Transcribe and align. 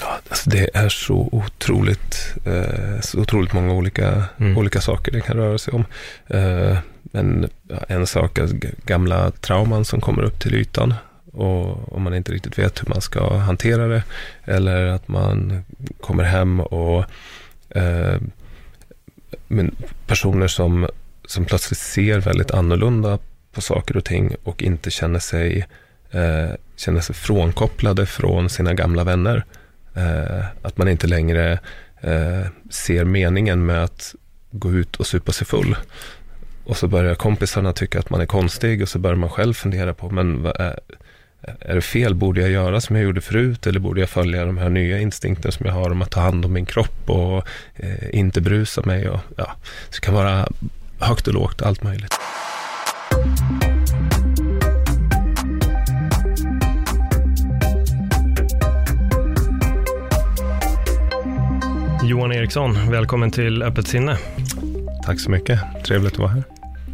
Ja, 0.00 0.18
alltså 0.28 0.50
det 0.50 0.70
är 0.76 0.88
så 0.88 1.28
otroligt, 1.32 2.34
eh, 2.44 3.00
så 3.00 3.20
otroligt 3.20 3.52
många 3.52 3.72
olika, 3.72 4.24
Mm. 4.38 4.58
olika 4.58 4.80
saker 4.80 5.12
det 5.12 5.20
kan 5.20 5.36
röra 5.36 5.58
sig 5.58 5.74
om. 5.74 5.84
Eh, 6.26 6.78
men 7.02 7.48
ja, 7.68 7.76
en 7.88 8.06
sak 8.06 8.38
är 8.38 8.48
gamla 8.86 9.30
trauman 9.30 9.84
som 9.84 10.00
kommer 10.00 10.22
upp 10.22 10.40
till 10.40 10.54
ytan. 10.54 10.94
Och 11.32 11.92
om 11.92 12.02
man 12.02 12.14
inte 12.14 12.32
riktigt 12.32 12.58
vet 12.58 12.82
hur 12.82 12.88
man 12.88 13.00
ska 13.00 13.36
hantera 13.36 13.88
det. 13.88 14.02
Eller 14.44 14.86
att 14.86 15.08
man 15.08 15.64
kommer 16.00 16.24
hem 16.24 16.60
och 16.60 17.04
eh, 17.70 18.16
men 19.48 19.74
personer 20.06 20.46
som, 20.48 20.88
som 21.26 21.44
plötsligt 21.44 21.78
ser 21.78 22.18
väldigt 22.18 22.50
annorlunda 22.50 23.18
på 23.52 23.60
saker 23.60 23.96
och 23.96 24.04
ting 24.04 24.34
och 24.44 24.62
inte 24.62 24.90
känner 24.90 25.18
sig, 25.18 25.66
eh, 26.10 26.50
känner 26.76 27.00
sig 27.00 27.14
frånkopplade 27.14 28.06
från 28.06 28.48
sina 28.50 28.74
gamla 28.74 29.04
vänner. 29.04 29.44
Eh, 29.96 30.44
att 30.62 30.78
man 30.78 30.88
inte 30.88 31.06
längre 31.06 31.58
eh, 32.00 32.46
ser 32.70 33.04
meningen 33.04 33.66
med 33.66 33.84
att 33.84 34.14
gå 34.50 34.72
ut 34.72 34.96
och 34.96 35.06
supa 35.06 35.32
sig 35.32 35.46
full. 35.46 35.76
Och 36.64 36.76
så 36.76 36.88
börjar 36.88 37.14
kompisarna 37.14 37.72
tycka 37.72 37.98
att 37.98 38.10
man 38.10 38.20
är 38.20 38.26
konstig 38.26 38.82
och 38.82 38.88
så 38.88 38.98
börjar 38.98 39.16
man 39.16 39.30
själv 39.30 39.54
fundera 39.54 39.94
på, 39.94 40.10
men 40.10 40.42
vad 40.42 40.60
är, 40.60 40.80
är 41.60 41.74
det 41.74 41.80
fel? 41.80 42.14
Borde 42.14 42.40
jag 42.40 42.50
göra 42.50 42.80
som 42.80 42.96
jag 42.96 43.04
gjorde 43.04 43.20
förut 43.20 43.66
eller 43.66 43.80
borde 43.80 44.00
jag 44.00 44.08
följa 44.10 44.44
de 44.44 44.58
här 44.58 44.70
nya 44.70 44.98
instinkterna 44.98 45.52
som 45.52 45.66
jag 45.66 45.72
har 45.72 45.90
om 45.90 46.02
att 46.02 46.10
ta 46.10 46.20
hand 46.20 46.44
om 46.44 46.52
min 46.52 46.66
kropp 46.66 47.10
och 47.10 47.48
eh, 47.76 48.18
inte 48.18 48.40
brusa 48.40 48.82
mig? 48.82 49.08
Och, 49.08 49.20
ja, 49.36 49.56
så 49.90 49.94
det 49.94 50.00
kan 50.00 50.14
vara 50.14 50.48
högt 51.00 51.28
och 51.28 51.34
lågt, 51.34 51.62
allt 51.62 51.82
möjligt. 51.82 52.14
Johan 62.02 62.32
Eriksson, 62.32 62.90
välkommen 62.90 63.30
till 63.30 63.62
Öppet 63.62 63.86
sinne. 63.86 64.18
Tack 65.06 65.20
så 65.20 65.30
mycket, 65.30 65.60
trevligt 65.84 66.12
att 66.12 66.18
vara 66.18 66.28
här. 66.28 66.42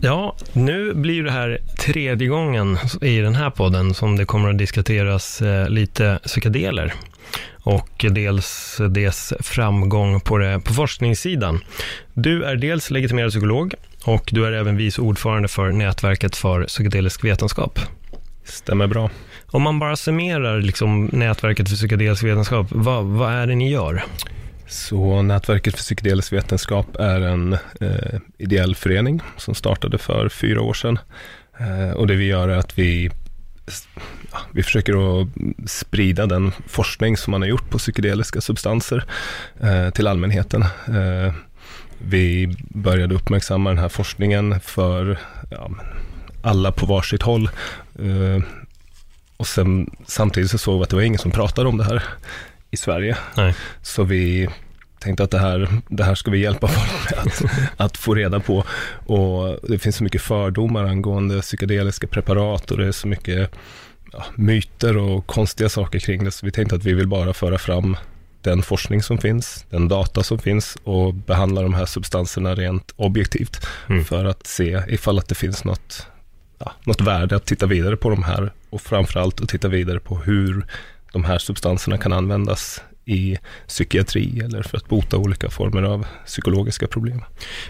Ja, 0.00 0.36
nu 0.52 0.94
blir 0.94 1.22
det 1.22 1.30
här 1.30 1.58
tredje 1.78 2.28
gången 2.28 2.78
i 3.00 3.18
den 3.18 3.34
här 3.34 3.50
podden 3.50 3.94
som 3.94 4.16
det 4.16 4.24
kommer 4.24 4.50
att 4.50 4.58
diskuteras 4.58 5.42
eh, 5.42 5.68
lite 5.68 6.18
psykedeler 6.24 6.94
och 7.62 8.04
dels 8.10 8.80
dess 8.90 9.32
framgång 9.40 10.20
på, 10.20 10.38
det, 10.38 10.60
på 10.64 10.74
forskningssidan. 10.74 11.60
Du 12.14 12.44
är 12.44 12.56
dels 12.56 12.90
legitimerad 12.90 13.30
psykolog 13.30 13.74
och 14.04 14.28
du 14.32 14.46
är 14.46 14.52
även 14.52 14.76
vice 14.76 15.00
ordförande 15.00 15.48
för 15.48 15.72
Nätverket 15.72 16.36
för 16.36 16.64
psykedelisk 16.64 17.24
vetenskap. 17.24 17.78
Stämmer 18.44 18.86
bra. 18.86 19.10
Om 19.46 19.62
man 19.62 19.78
bara 19.78 19.96
summerar 19.96 20.60
liksom 20.60 21.10
Nätverket 21.12 21.68
för 21.68 21.76
psykedelisk 21.76 22.22
vetenskap, 22.22 22.66
vad, 22.70 23.04
vad 23.04 23.32
är 23.32 23.46
det 23.46 23.54
ni 23.54 23.70
gör? 23.70 24.04
Så 24.66 25.22
Nätverket 25.22 25.74
för 25.74 25.82
psykedelisk 25.82 26.32
vetenskap 26.32 26.96
är 26.96 27.20
en 27.20 27.52
eh, 27.80 28.20
ideell 28.38 28.74
förening 28.74 29.20
som 29.36 29.54
startade 29.54 29.98
för 29.98 30.28
fyra 30.28 30.62
år 30.62 30.74
sedan. 30.74 30.98
Eh, 31.58 31.90
och 31.90 32.06
det 32.06 32.14
vi 32.14 32.24
gör 32.24 32.48
är 32.48 32.56
att 32.56 32.78
vi, 32.78 33.10
ja, 34.32 34.38
vi 34.52 34.62
försöker 34.62 35.22
att 35.22 35.28
sprida 35.66 36.26
den 36.26 36.52
forskning 36.66 37.16
som 37.16 37.30
man 37.30 37.42
har 37.42 37.48
gjort 37.48 37.70
på 37.70 37.78
psykedeliska 37.78 38.40
substanser 38.40 39.04
eh, 39.60 39.90
till 39.90 40.06
allmänheten. 40.06 40.62
Eh, 40.62 41.34
vi 41.98 42.56
började 42.68 43.14
uppmärksamma 43.14 43.70
den 43.70 43.78
här 43.78 43.88
forskningen 43.88 44.60
för 44.60 45.18
ja, 45.50 45.70
alla 46.42 46.72
på 46.72 46.86
varsitt 46.86 47.22
håll. 47.22 47.50
Eh, 47.98 48.44
och 49.36 49.46
sen, 49.46 49.90
samtidigt 50.06 50.50
så 50.50 50.58
såg 50.58 50.78
vi 50.78 50.82
att 50.82 50.90
det 50.90 50.96
var 50.96 51.02
ingen 51.02 51.18
som 51.18 51.30
pratade 51.30 51.68
om 51.68 51.76
det 51.76 51.84
här 51.84 52.02
i 52.72 52.76
Sverige. 52.76 53.16
Nej. 53.36 53.54
Så 53.82 54.04
vi 54.04 54.48
tänkte 54.98 55.24
att 55.24 55.30
det 55.30 55.38
här, 55.38 55.68
det 55.88 56.04
här 56.04 56.14
ska 56.14 56.30
vi 56.30 56.38
hjälpa 56.38 56.68
folk 56.68 57.10
med 57.10 57.18
att, 57.18 57.42
att 57.76 57.96
få 57.96 58.14
reda 58.14 58.40
på. 58.40 58.64
Och 59.06 59.58
det 59.68 59.78
finns 59.78 59.96
så 59.96 60.04
mycket 60.04 60.22
fördomar 60.22 60.84
angående 60.84 61.40
psykedeliska 61.40 62.06
preparat 62.06 62.70
och 62.70 62.78
det 62.78 62.86
är 62.86 62.92
så 62.92 63.08
mycket 63.08 63.50
ja, 64.12 64.24
myter 64.34 64.96
och 64.96 65.26
konstiga 65.26 65.68
saker 65.68 65.98
kring 65.98 66.24
det. 66.24 66.30
Så 66.30 66.46
vi 66.46 66.52
tänkte 66.52 66.76
att 66.76 66.84
vi 66.84 66.92
vill 66.94 67.08
bara 67.08 67.32
föra 67.32 67.58
fram 67.58 67.96
den 68.42 68.62
forskning 68.62 69.02
som 69.02 69.18
finns, 69.18 69.66
den 69.70 69.88
data 69.88 70.22
som 70.22 70.38
finns 70.38 70.76
och 70.84 71.14
behandla 71.14 71.62
de 71.62 71.74
här 71.74 71.86
substanserna 71.86 72.54
rent 72.54 72.92
objektivt 72.96 73.66
Mm. 73.88 74.04
för 74.04 74.24
att 74.24 74.46
se 74.46 74.82
ifall 74.88 75.18
att 75.18 75.28
det 75.28 75.34
finns 75.34 75.64
något, 75.64 76.06
ja, 76.58 76.72
något 76.84 77.00
värde 77.00 77.36
att 77.36 77.46
titta 77.46 77.66
vidare 77.66 77.96
på 77.96 78.10
de 78.10 78.22
här 78.22 78.52
och 78.70 78.80
framförallt 78.80 79.40
att 79.40 79.48
titta 79.48 79.68
vidare 79.68 80.00
på 80.00 80.16
hur 80.16 80.66
de 81.12 81.24
här 81.24 81.38
substanserna 81.38 81.98
kan 81.98 82.12
användas 82.12 82.80
i 83.04 83.38
psykiatri 83.68 84.40
eller 84.44 84.62
för 84.62 84.76
att 84.76 84.88
bota 84.88 85.16
olika 85.16 85.50
former 85.50 85.82
av 85.82 86.06
psykologiska 86.26 86.86
problem. 86.86 87.24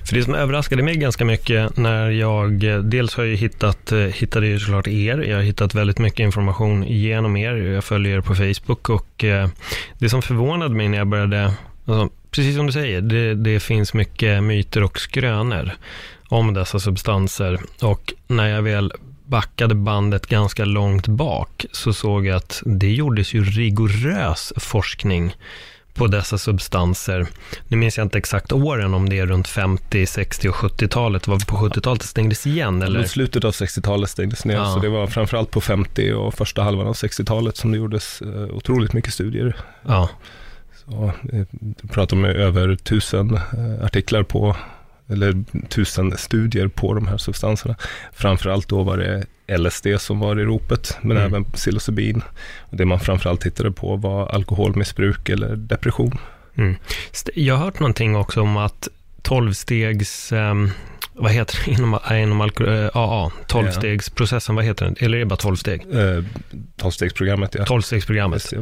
För 0.04 0.14
det 0.14 0.22
som 0.22 0.34
överraskade 0.34 0.82
mig 0.82 0.96
ganska 0.96 1.24
mycket 1.24 1.76
när 1.76 2.10
jag, 2.10 2.52
dels 2.84 3.14
har 3.14 3.24
jag 3.24 3.36
hittat, 3.36 3.92
eh, 3.92 3.98
hittade 3.98 4.46
ju 4.46 4.58
såklart 4.58 4.88
er, 4.88 5.18
jag 5.18 5.36
har 5.36 5.42
hittat 5.42 5.74
väldigt 5.74 5.98
mycket 5.98 6.20
information 6.20 6.82
genom 6.82 7.36
er, 7.36 7.52
jag 7.52 7.84
följer 7.84 8.16
er 8.16 8.20
på 8.20 8.34
Facebook 8.34 8.88
och 8.88 9.24
eh, 9.24 9.48
det 9.98 10.08
som 10.08 10.22
förvånade 10.22 10.74
mig 10.74 10.88
när 10.88 10.98
jag 10.98 11.06
började, 11.06 11.52
alltså, 11.84 12.08
precis 12.30 12.56
som 12.56 12.66
du 12.66 12.72
säger, 12.72 13.00
det, 13.00 13.34
det 13.34 13.60
finns 13.60 13.94
mycket 13.94 14.42
myter 14.42 14.82
och 14.82 14.98
skrönor 14.98 15.70
om 16.28 16.54
dessa 16.54 16.78
substanser 16.78 17.60
och 17.80 18.12
när 18.26 18.48
jag 18.48 18.62
väl 18.62 18.92
backade 19.26 19.74
bandet 19.74 20.26
ganska 20.26 20.64
långt 20.64 21.06
bak 21.08 21.64
så 21.72 21.92
såg 21.92 22.26
jag 22.26 22.36
att 22.36 22.62
det 22.66 22.92
gjordes 22.92 23.34
ju 23.34 23.44
rigorös 23.44 24.52
forskning 24.56 25.36
på 25.94 26.06
dessa 26.06 26.38
substanser. 26.38 27.26
Nu 27.68 27.76
minns 27.76 27.98
jag 27.98 28.04
inte 28.04 28.18
exakt 28.18 28.52
åren, 28.52 28.94
om 28.94 29.08
det 29.08 29.18
är 29.18 29.26
runt 29.26 29.48
50, 29.48 30.06
60 30.06 30.48
och 30.48 30.54
70-talet. 30.54 31.26
Var 31.28 31.38
vi 31.38 31.44
på 31.44 31.56
70-talet 31.56 32.00
det 32.00 32.06
stängdes 32.06 32.46
igen? 32.46 32.82
Eller? 32.82 33.04
Slutet 33.04 33.44
av 33.44 33.52
60-talet 33.52 34.10
stängdes 34.10 34.44
ner, 34.44 34.54
Ja. 34.54 34.74
så 34.74 34.80
det 34.80 34.88
var 34.88 35.06
framförallt 35.06 35.50
på 35.50 35.60
50 35.60 36.12
och 36.12 36.34
första 36.34 36.62
halvan 36.62 36.86
av 36.86 36.94
60-talet 36.94 37.56
som 37.56 37.72
det 37.72 37.78
gjordes 37.78 38.22
eh, 38.22 38.28
otroligt 38.56 38.92
mycket 38.92 39.12
studier. 39.12 39.56
Ja, 39.86 40.08
Så, 40.86 41.04
eh, 41.32 41.44
vi 41.60 41.88
pratar 41.88 42.16
om 42.16 42.24
över 42.24 42.76
tusen 42.76 43.34
eh, 43.34 43.84
artiklar 43.84 44.22
på, 44.22 44.56
eller 45.08 45.44
tusen 45.68 46.16
studier 46.16 46.68
på 46.68 46.94
de 46.94 47.06
här 47.06 47.16
substanserna. 47.18 47.74
Framförallt 48.12 48.68
då 48.68 48.82
var 48.82 48.96
det 48.96 49.24
LSD 49.58 49.86
som 49.98 50.20
var 50.20 50.40
i 50.40 50.44
ropet, 50.44 50.96
men 51.02 51.16
Mm. 51.16 51.28
även 51.28 51.44
psilocybin. 51.44 52.22
Och 52.60 52.76
det 52.76 52.84
man 52.84 53.00
framförallt 53.00 53.40
tittade 53.40 53.72
på 53.72 53.96
var 53.96 54.26
alkoholmissbruk 54.26 55.28
eller 55.28 55.56
depression. 55.56 56.18
mm. 56.54 56.76
Jag 57.34 57.56
har 57.56 57.64
hört 57.64 57.80
någonting 57.80 58.16
också 58.16 58.40
om 58.40 58.56
att 58.56 58.88
12-stegs... 59.22 60.32
ehm, 60.32 60.70
vad 61.14 61.32
heter 61.32 61.58
det 61.64 61.70
inom, 61.70 61.98
inom 62.12 62.42
alko- 62.42 62.90
AA? 62.94 63.30
12-stegsprocessen, 63.48 64.54
vad 64.54 64.64
heter 64.64 64.84
den? 64.84 64.96
Eller 65.00 65.16
är 65.16 65.20
det 65.20 65.26
bara 65.26 65.36
12 65.36 65.56
steg? 65.56 65.82
Eh, 65.92 66.24
Tolvstegsprogrammet, 66.76 67.54
ja. 67.58 67.64
12-stegsprogrammet. 67.64 68.34
Just 68.52 68.54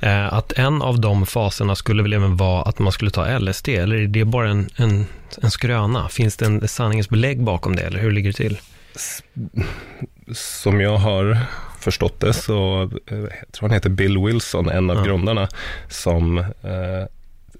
det. 0.00 0.08
Eh, 0.08 0.32
att 0.34 0.52
en 0.52 0.82
av 0.82 1.00
de 1.00 1.26
faserna 1.26 1.74
skulle 1.74 2.02
väl 2.02 2.12
även 2.12 2.36
vara 2.36 2.62
att 2.62 2.78
man 2.78 2.92
skulle 2.92 3.10
ta 3.10 3.38
LSD, 3.38 3.68
eller 3.68 3.96
är 3.96 4.06
det 4.06 4.24
bara 4.24 4.50
en, 4.50 4.68
en, 4.76 5.06
en 5.42 5.50
skröna? 5.50 6.08
Finns 6.08 6.36
det 6.36 6.46
en 6.46 6.68
sanningens 6.68 7.08
belägg 7.08 7.42
bakom 7.42 7.76
det, 7.76 7.82
eller 7.82 7.98
hur 8.00 8.10
ligger 8.10 8.30
det 8.30 8.36
till? 8.36 8.58
Som 10.34 10.80
jag 10.80 10.96
har 10.96 11.38
förstått 11.80 12.20
det 12.20 12.32
så, 12.32 12.82
eh, 13.06 13.18
jag 13.18 13.52
tror 13.52 13.68
han 13.68 13.70
heter 13.70 13.90
Bill 13.90 14.18
Wilson, 14.18 14.68
en 14.68 14.90
av 14.90 14.96
Ja. 14.96 15.02
grundarna, 15.02 15.48
som 15.88 16.38
eh, 16.38 16.44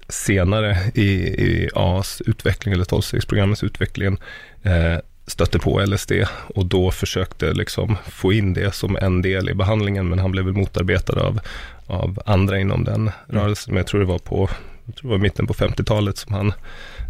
senare 0.09 0.77
i, 0.93 1.09
i 1.27 1.69
AAs 1.75 2.21
utveckling, 2.25 2.73
eller 2.73 2.85
tolvstegsprogrammets 2.85 3.63
utveckling, 3.63 4.17
eh, 4.63 4.97
stötte 5.27 5.59
på 5.59 5.85
LSD 5.85 6.11
och 6.55 6.65
då 6.65 6.91
försökte 6.91 7.53
liksom 7.53 7.97
få 8.07 8.33
in 8.33 8.53
det 8.53 8.75
som 8.75 8.97
en 8.97 9.21
del 9.21 9.49
i 9.49 9.53
behandlingen, 9.53 10.09
men 10.09 10.19
han 10.19 10.31
blev 10.31 10.45
motarbetad 10.45 11.21
av, 11.21 11.39
av 11.87 12.21
andra 12.25 12.59
inom 12.59 12.83
den 12.83 13.11
rörelsen. 13.27 13.73
Men 13.73 13.77
jag 13.77 13.87
tror 13.87 13.99
det 13.99 14.05
var 14.05 14.19
på 14.19 14.49
jag 14.85 14.95
tror 14.95 15.09
det 15.09 15.17
var 15.17 15.23
mitten 15.23 15.47
på 15.47 15.53
50-talet 15.53 16.17
som 16.17 16.33
han 16.33 16.53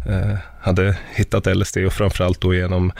eh, 0.08 0.36
hade 0.60 0.96
hittat 1.14 1.56
LSD 1.56 1.76
och 1.76 1.92
framförallt 1.92 2.40
då 2.40 2.54
genom 2.54 2.92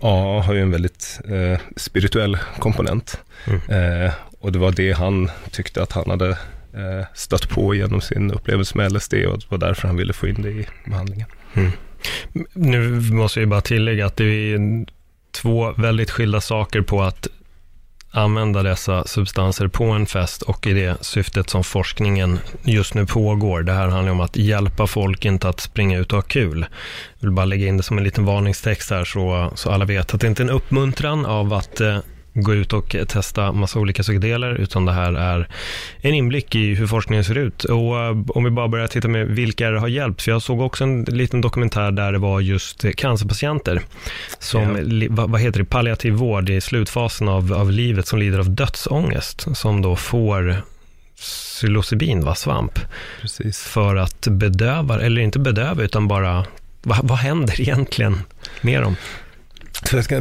AA 0.00 0.40
har 0.40 0.54
ju 0.54 0.60
en 0.60 0.70
väldigt 0.70 1.20
eh, 1.28 1.60
spirituell 1.76 2.38
komponent. 2.58 3.20
Mm. 3.46 4.04
Eh, 4.04 4.12
och 4.40 4.52
det 4.52 4.58
var 4.58 4.72
det 4.72 4.92
han 4.92 5.30
tyckte 5.50 5.82
att 5.82 5.92
han 5.92 6.10
hade 6.10 6.30
eh, 6.30 6.36
Eh, 6.76 7.06
stött 7.14 7.48
på 7.48 7.74
genom 7.74 8.00
sin 8.00 8.30
upplevelse 8.30 8.78
med 8.78 8.92
LSD 8.92 9.14
och 9.14 9.38
det 9.38 9.50
var 9.50 9.58
därför 9.58 9.88
han 9.88 9.96
ville 9.96 10.12
få 10.12 10.28
in 10.28 10.42
det 10.42 10.50
i 10.50 10.66
behandlingen. 10.84 11.26
Mm. 11.54 11.70
Nu 12.52 13.00
måste 13.00 13.40
jag 13.40 13.48
bara 13.48 13.60
tillägga 13.60 14.06
att 14.06 14.16
det 14.16 14.24
är 14.24 14.86
två 15.30 15.72
väldigt 15.72 16.10
skilda 16.10 16.40
saker 16.40 16.80
på 16.80 17.02
att 17.02 17.28
använda 18.10 18.62
dessa 18.62 19.04
substanser 19.04 19.68
på 19.68 19.84
en 19.84 20.06
fest 20.06 20.42
och 20.42 20.66
i 20.66 20.72
det 20.72 21.04
syftet 21.04 21.50
som 21.50 21.64
forskningen 21.64 22.38
just 22.62 22.94
nu 22.94 23.06
pågår. 23.06 23.62
Det 23.62 23.72
här 23.72 23.88
handlar 23.88 24.12
om 24.12 24.20
att 24.20 24.36
hjälpa 24.36 24.86
folk 24.86 25.24
inte 25.24 25.48
att 25.48 25.60
springa 25.60 25.98
ut 25.98 26.12
och 26.12 26.16
ha 26.16 26.22
kul. 26.22 26.66
Jag 27.18 27.26
vill 27.26 27.34
bara 27.34 27.46
lägga 27.46 27.66
in 27.66 27.76
det 27.76 27.82
som 27.82 27.98
en 27.98 28.04
liten 28.04 28.24
varningstext 28.24 28.90
här 28.90 29.04
så, 29.04 29.52
så 29.54 29.70
alla 29.70 29.84
vet 29.84 30.14
att 30.14 30.20
det 30.20 30.26
inte 30.26 30.42
är 30.42 30.44
en 30.44 30.50
uppmuntran 30.50 31.26
av 31.26 31.52
att 31.52 31.80
eh, 31.80 31.98
gå 32.42 32.54
ut 32.54 32.72
och 32.72 32.96
testa 33.08 33.52
massa 33.52 33.78
olika 33.78 34.02
psykedeler, 34.02 34.54
utan 34.54 34.84
det 34.84 34.92
här 34.92 35.12
är 35.12 35.48
en 36.00 36.14
inblick 36.14 36.54
i 36.54 36.74
hur 36.74 36.86
forskningen 36.86 37.24
ser 37.24 37.38
ut. 37.38 37.64
Och 37.64 38.00
eh, 38.00 38.16
om 38.28 38.44
vi 38.44 38.50
bara 38.50 38.68
börjar 38.68 38.86
titta 38.86 39.08
med 39.08 39.26
vilka 39.26 39.70
det 39.70 39.80
har 39.80 39.88
hjälpt, 39.88 40.22
för 40.22 40.30
jag 40.30 40.42
såg 40.42 40.60
också 40.60 40.84
en 40.84 41.02
liten 41.02 41.40
dokumentär 41.40 41.90
där 41.90 42.12
det 42.12 42.18
var 42.18 42.40
just 42.40 42.96
cancerpatienter, 42.96 43.80
som, 44.38 44.62
ja. 45.16 45.26
vad, 45.26 45.40
heter 45.40 45.58
det, 45.58 45.64
palliativ 45.64 46.12
vård 46.12 46.50
i 46.50 46.60
slutfasen 46.60 47.28
av, 47.28 47.52
av 47.52 47.70
livet, 47.70 48.06
som 48.06 48.18
lider 48.18 48.38
av 48.38 48.50
dödsångest, 48.50 49.46
som 49.56 49.82
då 49.82 49.96
får 49.96 50.62
psilocybin, 51.16 52.24
va, 52.24 52.34
svamp, 52.34 52.78
Precis. 53.20 53.62
för 53.62 53.96
att 53.96 54.26
bedöva, 54.26 55.00
eller 55.00 55.22
inte 55.22 55.38
bedöva, 55.38 55.82
utan 55.82 56.08
bara, 56.08 56.44
vad, 56.82 56.98
vad 57.02 57.18
händer 57.18 57.60
egentligen 57.60 58.20
med 58.60 58.82
dem? 58.82 58.96
Så 59.84 59.96
jag 59.96 60.04
ska, 60.04 60.20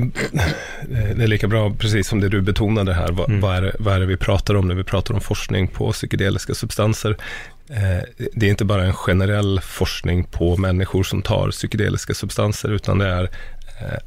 det 0.90 1.24
är 1.24 1.28
lika 1.28 1.48
bra, 1.48 1.74
precis 1.80 2.08
som 2.08 2.20
det 2.20 2.30
du 2.30 2.42
betonade 2.42 2.94
här, 2.94 3.12
vad, 3.12 3.30
mm. 3.30 3.42
vad, 3.42 3.56
är 3.56 3.62
det, 3.62 3.76
vad 3.80 3.96
är 3.96 4.00
det 4.00 4.06
vi 4.06 4.18
pratar 4.18 4.56
om 4.56 4.68
när 4.68 4.76
vi 4.76 4.84
pratar 4.84 5.14
om 5.14 5.22
forskning 5.22 5.68
på 5.68 5.92
psykedeliska 5.92 6.54
substanser? 6.54 7.18
Eh, 7.70 8.28
det 8.34 8.46
är 8.46 8.50
inte 8.50 8.66
bara 8.66 8.86
en 8.86 8.94
generell 8.94 9.60
forskning 9.62 10.24
på 10.24 10.58
människor 10.58 11.04
som 11.04 11.22
tar 11.22 11.52
psykedeliska 11.52 12.14
substanser, 12.14 12.70
utan 12.70 12.98
det 12.98 13.08
är, 13.08 13.24
eh, 13.24 14.00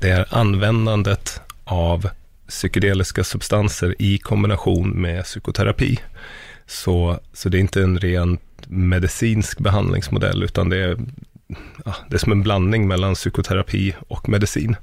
det 0.00 0.10
är 0.10 0.26
användandet 0.30 1.40
av 1.64 2.08
psykedeliska 2.48 3.24
substanser 3.24 3.94
i 3.98 4.18
kombination 4.18 4.90
med 4.90 5.24
psykoterapi. 5.24 5.98
Så, 6.66 7.20
så 7.32 7.48
det 7.48 7.58
är 7.58 7.60
inte 7.60 7.82
en 7.82 7.98
rent 7.98 8.40
medicinsk 8.66 9.58
behandlingsmodell, 9.58 10.42
utan 10.42 10.68
det 10.68 10.76
är 10.76 10.96
det 12.08 12.16
är 12.16 12.18
som 12.18 12.32
en 12.32 12.42
blandning 12.42 12.88
mellan 12.88 13.14
psykoterapi 13.14 13.94
och 14.08 14.28
medicin. 14.28 14.76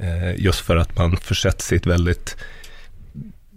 Eh, 0.00 0.40
just 0.44 0.60
för 0.60 0.76
att 0.76 0.98
man 0.98 1.16
försätts 1.16 1.72
i 1.72 1.76
ett 1.76 1.86
väldigt, 1.86 2.36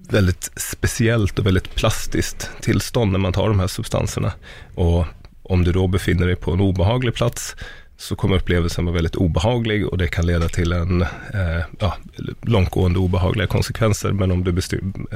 väldigt 0.09 0.51
speciellt 0.55 1.39
och 1.39 1.45
väldigt 1.45 1.75
plastiskt 1.75 2.49
tillstånd 2.61 3.11
när 3.11 3.19
man 3.19 3.33
tar 3.33 3.49
de 3.49 3.59
här 3.59 3.67
substanserna. 3.67 4.31
Och 4.75 5.05
om 5.43 5.63
du 5.63 5.71
då 5.71 5.87
befinner 5.87 6.27
dig 6.27 6.35
på 6.35 6.51
en 6.51 6.61
obehaglig 6.61 7.13
plats 7.13 7.55
så 7.97 8.15
kommer 8.15 8.35
upplevelsen 8.35 8.85
vara 8.85 8.93
väldigt 8.93 9.15
obehaglig 9.15 9.87
och 9.87 9.97
det 9.97 10.07
kan 10.07 10.25
leda 10.25 10.49
till 10.49 10.71
en 10.71 11.01
eh, 11.01 11.63
ja, 11.79 11.97
långtgående 12.41 12.99
obehagliga 12.99 13.47
konsekvenser. 13.47 14.11
Men 14.11 14.31
om 14.31 14.43
du 14.43 14.51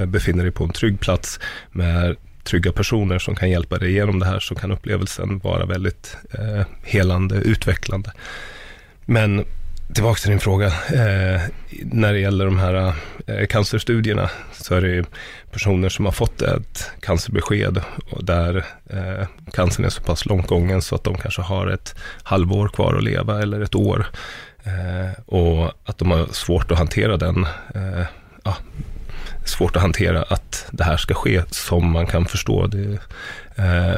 befinner 0.05 0.43
dig 0.43 0.51
på 0.51 0.63
en 0.63 0.71
trygg 0.71 0.99
plats 0.99 1.39
med 1.71 2.15
trygga 2.43 2.71
personer 2.71 3.19
som 3.19 3.35
kan 3.35 3.49
hjälpa 3.49 3.77
dig 3.77 3.89
igenom 3.89 4.19
det 4.19 4.25
här 4.25 4.39
så 4.39 4.55
kan 4.55 4.71
upplevelsen 4.71 5.39
vara 5.39 5.65
väldigt 5.65 6.17
eh, 6.31 6.65
helande, 6.83 7.35
utvecklande. 7.35 8.11
Men 9.05 9.45
tillbaka 9.93 10.19
till 10.19 10.29
din 10.29 10.39
fråga. 10.39 10.67
Eh, 10.67 11.41
när 11.81 12.13
det 12.13 12.19
gäller 12.19 12.45
de 12.45 12.59
här 12.59 12.93
eh, 13.27 13.47
cancerstudierna 13.47 14.29
så 14.53 14.75
är 14.75 14.81
det 14.81 15.05
personer 15.51 15.89
som 15.89 16.05
har 16.05 16.11
fått 16.11 16.41
ett 16.41 16.91
cancerbesked 16.99 17.81
och 18.11 18.23
där 18.23 18.65
eh, 18.89 19.27
cancern 19.53 19.85
är 19.85 19.89
så 19.89 20.01
pass 20.01 20.25
långt 20.25 20.47
gången 20.47 20.81
så 20.81 20.95
att 20.95 21.03
de 21.03 21.17
kanske 21.17 21.41
har 21.41 21.67
ett 21.67 21.95
halvår 22.23 22.67
kvar 22.67 22.95
att 22.95 23.03
leva 23.03 23.41
eller 23.41 23.61
ett 23.61 23.75
år. 23.75 24.05
Eh, 24.63 25.21
och 25.25 25.71
att 25.85 25.97
de 25.97 26.11
har 26.11 26.25
svårt 26.31 26.71
att 26.71 26.77
hantera 26.77 27.17
den 27.17 27.45
eh, 27.75 28.05
ja, 28.43 28.57
svårt 29.45 29.75
att 29.75 29.81
hantera 29.81 30.21
att 30.21 30.65
det 30.71 30.83
här 30.83 30.97
ska 30.97 31.13
ske 31.13 31.43
som 31.49 31.91
man 31.91 32.05
kan 32.05 32.25
förstå 32.25 32.67
det. 32.67 32.99
Eh, 33.55 33.95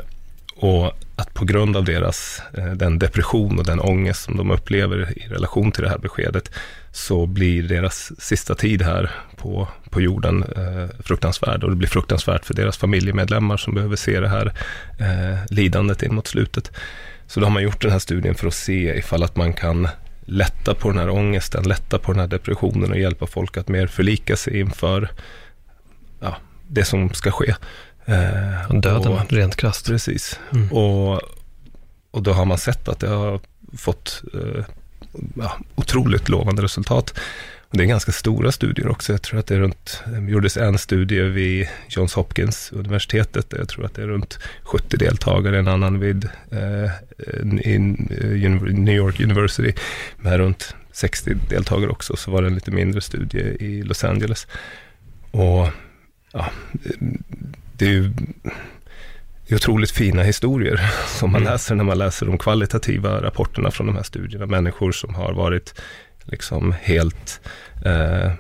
och 0.56 0.94
att 1.16 1.34
på 1.34 1.46
grund 1.46 1.78
av 1.78 1.84
deras, 1.84 2.42
eh, 2.54 2.72
den 2.72 3.00
depression 3.00 3.60
och 3.60 3.66
den 3.66 3.80
ångest 3.80 4.24
som 4.24 4.38
de 4.38 4.52
upplever 4.52 5.14
i 5.18 5.28
relation 5.28 5.72
till 5.72 5.84
det 5.84 5.90
här 5.90 5.98
beskedet, 5.98 6.52
så 6.92 7.26
blir 7.26 7.64
deras 7.64 8.12
sista 8.22 8.56
tid 8.56 8.82
här 8.82 9.12
på, 9.38 9.68
på 9.90 10.02
jorden 10.02 10.44
eh, 10.44 11.04
fruktansvärd. 11.04 11.64
Och 11.64 11.70
det 11.70 11.76
blir 11.76 11.88
fruktansvärt 11.88 12.46
för 12.46 12.54
deras 12.54 12.78
familjemedlemmar 12.78 13.58
som 13.58 13.74
behöver 13.74 13.96
se 13.96 14.20
det 14.20 14.30
här 14.30 14.54
eh, 15.00 15.40
lidandet 15.50 16.04
in 16.04 16.16
mot 16.16 16.28
slutet. 16.28 16.72
Så 17.28 17.40
då 17.40 17.46
har 17.46 17.52
man 17.52 17.64
gjort 17.64 17.82
den 17.82 17.92
här 17.92 18.00
studien 18.00 18.36
för 18.36 18.48
att 18.48 18.54
se 18.54 18.98
ifall 18.98 19.24
att 19.24 19.36
man 19.36 19.54
kan 19.54 19.88
lätta 20.26 20.74
på 20.74 20.90
den 20.90 20.98
här 20.98 21.10
ångesten, 21.10 21.64
lätta 21.64 22.00
på 22.00 22.12
den 22.12 22.20
här 22.20 22.28
depressionen 22.28 22.92
och 22.92 23.00
hjälpa 23.00 23.28
folk 23.28 23.58
att 23.58 23.68
mer 23.68 23.88
förlika 23.88 24.36
sig 24.36 24.60
inför 24.60 25.12
ja, 26.20 26.36
det 26.68 26.86
som 26.86 27.14
ska 27.14 27.32
ske. 27.32 27.56
Eh, 28.06 28.70
Döden, 28.70 29.12
och, 29.12 29.34
rent 29.34 29.56
krasst. 29.56 29.88
Precis. 29.88 30.40
Mm. 30.54 30.72
Och, 30.72 31.22
och 32.12 32.24
då 32.24 32.34
har 32.34 32.46
man 32.46 32.58
sett 32.58 32.88
att 32.88 33.00
det 33.00 33.10
har 33.10 33.40
fått 33.78 34.24
eh, 34.34 34.66
ja, 35.36 35.58
otroligt 35.76 36.30
lovande 36.30 36.62
resultat. 36.62 37.20
Det 37.76 37.84
är 37.84 37.88
ganska 37.88 38.12
stora 38.12 38.52
studier 38.52 38.88
också. 38.88 39.12
Jag 39.12 39.22
tror 39.22 39.40
att 39.40 39.48
det 39.48 39.56
är 39.56 39.60
runt, 39.60 40.04
det 40.06 40.32
gjordes 40.32 40.58
en 40.58 40.78
studie 40.78 41.22
vid 41.22 41.68
Johns 41.88 42.14
Hopkins 42.14 42.72
universitetet. 42.72 43.54
Jag 43.58 43.70
tror 43.70 43.86
att 43.86 43.94
det 43.94 44.02
är 44.02 44.08
runt 44.08 44.40
70 44.64 44.98
deltagare, 44.98 45.60
en 45.60 45.68
annan 45.68 46.00
vid 46.00 46.30
eh, 46.52 46.84
uh, 46.84 47.46
New 48.74 48.96
York 48.96 49.20
University 49.20 49.74
med 50.18 50.38
runt 50.38 50.76
60 50.92 51.34
deltagare 51.50 51.90
också. 51.90 52.16
Så 52.16 52.32
var 52.32 52.42
det 52.42 52.48
en 52.48 52.56
lite 52.56 52.72
mindre 52.72 53.02
studie 53.02 53.58
i 53.60 53.84
Los 53.84 54.04
Angeles. 54.04 54.48
Och 55.32 55.68
ja, 56.32 56.46
det 57.78 57.86
är 57.86 57.92
ju 57.92 58.12
det 59.48 59.54
är 59.54 59.56
otroligt 59.56 59.92
fina 59.92 60.24
historier 60.24 60.92
som 61.08 61.32
man 61.32 61.42
mm. 61.42 61.54
läser 61.54 61.76
när 61.76 61.84
man 61.84 61.98
läser 61.98 62.26
de 62.26 62.38
kvalitativa 62.38 63.22
rapporterna 63.22 63.72
från 63.72 63.88
de 63.88 63.96
här 63.96 64.04
studierna. 64.04 64.46
Människor 64.46 64.92
som 64.92 65.16
har 65.16 65.34
varit 65.34 65.82
liksom 66.26 66.76
helt, 66.82 67.42
eh, 67.86 68.32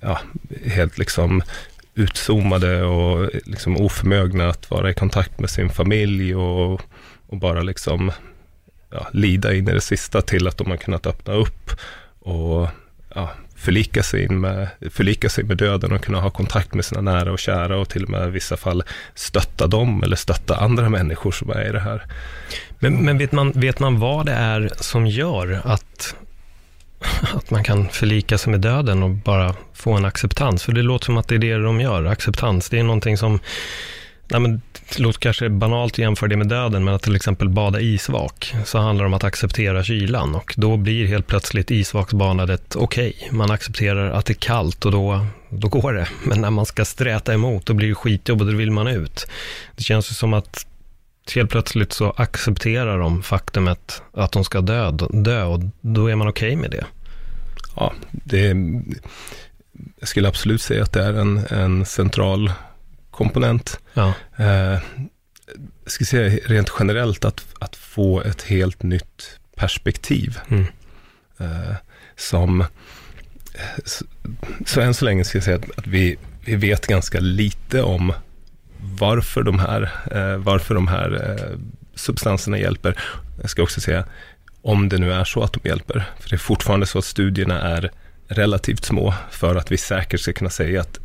ja, 0.00 0.20
helt 0.66 0.98
liksom 0.98 1.42
utzoomade 1.94 2.82
och 2.82 3.30
liksom 3.44 3.76
oförmögna 3.76 4.48
att 4.48 4.70
vara 4.70 4.90
i 4.90 4.94
kontakt 4.94 5.40
med 5.40 5.50
sin 5.50 5.70
familj 5.70 6.34
och, 6.34 6.80
och 7.26 7.36
bara 7.36 7.62
liksom 7.62 8.12
ja, 8.90 9.06
lida 9.12 9.54
in 9.54 9.68
i 9.68 9.72
det 9.72 9.80
sista 9.80 10.22
till 10.22 10.48
att 10.48 10.58
de 10.58 10.70
har 10.70 10.76
kunnat 10.76 11.06
öppna 11.06 11.34
upp 11.34 11.70
och 12.18 12.68
ja, 13.14 13.30
förlika 13.56 14.02
sig, 14.02 14.28
med, 14.28 14.68
förlika 14.90 15.28
sig 15.28 15.44
med 15.44 15.56
döden 15.56 15.92
och 15.92 16.04
kunna 16.04 16.20
ha 16.20 16.30
kontakt 16.30 16.74
med 16.74 16.84
sina 16.84 17.00
nära 17.00 17.32
och 17.32 17.38
kära 17.38 17.78
och 17.78 17.88
till 17.88 18.04
och 18.04 18.10
med 18.10 18.28
i 18.28 18.30
vissa 18.30 18.56
fall 18.56 18.82
stötta 19.14 19.66
dem 19.66 20.02
eller 20.02 20.16
stötta 20.16 20.56
andra 20.56 20.88
människor 20.88 21.32
som 21.32 21.50
är 21.50 21.68
i 21.68 21.72
det 21.72 21.80
här. 21.80 22.02
Men, 22.78 23.04
men 23.04 23.18
vet, 23.18 23.32
man, 23.32 23.52
vet 23.52 23.78
man 23.78 23.98
vad 23.98 24.26
det 24.26 24.32
är 24.32 24.72
som 24.80 25.06
gör 25.06 25.60
att 25.64 26.14
att 27.34 27.50
man 27.50 27.64
kan 27.64 27.88
förlika 27.88 28.38
sig 28.38 28.50
med 28.50 28.60
döden 28.60 29.02
och 29.02 29.10
bara 29.10 29.54
få 29.74 29.92
en 29.92 30.04
acceptans. 30.04 30.62
För 30.62 30.72
det 30.72 30.82
låter 30.82 31.04
som 31.04 31.16
att 31.16 31.28
det 31.28 31.34
är 31.34 31.38
det 31.38 31.58
de 31.58 31.80
gör, 31.80 32.04
acceptans. 32.04 32.68
Det 32.68 32.78
är 32.78 32.82
någonting 32.82 33.16
som, 33.16 33.40
nej 34.28 34.40
men, 34.40 34.60
det 34.88 34.98
låter 34.98 35.20
kanske 35.20 35.48
banalt 35.48 35.92
att 35.92 35.98
jämföra 35.98 36.28
det 36.28 36.36
med 36.36 36.48
döden, 36.48 36.84
men 36.84 36.94
att 36.94 37.02
till 37.02 37.16
exempel 37.16 37.48
bada 37.48 37.80
isvak, 37.80 38.54
så 38.64 38.78
handlar 38.78 39.04
det 39.04 39.06
om 39.06 39.14
att 39.14 39.24
acceptera 39.24 39.84
kylan 39.84 40.34
och 40.34 40.54
då 40.56 40.76
blir 40.76 41.06
helt 41.06 41.26
plötsligt 41.26 41.70
isvaksbadandet 41.70 42.76
okej. 42.76 43.14
Okay. 43.16 43.36
Man 43.36 43.50
accepterar 43.50 44.10
att 44.10 44.26
det 44.26 44.32
är 44.32 44.34
kallt 44.34 44.84
och 44.84 44.92
då, 44.92 45.26
då 45.48 45.68
går 45.68 45.92
det. 45.92 46.08
Men 46.24 46.40
när 46.40 46.50
man 46.50 46.66
ska 46.66 46.84
sträta 46.84 47.34
emot, 47.34 47.66
då 47.66 47.74
blir 47.74 47.88
det 47.88 47.94
skitjobb 47.94 48.40
och 48.40 48.46
då 48.46 48.52
vill 48.52 48.70
man 48.70 48.86
ut. 48.86 49.26
Det 49.76 49.82
känns 49.82 50.10
ju 50.10 50.14
som 50.14 50.34
att 50.34 50.66
helt 51.34 51.50
plötsligt 51.50 51.92
så 51.92 52.10
accepterar 52.10 52.98
de 52.98 53.22
faktumet 53.22 54.02
att 54.12 54.32
de 54.32 54.44
ska 54.44 54.60
dö, 54.60 54.90
dö 55.10 55.44
och 55.44 55.60
då 55.80 56.06
är 56.06 56.16
man 56.16 56.28
okej 56.28 56.48
okay 56.48 56.56
med 56.56 56.70
det. 56.70 56.84
Ja, 57.76 57.92
det 58.10 58.54
jag 59.98 60.08
skulle 60.08 60.28
absolut 60.28 60.62
säga 60.62 60.82
att 60.82 60.92
det 60.92 61.04
är 61.04 61.14
en, 61.14 61.38
en 61.50 61.86
central 61.86 62.52
komponent. 63.10 63.80
Ja. 63.94 64.12
Eh, 64.36 64.78
jag 65.84 65.92
skulle 65.92 66.06
säga 66.06 66.40
rent 66.46 66.72
generellt 66.78 67.24
att, 67.24 67.46
att 67.58 67.76
få 67.76 68.20
ett 68.20 68.42
helt 68.42 68.82
nytt 68.82 69.38
perspektiv. 69.56 70.38
Mm. 70.48 70.64
Eh, 71.38 71.74
som, 72.16 72.64
så, 73.84 74.04
så 74.66 74.80
än 74.80 74.94
så 74.94 75.04
länge 75.04 75.24
ska 75.24 75.38
jag 75.38 75.44
säga 75.44 75.56
att, 75.56 75.78
att 75.78 75.86
vi, 75.86 76.16
vi 76.44 76.56
vet 76.56 76.86
ganska 76.86 77.20
lite 77.20 77.82
om 77.82 78.12
varför 78.98 79.42
de 79.42 79.58
här, 79.58 79.90
eh, 80.10 80.36
varför 80.36 80.74
de 80.74 80.88
här 80.88 81.30
eh, 81.30 81.58
substanserna 81.94 82.58
hjälper. 82.58 82.98
Jag 83.40 83.50
ska 83.50 83.62
också 83.62 83.80
säga, 83.80 84.04
om 84.62 84.88
det 84.88 84.98
nu 84.98 85.12
är 85.12 85.24
så 85.24 85.42
att 85.42 85.52
de 85.52 85.68
hjälper. 85.68 86.04
För 86.20 86.30
det 86.30 86.36
är 86.36 86.38
fortfarande 86.38 86.86
så 86.86 86.98
att 86.98 87.04
studierna 87.04 87.60
är 87.60 87.90
relativt 88.28 88.84
små 88.84 89.14
för 89.30 89.56
att 89.56 89.72
vi 89.72 89.76
säkert 89.76 90.20
ska 90.20 90.32
kunna 90.32 90.50
säga 90.50 90.80
att 90.80 90.98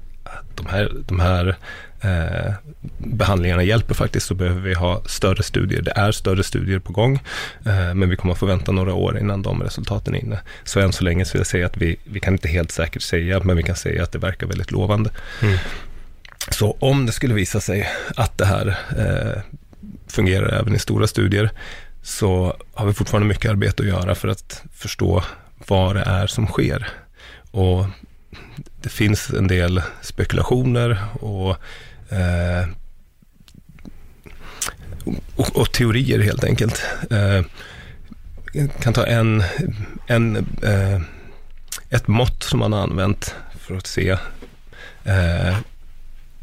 de 0.56 0.66
här, 0.66 0.92
de 1.08 1.20
här 1.20 1.56
eh, 2.02 2.54
behandlingarna 2.98 3.64
hjälper 3.64 3.96
faktiskt 3.96 4.28
så 4.28 4.36
behöver 4.36 4.62
vi 4.62 4.74
ha 4.74 5.02
större 5.06 5.44
studier. 5.44 5.82
Det 5.82 5.92
är 5.96 6.12
större 6.12 6.44
studier 6.44 6.80
på 6.80 6.94
gång, 6.94 7.16
eh, 7.66 7.94
men 7.94 8.10
vi 8.10 8.16
kommer 8.16 8.34
att 8.34 8.40
få 8.40 8.46
vänta 8.46 8.72
några 8.72 8.94
år 8.94 9.20
innan 9.20 9.42
de 9.42 9.64
resultaten 9.64 10.16
är 10.16 10.20
inne. 10.20 10.40
Så 10.64 10.80
än 10.80 10.94
så 10.94 11.04
länge 11.04 11.26
så 11.26 11.34
vill 11.34 11.40
jag 11.40 11.48
säga 11.48 11.66
att 11.66 11.78
vi, 11.78 11.98
vi 12.04 12.20
kan 12.20 12.34
inte 12.34 12.48
helt 12.48 12.72
säkert 12.72 13.02
säga, 13.02 13.40
men 13.44 13.58
vi 13.58 13.64
kan 13.64 13.76
säga 13.76 14.04
att 14.04 14.12
det 14.12 14.20
verkar 14.20 14.48
väldigt 14.48 14.72
lovande. 14.72 15.10
Mm. 15.42 15.58
Så 16.50 16.78
om 16.80 17.06
det 17.06 17.12
skulle 17.12 17.34
visa 17.34 17.60
sig 17.60 17.90
att 18.16 18.38
det 18.38 18.46
här 18.46 18.68
eh, 18.98 19.42
fungerar 20.08 20.60
även 20.60 20.76
i 20.76 20.80
stora 20.80 21.08
studier, 21.08 21.52
så 22.02 22.58
har 22.74 22.86
vi 22.86 22.94
fortfarande 22.94 23.28
mycket 23.28 23.52
arbete 23.52 23.84
att 23.84 23.90
göra 23.90 24.16
för 24.16 24.28
att 24.28 24.64
förstå 24.74 25.24
vad 25.68 25.96
det 25.96 26.02
är 26.02 26.28
som 26.28 26.48
sker. 26.48 26.90
Och 27.52 27.86
det 28.82 28.90
finns 28.90 29.30
en 29.30 29.48
del 29.48 29.82
spekulationer 30.02 31.04
och, 31.14 31.50
eh, 32.14 32.68
och, 35.36 35.56
och, 35.56 35.72
teorier 35.72 36.20
helt 36.20 36.44
enkelt. 36.44 36.84
Eh, 37.10 37.46
jag 38.54 38.70
kan 38.82 38.94
ta 38.94 39.06
en, 39.06 39.44
en, 40.08 40.36
eh, 40.64 41.02
ett 41.90 42.08
mått 42.08 42.44
som 42.44 42.60
man 42.60 42.74
har 42.74 42.80
använt 42.80 43.36
för 43.60 43.76
att 43.76 43.88
se 43.88 44.10
eh, 45.04 45.58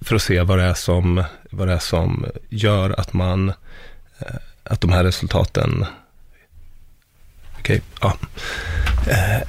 för 0.01 0.17
att 0.17 0.23
se 0.23 0.43
vad 0.43 0.59
det 0.59 0.65
är 0.65 0.75
som, 0.75 1.25
vad 1.51 1.69
det 1.69 1.75
är 1.75 1.79
som 1.79 2.27
gör 2.49 3.01
att 3.01 3.13
man 3.13 3.49
eh, 4.19 4.37
att 4.65 4.81
de 4.81 4.93
här 4.93 5.05
resultaten 5.05 5.87
Okej, 7.59 7.81
okay, 8.01 8.11
ja. 8.11 8.17
Eh, 9.13 9.49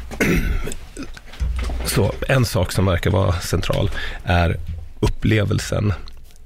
så 1.85 2.13
en 2.27 2.45
sak 2.45 2.71
som 2.71 2.85
verkar 2.85 3.11
vara 3.11 3.33
central 3.33 3.91
är 4.23 4.57
upplevelsen 4.99 5.93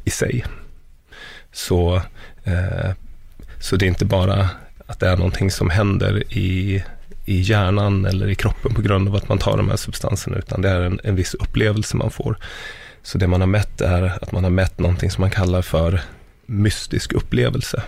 i 0.04 0.10
sig. 0.10 0.46
Så, 1.52 1.96
eh, 2.44 2.92
så 3.60 3.76
det 3.76 3.86
är 3.86 3.88
inte 3.88 4.06
bara 4.06 4.50
att 4.88 5.00
det 5.00 5.10
är 5.10 5.18
någonting 5.18 5.52
som 5.52 5.70
händer 5.70 6.34
i, 6.38 6.84
i 7.26 7.42
hjärnan 7.42 8.06
eller 8.06 8.30
i 8.30 8.36
kroppen 8.36 8.74
på 8.74 8.82
grund 8.82 9.08
av 9.08 9.16
att 9.16 9.30
man 9.30 9.38
tar 9.38 9.58
de 9.58 9.70
här 9.70 9.78
substanserna, 9.78 10.38
utan 10.38 10.62
det 10.62 10.70
är 10.70 10.82
en, 10.82 11.00
en 11.04 11.16
viss 11.16 11.34
upplevelse 11.34 11.98
man 11.98 12.12
får. 12.12 12.38
Så 13.04 13.18
det 13.18 13.28
man 13.28 13.42
har 13.42 13.48
mätt 13.48 13.82
är 13.82 14.18
att 14.22 14.32
man 14.32 14.44
har 14.44 14.52
mätt 14.52 14.80
någonting 14.80 15.12
som 15.12 15.22
man 15.22 15.32
kallar 15.32 15.62
för 15.62 16.02
mystisk 16.46 17.14
upplevelse. 17.14 17.84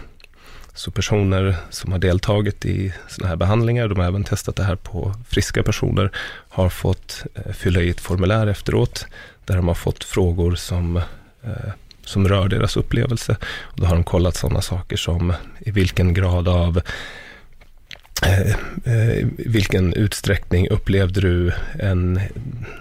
Så 0.74 0.92
personer 0.92 1.56
som 1.70 1.92
har 1.92 2.00
deltagit 2.00 2.66
i 2.66 2.94
sådana 3.08 3.30
här 3.30 3.36
behandlingar, 3.36 3.88
de 3.88 4.00
har 4.00 4.08
även 4.08 4.24
testat 4.24 4.56
det 4.56 4.64
här 4.64 4.76
på 4.76 5.14
friska 5.30 5.64
personer, 5.64 6.12
har 6.50 6.70
fått 6.70 7.24
eh, 7.36 7.54
fylla 7.54 7.82
i 7.82 7.90
ett 7.90 8.00
formulär 8.00 8.48
efteråt, 8.48 9.06
där 9.46 9.56
de 9.56 9.68
har 9.68 9.76
fått 9.76 10.04
frågor 10.04 10.56
som, 10.56 10.98
eh, 11.44 11.72
som 12.06 12.28
rör 12.28 12.48
deras 12.48 12.78
upplevelse. 12.78 13.38
Och 13.62 13.80
då 13.80 13.86
har 13.86 13.96
de 13.96 14.04
kollat 14.04 14.36
sådana 14.36 14.62
saker 14.62 14.98
som 14.98 15.34
i 15.60 15.72
vilken 15.72 16.14
grad 16.14 16.48
av 16.48 16.82
Eh, 18.22 18.50
eh, 18.94 19.28
vilken 19.38 19.94
utsträckning 19.94 20.70
upplevde 20.70 21.22
du 21.22 21.52
en, 21.80 22.20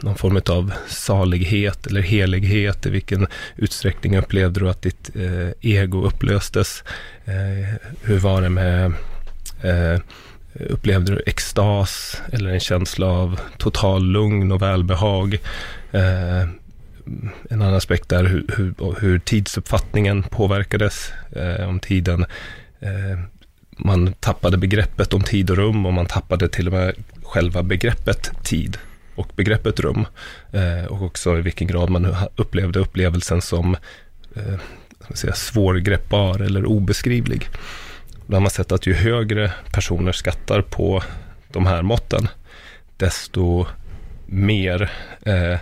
någon 0.02 0.16
form 0.16 0.40
av 0.48 0.72
salighet 0.88 1.86
eller 1.86 2.00
helighet? 2.02 2.86
I 2.86 2.90
vilken 2.90 3.26
utsträckning 3.56 4.18
upplevde 4.18 4.60
du 4.60 4.70
att 4.70 4.82
ditt 4.82 5.10
eh, 5.16 5.48
ego 5.60 6.02
upplöstes? 6.02 6.84
Eh, 7.24 7.74
hur 8.02 8.18
var 8.18 8.42
det 8.42 8.48
med, 8.48 8.92
eh, 9.62 10.00
upplevde 10.54 11.12
du 11.12 11.22
extas 11.26 12.22
eller 12.32 12.50
en 12.50 12.60
känsla 12.60 13.06
av 13.06 13.40
total 13.58 14.04
lugn 14.04 14.52
och 14.52 14.62
välbehag? 14.62 15.34
Eh, 15.92 16.42
en 17.50 17.62
annan 17.62 17.74
aspekt 17.74 18.12
är 18.12 18.24
hur, 18.24 18.44
hur, 18.56 19.00
hur 19.00 19.18
tidsuppfattningen 19.18 20.22
påverkades, 20.22 21.12
eh, 21.32 21.68
om 21.68 21.80
tiden 21.80 22.26
man 23.76 24.12
tappade 24.12 24.56
begreppet 24.56 25.14
om 25.14 25.22
tid 25.22 25.50
och 25.50 25.56
rum 25.56 25.86
och 25.86 25.92
man 25.92 26.06
tappade 26.06 26.48
till 26.48 26.66
och 26.66 26.72
med 26.72 26.94
själva 27.22 27.62
begreppet 27.62 28.30
tid 28.44 28.78
och 29.14 29.28
begreppet 29.36 29.80
rum. 29.80 30.06
Eh, 30.52 30.84
och 30.84 31.02
också 31.02 31.38
i 31.38 31.42
vilken 31.42 31.66
grad 31.66 31.90
man 31.90 32.16
upplevde 32.36 32.78
upplevelsen 32.78 33.42
som 33.42 33.76
eh, 34.36 34.60
säga, 35.14 35.32
svårgreppbar 35.32 36.40
eller 36.40 36.66
obeskrivlig. 36.66 37.48
Då 38.26 38.36
har 38.36 38.40
man 38.40 38.50
sett 38.50 38.72
att 38.72 38.86
ju 38.86 38.94
högre 38.94 39.52
personer 39.72 40.12
skattar 40.12 40.62
på 40.62 41.02
de 41.52 41.66
här 41.66 41.82
måtten, 41.82 42.28
desto 42.96 43.66
mer, 44.26 44.92
eh, 45.22 45.58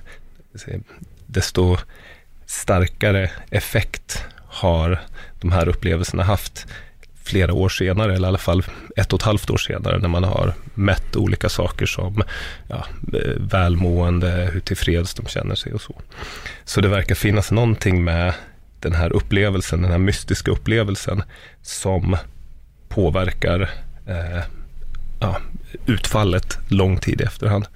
desto 1.26 1.76
starkare 2.47 3.31
effekt 3.50 4.25
har 4.47 5.00
de 5.40 5.52
här 5.52 5.69
upplevelserna 5.69 6.23
haft 6.23 6.66
flera 7.25 7.52
år 7.52 7.69
senare, 7.69 8.14
eller 8.14 8.26
i 8.26 8.29
alla 8.29 8.38
fall 8.38 8.62
ett 8.97 9.12
och 9.12 9.21
ett 9.21 9.26
halvt 9.26 9.50
år 9.50 9.57
senare, 9.57 9.99
när 9.99 10.09
man 10.09 10.25
har 10.25 10.55
mätt 10.75 11.17
olika 11.17 11.49
saker 11.49 11.87
som 11.87 12.23
ja, 12.69 12.87
eh, 13.12 13.35
välmående, 13.38 14.50
hur 14.52 14.61
tillfreds 14.61 15.14
de 15.14 15.26
känner 15.26 15.55
sig 15.55 15.73
och 15.73 15.81
så. 15.81 16.00
Så 16.64 16.81
det 16.81 16.88
verkar 16.88 17.14
finnas 17.14 17.50
någonting 17.50 18.05
med 18.05 18.35
den 18.81 18.93
här 18.93 19.12
upplevelsen, 19.12 19.83
den 19.83 19.91
här 19.91 19.99
mystiska 19.99 20.50
upplevelsen, 20.50 21.23
som 21.62 22.17
påverkar 22.88 23.71
eh, 24.07 24.43
ja, 25.21 25.37
utfallet 25.87 26.59
lång 26.69 26.97
tid 26.97 27.21
i 27.21 27.25
efterhand. 27.25 27.67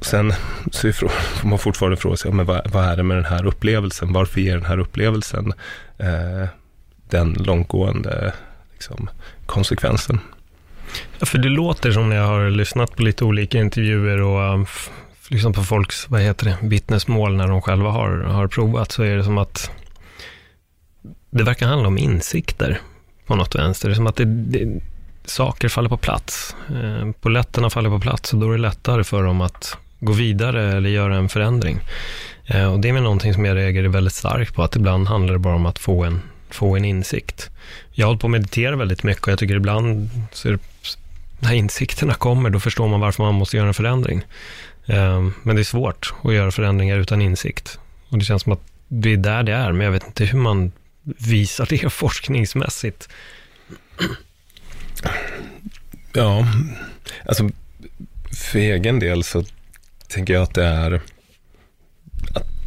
Sen 0.00 0.32
så 0.72 0.92
får 1.36 1.48
man 1.48 1.58
fortfarande 1.58 1.96
fråga 1.96 2.16
sig, 2.16 2.32
men 2.32 2.46
vad, 2.46 2.70
vad, 2.70 2.84
är 2.84 2.96
det 2.96 3.02
med 3.02 3.16
den 3.16 3.24
här 3.24 3.46
upplevelsen? 3.46 4.12
Varför 4.12 4.40
ger 4.40 4.56
den 4.56 4.66
här 4.66 4.78
upplevelsen 4.78 5.52
eh, 5.98 6.48
den 7.10 7.32
långtgående 7.32 8.32
liksom, 8.72 9.10
konsekvensen. 9.46 10.20
Ja, 11.18 11.26
för 11.26 11.38
det 11.38 11.48
låter 11.48 11.92
som 11.92 12.08
när 12.08 12.16
jag 12.16 12.26
har 12.26 12.50
lyssnat 12.50 12.96
på 12.96 13.02
lite 13.02 13.24
olika 13.24 13.58
intervjuer 13.58 14.20
och 14.20 14.54
um, 14.54 14.66
liksom 15.28 15.52
på 15.52 15.62
folks, 15.62 16.10
vad 16.10 16.20
heter 16.20 16.46
det, 16.46 16.56
vittnesmål 16.62 17.36
när 17.36 17.48
de 17.48 17.62
själva 17.62 17.90
har, 17.90 18.10
har 18.10 18.48
provat, 18.48 18.92
så 18.92 19.02
är 19.02 19.16
det 19.16 19.24
som 19.24 19.38
att 19.38 19.70
det 21.30 21.44
verkar 21.44 21.66
handla 21.66 21.88
om 21.88 21.98
insikter 21.98 22.80
på 23.26 23.36
något 23.36 23.54
vänster. 23.54 23.88
Det 23.88 23.92
är 23.92 23.96
som 23.96 24.06
att 24.06 24.16
det, 24.16 24.24
det, 24.24 24.80
saker 25.24 25.68
faller 25.68 25.88
på 25.88 25.96
plats. 25.96 26.56
Eh, 26.68 27.10
Poletterna 27.20 27.70
faller 27.70 27.90
på 27.90 28.00
plats 28.00 28.32
och 28.32 28.38
då 28.38 28.48
är 28.48 28.52
det 28.52 28.62
lättare 28.62 29.04
för 29.04 29.22
dem 29.22 29.40
att 29.40 29.76
gå 30.00 30.12
vidare 30.12 30.72
eller 30.72 30.90
göra 30.90 31.16
en 31.16 31.28
förändring. 31.28 31.80
Eh, 32.46 32.72
och 32.72 32.80
det 32.80 32.88
är 32.88 32.92
väl 32.92 33.02
någonting 33.02 33.34
som 33.34 33.44
jag 33.44 33.56
reagerar 33.56 33.88
väldigt 33.88 34.14
starkt 34.14 34.54
på, 34.54 34.62
att 34.62 34.76
ibland 34.76 35.08
handlar 35.08 35.32
det 35.32 35.38
bara 35.38 35.54
om 35.54 35.66
att 35.66 35.78
få 35.78 36.04
en 36.04 36.20
få 36.54 36.76
en 36.76 36.84
insikt. 36.84 37.50
Jag 37.92 38.06
har 38.06 38.08
hållit 38.08 38.20
på 38.20 38.26
att 38.26 38.30
meditera 38.30 38.76
väldigt 38.76 39.02
mycket 39.02 39.22
och 39.22 39.32
jag 39.32 39.38
tycker 39.38 39.56
ibland 39.56 40.10
så 40.32 40.48
är 40.48 40.52
det, 40.52 40.58
när 41.40 41.52
insikterna 41.52 42.14
kommer, 42.14 42.50
då 42.50 42.60
förstår 42.60 42.88
man 42.88 43.00
varför 43.00 43.22
man 43.22 43.34
måste 43.34 43.56
göra 43.56 43.68
en 43.68 43.74
förändring. 43.74 44.22
Ehm, 44.86 45.34
men 45.42 45.56
det 45.56 45.62
är 45.62 45.64
svårt 45.64 46.14
att 46.22 46.34
göra 46.34 46.50
förändringar 46.50 46.98
utan 46.98 47.22
insikt. 47.22 47.78
Och 48.08 48.18
det 48.18 48.24
känns 48.24 48.42
som 48.42 48.52
att 48.52 48.62
det 48.88 49.12
är 49.12 49.16
där 49.16 49.42
det 49.42 49.52
är, 49.52 49.72
men 49.72 49.84
jag 49.84 49.92
vet 49.92 50.06
inte 50.06 50.24
hur 50.24 50.38
man 50.38 50.72
visar 51.02 51.66
det 51.70 51.92
forskningsmässigt. 51.92 53.08
Ja, 56.12 56.46
alltså 57.26 57.50
för 58.50 58.58
egen 58.58 58.98
del 58.98 59.24
så 59.24 59.44
tänker 60.08 60.34
jag 60.34 60.42
att 60.42 60.54
det 60.54 60.64
är 60.64 61.00
att 62.34 62.57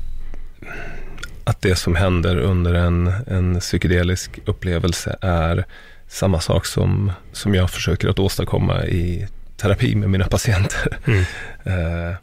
det 1.61 1.75
som 1.75 1.95
händer 1.95 2.37
under 2.37 2.73
en, 2.73 3.13
en 3.27 3.59
psykedelisk 3.59 4.39
upplevelse 4.45 5.17
är 5.21 5.65
samma 6.07 6.39
sak 6.39 6.65
som, 6.65 7.11
som 7.31 7.55
jag 7.55 7.69
försöker 7.69 8.09
att 8.09 8.19
åstadkomma 8.19 8.85
i 8.85 9.27
terapi 9.57 9.95
med 9.95 10.09
mina 10.09 10.27
patienter. 10.27 10.97
Mm. 11.05 11.19
eh, 11.63 12.15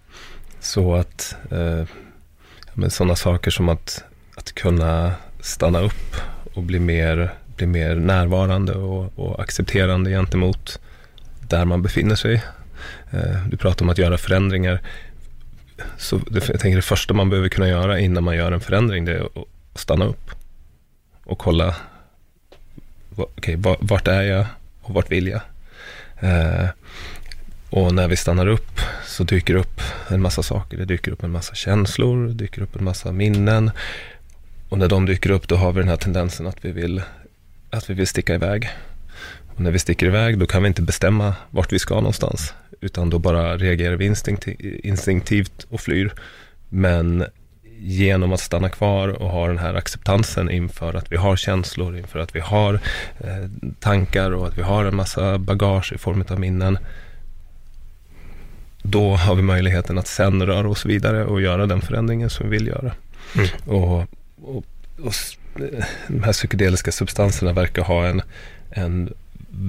så 0.60 0.94
att 0.94 1.37
eh, 1.50 2.88
sådana 2.88 3.16
saker 3.16 3.50
som 3.50 3.68
att, 3.68 4.04
att 4.34 4.52
kunna 4.52 5.12
stanna 5.40 5.80
upp 5.80 6.16
och 6.54 6.62
bli 6.62 6.78
mer, 6.78 7.34
bli 7.56 7.66
mer 7.66 7.94
närvarande 7.94 8.72
och, 8.72 9.18
och 9.18 9.40
accepterande 9.40 10.10
gentemot 10.10 10.80
där 11.48 11.64
man 11.64 11.82
befinner 11.82 12.14
sig. 12.14 12.42
Eh, 13.10 13.46
du 13.50 13.56
pratar 13.56 13.84
om 13.84 13.90
att 13.90 13.98
göra 13.98 14.18
förändringar 14.18 14.80
så 15.97 16.16
det, 16.16 16.49
jag 16.49 16.61
tänker 16.61 16.76
det 16.76 16.82
första 16.82 17.14
man 17.14 17.30
behöver 17.30 17.49
kunna 17.49 17.68
göra 17.68 18.00
innan 18.00 18.25
man 18.25 18.37
gör 18.37 18.52
en 18.52 18.61
förändring, 18.61 19.04
det 19.04 19.12
är 19.12 19.25
att 19.25 19.80
stanna 19.80 20.04
upp 20.04 20.30
och 21.25 21.38
kolla, 21.38 21.76
okej, 23.16 23.56
okay, 23.56 23.76
vart 23.80 24.08
är 24.08 24.23
jag 24.23 24.47
och 24.82 24.94
vart 24.94 25.11
vill 25.11 25.26
jag? 25.26 25.40
Eh, 26.20 26.68
och 27.70 27.94
när 27.94 28.08
vi 28.08 28.16
stannar 28.16 28.47
upp 28.47 28.80
så 29.06 29.25
dyker 29.25 29.54
det 29.54 29.61
upp 29.61 29.80
en 30.08 30.23
massa 30.23 30.42
saker. 30.42 30.76
Det 30.76 30.85
dyker 30.85 31.12
upp 31.12 31.23
en 31.23 31.30
massa 31.30 31.54
känslor, 31.54 32.26
det 32.26 32.35
dyker 32.35 32.62
upp 32.62 32.76
en 32.76 32.85
massa 32.85 33.12
minnen. 33.12 33.70
Och 34.68 34.78
när 34.78 34.88
de 34.88 35.06
dyker 35.06 35.30
upp 35.30 35.49
då 35.49 35.56
har 35.56 35.73
vi 35.73 35.80
den 35.80 35.88
här 35.88 35.97
tendensen 35.97 36.47
att 36.47 36.64
vi 36.64 36.73
vill, 36.73 37.02
att 37.70 37.90
vi 37.90 37.94
vill 37.94 38.06
sticka 38.06 38.35
iväg. 38.35 38.68
Och 39.54 39.61
när 39.61 39.70
vi 39.70 39.78
sticker 39.78 40.06
iväg 40.06 40.38
då 40.38 40.47
kan 40.47 40.62
vi 40.62 40.68
inte 40.68 40.82
bestämma 40.82 41.35
vart 41.50 41.73
vi 41.73 41.78
ska 41.78 41.94
någonstans 41.94 42.54
utan 42.80 43.11
då 43.11 43.18
bara 43.18 43.56
reagerar 43.56 43.97
vi 43.97 44.14
instinktivt 44.82 45.66
och 45.70 45.80
flyr. 45.80 46.12
Men 46.68 47.25
genom 47.80 48.32
att 48.32 48.40
stanna 48.40 48.68
kvar 48.68 49.08
och 49.08 49.30
ha 49.30 49.47
den 49.47 49.58
här 49.58 49.75
acceptansen 49.75 50.50
inför 50.50 50.94
att 50.94 51.12
vi 51.12 51.16
har 51.16 51.37
känslor, 51.37 51.97
inför 51.97 52.18
att 52.18 52.37
vi 52.37 52.40
har 52.40 52.75
eh, 53.18 53.50
tankar 53.80 54.30
och 54.30 54.47
att 54.47 54.58
vi 54.58 54.62
har 54.62 54.85
en 54.85 54.97
massa 54.97 55.38
bagage 55.38 55.92
i 55.92 55.99
form 55.99 56.25
av 56.28 56.40
minnen. 56.40 56.78
Då 58.82 59.16
har 59.16 59.35
vi 59.35 59.42
möjligheten 59.42 59.99
att 59.99 60.06
sen 60.06 60.47
röra 60.47 60.68
oss 60.68 60.87
vidare 60.87 61.25
och 61.25 61.40
göra 61.40 61.66
den 61.66 61.80
förändringen 61.80 62.30
som 62.30 62.50
vi 62.50 62.58
vill 62.58 62.66
göra. 62.66 62.92
Mm. 63.35 63.49
Och, 63.66 64.06
och, 64.42 64.64
och 65.02 65.14
de 66.08 66.23
här 66.23 66.32
psykedeliska 66.32 66.92
substanserna 66.92 67.52
verkar 67.52 67.82
ha 67.82 68.06
en, 68.06 68.23
en 68.70 69.12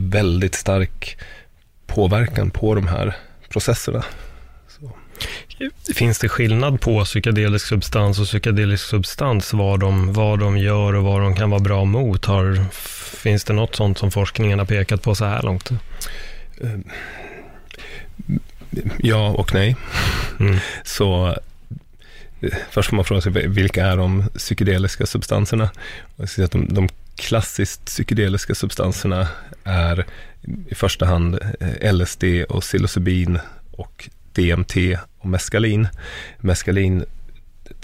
väldigt 0.10 0.56
stark 0.56 1.18
påverkan 1.90 2.52
på 2.52 2.76
de 2.76 2.88
här 2.88 3.16
processerna. 3.50 4.04
Så. 4.68 4.92
Finns 5.94 6.20
det 6.20 6.30
skillnad 6.30 6.82
på 6.82 7.06
psykedelisk 7.06 7.66
substans 7.66 8.20
och 8.20 8.26
psykedelisk 8.26 8.86
substans, 8.86 9.54
vad 9.54 9.80
de, 9.80 10.14
vad 10.14 10.40
de 10.40 10.58
gör 10.58 10.96
och 10.96 11.04
vad 11.04 11.22
de 11.22 11.36
kan 11.36 11.50
vara 11.50 11.62
bra 11.62 11.86
mot? 11.86 12.26
Har, 12.26 12.66
finns 13.16 13.44
det 13.44 13.54
något 13.54 13.76
sånt 13.76 13.98
som 13.98 14.12
forskningen 14.12 14.60
har 14.60 14.66
pekat 14.66 15.02
på 15.02 15.16
så 15.16 15.26
här 15.26 15.42
långt? 15.42 15.72
Eh, 16.62 16.80
ja 18.98 19.30
och 19.30 19.54
nej. 19.54 19.76
Mm. 20.40 20.58
Så 20.84 21.28
eh, 22.42 22.54
först 22.70 22.90
får 22.90 22.96
man 22.96 23.06
fråga 23.06 23.22
sig, 23.22 23.48
vilka 23.48 23.86
är 23.86 23.98
de 23.98 24.30
psykedeliska 24.38 25.06
substanserna? 25.06 25.70
De, 26.52 26.68
de 26.74 26.90
klassiskt 27.20 27.86
psykedeliska 27.86 28.56
substanserna 28.56 29.28
är 29.64 30.06
i 30.68 30.76
första 30.76 31.06
hand 31.06 31.40
eh, 31.60 31.94
LSD 31.94 32.24
och 32.50 32.62
psilocybin 32.62 33.40
och 33.72 34.10
DMT 34.34 34.76
och 35.20 35.26
meskalin. 35.26 35.88
Meskalin 36.38 37.06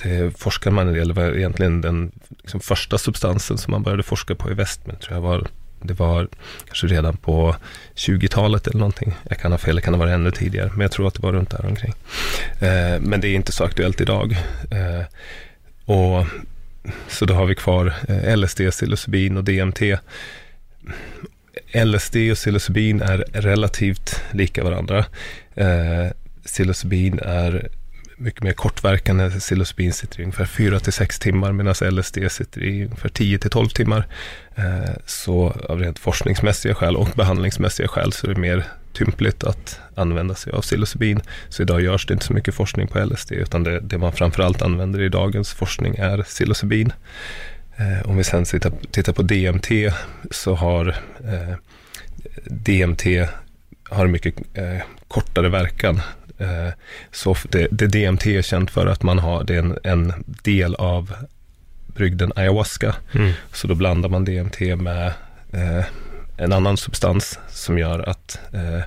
det 0.03 0.37
forskar 0.37 0.71
man 0.71 0.87
en 0.87 0.93
del, 0.93 1.07
det 1.07 1.13
var 1.13 1.37
egentligen 1.37 1.81
den 1.81 2.11
liksom 2.41 2.59
första 2.59 2.97
substansen 2.97 3.57
som 3.57 3.71
man 3.71 3.83
började 3.83 4.03
forska 4.03 4.35
på 4.35 4.51
i 4.51 4.53
väst, 4.53 4.81
men 4.85 4.95
tror 4.95 5.13
jag 5.13 5.21
var, 5.21 5.47
det 5.81 5.93
var 5.93 6.27
kanske 6.65 6.87
redan 6.87 7.17
på 7.17 7.55
20-talet 7.95 8.67
eller 8.67 8.79
någonting. 8.79 9.13
Jag 9.29 9.39
kan 9.39 9.51
ha 9.51 9.57
fel, 9.57 9.75
det 9.75 9.81
kan 9.81 9.93
ha 9.93 9.99
varit 9.99 10.13
ännu 10.13 10.31
tidigare, 10.31 10.69
men 10.71 10.81
jag 10.81 10.91
tror 10.91 11.07
att 11.07 11.13
det 11.13 11.21
var 11.21 11.33
runt 11.33 11.49
där 11.49 11.65
omkring. 11.65 11.93
Eh, 12.59 12.99
men 12.99 13.21
det 13.21 13.27
är 13.27 13.35
inte 13.35 13.51
så 13.51 13.63
aktuellt 13.63 14.01
idag. 14.01 14.37
Eh, 14.71 15.05
och 15.85 16.25
så 17.07 17.25
då 17.25 17.33
har 17.33 17.45
vi 17.45 17.55
kvar 17.55 17.93
eh, 18.07 18.37
LSD, 18.37 18.61
psilocybin 18.71 19.37
och 19.37 19.43
DMT. 19.43 19.81
LSD 21.73 22.15
och 22.31 22.37
psilocybin 22.37 23.01
är 23.01 23.25
relativt 23.33 24.21
lika 24.31 24.63
varandra. 24.63 25.05
Eh, 25.55 26.07
psilocybin 26.45 27.19
är 27.19 27.69
mycket 28.17 28.43
mer 28.43 28.53
kortverkande. 28.53 29.29
Psilocybin 29.29 29.93
sitter 29.93 30.19
i 30.19 30.23
ungefär 30.23 30.45
4 30.45 30.79
till 30.79 30.93
6 30.93 31.19
timmar 31.19 31.51
medan 31.51 31.75
LSD 31.91 32.17
sitter 32.29 32.63
i 32.63 32.85
ungefär 32.85 33.09
10 33.09 33.39
till 33.39 33.49
12 33.49 33.69
timmar. 33.69 34.07
Eh, 34.55 34.95
så 35.05 35.49
av 35.69 35.79
rent 35.79 35.99
forskningsmässiga 35.99 36.75
skäl 36.75 36.95
och 36.95 37.09
behandlingsmässiga 37.15 37.87
skäl 37.87 38.11
så 38.11 38.27
är 38.27 38.33
det 38.33 38.39
mer 38.39 38.65
tympligt 38.95 39.43
att 39.43 39.79
använda 39.95 40.35
sig 40.35 40.53
av 40.53 40.61
psilocybin. 40.61 41.21
Så 41.49 41.61
idag 41.61 41.81
görs 41.81 42.05
det 42.05 42.13
inte 42.13 42.25
så 42.25 42.33
mycket 42.33 42.55
forskning 42.55 42.87
på 42.87 42.99
LSD 42.99 43.31
utan 43.31 43.63
det, 43.63 43.79
det 43.79 43.97
man 43.97 44.13
framförallt 44.13 44.61
använder 44.61 45.01
i 45.01 45.09
dagens 45.09 45.53
forskning 45.53 45.95
är 45.95 46.21
psilocybin. 46.23 46.93
Eh, 47.77 48.09
om 48.09 48.17
vi 48.17 48.23
sen 48.23 48.45
tittar, 48.45 48.71
tittar 48.91 49.13
på 49.13 49.21
DMT 49.21 49.93
så 50.31 50.55
har 50.55 50.87
eh, 51.23 51.55
DMT 52.43 53.05
har 53.89 54.07
mycket 54.07 54.35
eh, 54.53 54.81
kortare 55.07 55.49
verkan. 55.49 56.01
Eh, 56.37 56.69
så 57.11 57.35
det, 57.49 57.67
det, 57.71 57.87
DMT 57.87 58.27
är 58.27 58.41
känt 58.41 58.71
för 58.71 58.87
att 58.87 59.03
man 59.03 59.19
har, 59.19 59.43
det 59.43 59.55
är 59.55 59.59
en, 59.59 59.77
en 59.83 60.13
del 60.25 60.75
av 60.75 61.13
brygden 61.87 62.31
ayahuasca. 62.35 62.95
Mm. 63.11 63.31
Så 63.53 63.67
då 63.67 63.75
blandar 63.75 64.09
man 64.09 64.25
DMT 64.25 64.59
med 64.59 65.13
eh, 65.51 65.85
en 66.37 66.53
annan 66.53 66.77
substans 66.77 67.39
som 67.49 67.77
gör 67.77 67.99
att, 67.99 68.39
eh, 68.53 68.81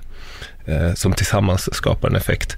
eh, 0.75 0.93
som 0.93 1.13
tillsammans 1.13 1.75
skapar 1.75 2.09
en 2.09 2.15
effekt. 2.15 2.57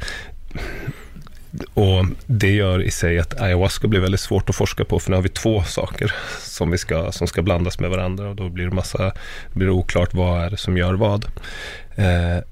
Och 1.74 2.06
det 2.26 2.52
gör 2.52 2.82
i 2.82 2.92
sig 2.92 3.20
att 3.20 3.42
ayahuasca 3.42 3.88
blir 3.88 4.00
väldigt 4.00 4.22
svårt 4.22 4.50
att 4.50 4.56
forska 4.56 4.86
på, 4.86 5.00
för 5.00 5.10
nu 5.10 5.16
har 5.16 5.24
vi 5.24 5.30
två 5.30 5.64
saker 5.64 6.14
som, 6.40 6.72
vi 6.72 6.78
ska, 6.78 7.12
som 7.12 7.28
ska 7.28 7.42
blandas 7.42 7.80
med 7.80 7.90
varandra 7.90 8.30
och 8.30 8.36
då 8.36 8.50
blir 8.50 8.66
det, 8.66 8.76
massa, 8.76 9.12
blir 9.54 9.66
det 9.66 9.72
oklart 9.72 10.14
vad 10.14 10.46
är 10.46 10.50
det 10.50 10.58
som 10.58 10.78
gör 10.78 10.94
vad. 10.94 11.26
Eh, 11.96 12.44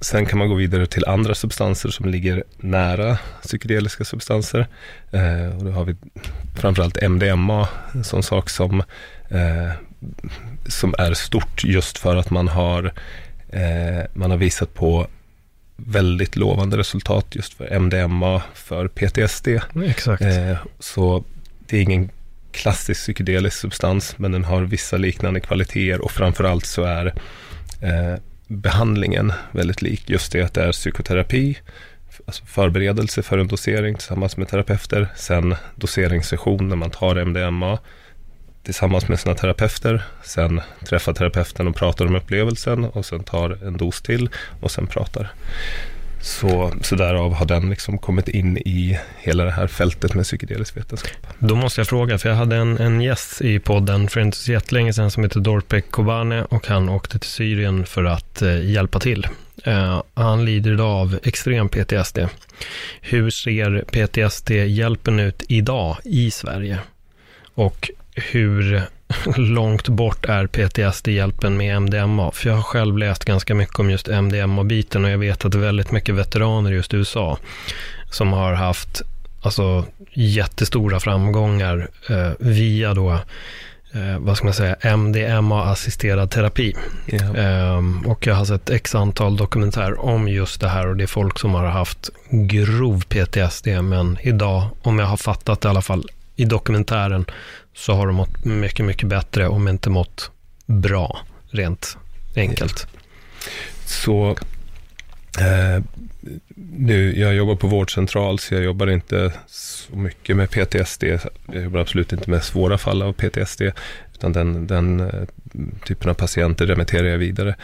sen 0.00 0.26
kan 0.26 0.38
man 0.38 0.48
gå 0.48 0.54
vidare 0.54 0.86
till 0.86 1.04
andra 1.04 1.34
substanser 1.34 1.88
som 1.88 2.08
ligger 2.08 2.44
nära 2.56 3.18
psykedeliska 3.42 4.04
substanser. 4.04 4.66
Eh, 5.10 5.56
och 5.56 5.64
då 5.64 5.70
har 5.70 5.84
vi 5.84 5.96
framförallt 6.56 7.02
MDMA, 7.02 7.68
en 7.92 8.04
sån 8.04 8.22
sak 8.22 8.50
som, 8.50 8.82
eh, 9.28 9.72
som 10.66 10.94
är 10.98 11.14
stort 11.14 11.64
just 11.64 11.98
för 11.98 12.16
att 12.16 12.30
man 12.30 12.48
har, 12.48 12.92
eh, 13.48 14.04
man 14.14 14.30
har 14.30 14.38
visat 14.38 14.74
på 14.74 15.06
väldigt 15.76 16.36
lovande 16.36 16.76
resultat 16.76 17.26
just 17.30 17.54
för 17.54 17.72
MDMA, 17.72 18.42
för 18.54 18.88
PTSD. 18.88 19.48
Exakt. 19.84 20.22
Eh, 20.22 20.56
så 20.78 21.24
det 21.66 21.76
är 21.76 21.82
ingen 21.82 22.10
klassisk 22.52 23.00
psykedelisk 23.00 23.56
substans, 23.56 24.18
men 24.18 24.32
den 24.32 24.44
har 24.44 24.62
vissa 24.62 24.96
liknande 24.96 25.40
kvaliteter 25.40 26.00
och 26.00 26.10
framförallt 26.10 26.66
så 26.66 26.82
är 26.82 27.06
eh, 27.80 28.20
behandlingen 28.46 29.32
väldigt 29.52 29.82
lik. 29.82 30.10
Just 30.10 30.32
det 30.32 30.42
att 30.42 30.54
det 30.54 30.62
är 30.62 30.72
psykoterapi, 30.72 31.58
alltså 32.26 32.44
förberedelse 32.44 33.22
för 33.22 33.38
en 33.38 33.48
dosering 33.48 33.94
tillsammans 33.94 34.36
med 34.36 34.48
terapeuter, 34.48 35.08
sen 35.16 35.54
doseringssession 35.74 36.68
när 36.68 36.76
man 36.76 36.90
tar 36.90 37.16
MDMA, 37.16 37.78
tillsammans 38.68 39.08
med 39.08 39.20
sina 39.20 39.34
terapeuter. 39.34 40.02
Sen 40.22 40.60
träffar 40.88 41.12
terapeuten 41.12 41.68
och 41.68 41.76
pratar 41.76 42.06
om 42.06 42.16
upplevelsen 42.16 42.84
och 42.84 43.06
sen 43.06 43.24
tar 43.24 43.66
en 43.66 43.76
dos 43.76 44.02
till 44.02 44.28
och 44.60 44.70
sen 44.70 44.86
pratar. 44.86 45.32
Så, 46.20 46.72
så 46.82 46.94
därav 46.96 47.34
har 47.34 47.46
den 47.46 47.70
liksom 47.70 47.98
kommit 47.98 48.28
in 48.28 48.58
i 48.58 48.98
hela 49.18 49.44
det 49.44 49.50
här 49.50 49.66
fältet 49.66 50.14
med 50.14 50.24
psykedelisk 50.24 50.76
vetenskap. 50.76 51.12
Då 51.38 51.54
måste 51.54 51.80
jag 51.80 51.88
fråga, 51.88 52.18
för 52.18 52.28
jag 52.28 52.36
hade 52.36 52.56
en, 52.56 52.78
en 52.78 53.00
gäst 53.00 53.40
i 53.40 53.58
podden 53.58 54.08
för 54.08 54.20
inte 54.20 54.36
så 54.36 54.52
jättelänge 54.52 54.92
sedan 54.92 55.10
som 55.10 55.22
heter 55.22 55.40
Dorpek 55.40 55.90
Kobane 55.90 56.44
och 56.44 56.66
han 56.66 56.88
åkte 56.88 57.18
till 57.18 57.30
Syrien 57.30 57.86
för 57.86 58.04
att 58.04 58.42
eh, 58.42 58.70
hjälpa 58.70 59.00
till. 59.00 59.26
Eh, 59.64 60.02
han 60.14 60.44
lider 60.44 60.72
idag 60.72 61.00
av 61.00 61.18
extrem 61.22 61.68
PTSD. 61.68 62.18
Hur 63.00 63.30
ser 63.30 63.84
PTSD-hjälpen 63.92 65.20
ut 65.20 65.42
idag 65.48 65.96
i 66.04 66.30
Sverige? 66.30 66.78
Och 67.54 67.90
hur 68.20 68.82
långt 69.36 69.88
bort 69.88 70.26
är 70.26 70.46
PTSD-hjälpen 70.46 71.56
med 71.56 71.76
MDMA? 71.76 72.30
För 72.32 72.48
jag 72.48 72.56
har 72.56 72.62
själv 72.62 72.98
läst 72.98 73.24
ganska 73.24 73.54
mycket 73.54 73.78
om 73.78 73.90
just 73.90 74.08
MDMA-biten 74.08 75.04
och 75.04 75.10
jag 75.10 75.18
vet 75.18 75.44
att 75.44 75.52
det 75.52 75.58
väldigt 75.58 75.90
mycket 75.90 76.14
veteraner 76.14 76.72
i 76.72 76.74
just 76.74 76.94
USA 76.94 77.38
som 78.10 78.32
har 78.32 78.52
haft 78.52 79.02
alltså, 79.42 79.84
jättestora 80.12 81.00
framgångar 81.00 81.88
eh, 82.08 82.32
via 82.38 82.94
då 82.94 83.10
eh, 83.92 84.18
vad 84.18 84.36
ska 84.36 84.44
man 84.44 84.54
säga, 84.54 84.76
MDMA-assisterad 84.82 86.30
terapi. 86.30 86.76
Yeah. 87.06 87.76
Eh, 87.76 87.82
och 88.06 88.26
jag 88.26 88.34
har 88.34 88.44
sett 88.44 88.70
x 88.70 88.94
antal 88.94 89.36
dokumentärer 89.36 90.00
om 90.00 90.28
just 90.28 90.60
det 90.60 90.68
här 90.68 90.86
och 90.86 90.96
det 90.96 91.04
är 91.04 91.06
folk 91.06 91.38
som 91.38 91.54
har 91.54 91.64
haft 91.64 92.10
grov 92.30 93.04
PTSD, 93.04 93.66
men 93.66 94.18
idag, 94.22 94.66
om 94.82 94.98
jag 94.98 95.06
har 95.06 95.16
fattat 95.16 95.64
i 95.64 95.68
alla 95.68 95.82
fall 95.82 96.10
i 96.36 96.44
dokumentären, 96.44 97.24
så 97.78 97.92
har 97.92 98.06
de 98.06 98.16
mått 98.16 98.44
mycket, 98.44 98.86
mycket 98.86 99.08
bättre 99.08 99.48
om 99.48 99.68
inte 99.68 99.90
mått 99.90 100.30
bra, 100.66 101.20
rent 101.50 101.96
enkelt. 102.36 102.86
Så 103.84 104.36
eh, 105.40 105.84
nu, 106.56 107.18
jag 107.20 107.34
jobbar 107.34 107.54
på 107.54 107.66
vårdcentral, 107.66 108.38
så 108.38 108.54
jag 108.54 108.64
jobbar 108.64 108.86
inte 108.86 109.32
så 109.46 109.96
mycket 109.96 110.36
med 110.36 110.50
PTSD. 110.50 111.04
Jag 111.52 111.62
jobbar 111.62 111.80
absolut 111.80 112.12
inte 112.12 112.30
med 112.30 112.44
svåra 112.44 112.78
fall 112.78 113.02
av 113.02 113.12
PTSD, 113.12 113.62
utan 114.14 114.32
den, 114.32 114.66
den 114.66 115.00
eh, 115.00 115.22
typen 115.86 116.10
av 116.10 116.14
patienter 116.14 116.66
remitterar 116.66 117.08
jag 117.08 117.18
vidare. 117.18 117.54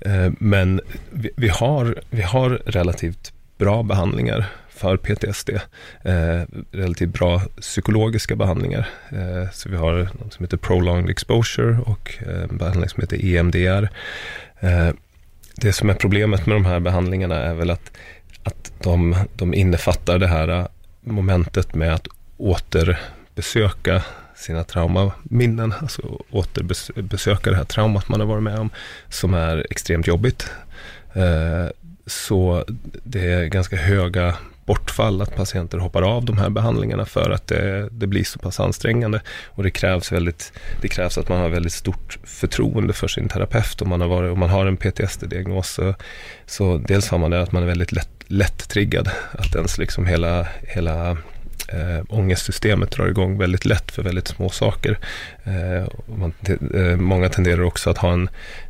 Eh, 0.00 0.32
men 0.38 0.80
vi, 1.10 1.30
vi, 1.36 1.48
har, 1.48 2.00
vi 2.10 2.22
har 2.22 2.50
relativt 2.50 3.32
bra 3.58 3.82
behandlingar 3.82 4.46
för 4.84 4.96
PTSD. 4.96 5.50
Eh, 6.02 6.42
relativt 6.72 7.12
bra 7.12 7.42
psykologiska 7.60 8.36
behandlingar. 8.36 8.88
Eh, 9.08 9.50
så 9.52 9.68
vi 9.68 9.76
har 9.76 10.08
något 10.20 10.32
som 10.32 10.44
heter 10.44 10.56
Prolonged 10.56 11.10
Exposure 11.10 11.78
och 11.86 12.14
eh, 12.26 12.42
en 12.42 12.56
behandling 12.58 12.88
som 12.88 13.00
heter 13.00 13.24
EMDR. 13.24 13.88
Eh, 14.60 14.90
det 15.56 15.72
som 15.72 15.90
är 15.90 15.94
problemet 15.94 16.46
med 16.46 16.56
de 16.56 16.64
här 16.64 16.80
behandlingarna 16.80 17.36
är 17.36 17.54
väl 17.54 17.70
att, 17.70 17.92
att 18.42 18.72
de, 18.82 19.16
de 19.36 19.54
innefattar 19.54 20.18
det 20.18 20.26
här 20.26 20.48
eh, 20.48 20.66
momentet 21.00 21.74
med 21.74 21.94
att 21.94 22.08
återbesöka 22.36 24.02
sina 24.36 24.64
traumaminnen, 24.64 25.74
alltså 25.80 26.02
återbesöka 26.30 27.50
det 27.50 27.56
här 27.56 27.64
traumat 27.64 28.08
man 28.08 28.20
har 28.20 28.26
varit 28.26 28.42
med 28.42 28.58
om, 28.58 28.70
som 29.08 29.34
är 29.34 29.66
extremt 29.70 30.06
jobbigt. 30.06 30.50
Eh, 31.12 31.66
så 32.06 32.64
det 33.04 33.32
är 33.32 33.44
ganska 33.46 33.76
höga 33.76 34.34
bortfall, 34.66 35.22
att 35.22 35.36
patienter 35.36 35.78
hoppar 35.78 36.02
av 36.02 36.24
de 36.24 36.38
här 36.38 36.50
behandlingarna 36.50 37.04
för 37.04 37.30
att 37.30 37.46
det, 37.46 37.88
det, 37.90 38.06
blir 38.06 38.24
så 38.24 38.38
pass 38.38 38.60
ansträngande. 38.60 39.20
Och 39.46 39.62
det 39.62 39.70
krävs, 39.70 40.12
väldigt, 40.12 40.52
det 40.80 40.88
krävs 40.88 41.18
att 41.18 41.28
man 41.28 41.40
har 41.40 41.48
väldigt 41.48 41.72
stort 41.72 42.18
förtroende 42.24 42.92
för 42.92 43.08
sin 43.08 43.28
terapeut. 43.28 43.82
Om 43.82 43.88
man 43.88 44.00
har, 44.00 44.08
varit, 44.08 44.32
om 44.32 44.38
man 44.38 44.50
har 44.50 44.66
en 44.66 44.76
PTSD-diagnos 44.76 45.70
så, 45.70 45.94
så 46.46 46.78
dels 46.78 47.08
har 47.08 47.18
man 47.18 47.30
det 47.30 47.42
att 47.42 47.52
man 47.52 47.62
är 47.62 47.66
väldigt 47.66 47.92
lätt, 47.92 48.10
lätt 48.26 48.68
triggad. 48.68 49.10
Att 49.32 49.54
ens 49.54 49.78
liksom 49.78 50.06
hela, 50.06 50.46
hela 50.62 51.10
äh, 51.68 52.04
ångestsystemet 52.08 52.90
drar 52.90 53.06
igång 53.06 53.38
väldigt 53.38 53.64
lätt 53.64 53.90
för 53.90 54.02
väldigt 54.02 54.28
små 54.28 54.48
saker. 54.48 54.98
Äh, 55.44 55.88
man, 56.06 56.32
äh, 56.74 56.96
många 56.96 57.28
tenderar 57.28 57.62
också 57.62 57.90
att 57.90 57.98
ha 57.98 58.12
en, 58.12 58.28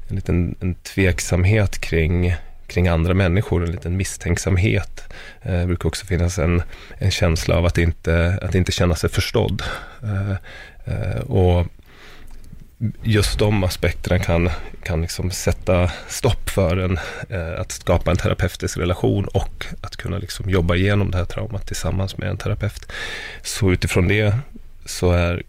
en 0.09 0.17
liten 0.17 0.55
en 0.61 0.75
tveksamhet 0.75 1.79
kring 1.79 2.35
kring 2.67 2.89
andra 2.89 3.15
människor, 3.15 3.65
en 3.65 3.71
liten 3.71 3.97
misstänksamhet. 3.97 5.13
Eh, 5.43 5.61
det 5.61 5.67
brukar 5.67 5.89
också 5.89 6.07
finnas 6.07 6.39
en, 6.39 6.63
en 6.99 7.11
känsla 7.11 7.57
av 7.57 7.67
att 7.67 7.79
inte, 7.79 8.39
att 8.43 8.55
inte 8.55 8.73
känna 8.73 8.95
sig 8.95 9.11
förstådd. 9.11 9.63
Eh, 10.03 10.31
eh 10.85 11.21
och 11.21 11.67
just 13.03 13.39
de 13.39 13.65
aspekterna 13.65 14.19
kan, 14.19 14.51
kan 14.83 15.03
liksom 15.03 15.31
sätta 15.31 15.91
stopp 16.09 16.51
för 16.51 16.77
en, 16.77 16.99
eh, 17.29 17.61
att 17.61 17.73
skapa 17.73 18.11
en 18.11 18.17
terapeutisk 18.17 18.79
relation 18.79 19.25
och 19.25 19.67
att 19.81 19.97
kunna 19.97 20.19
liksom 20.19 20.51
jobba 20.51 20.75
igenom 20.75 21.11
det 21.11 21.19
här 21.19 21.25
traumat 21.25 21.67
tillsammans 21.67 22.19
med 22.19 22.29
en 22.29 22.37
terapeut. 22.37 22.93
Så 23.43 23.73
utifrån 23.73 24.09
det 24.09 24.39
så 24.85 25.13
är 25.13 25.43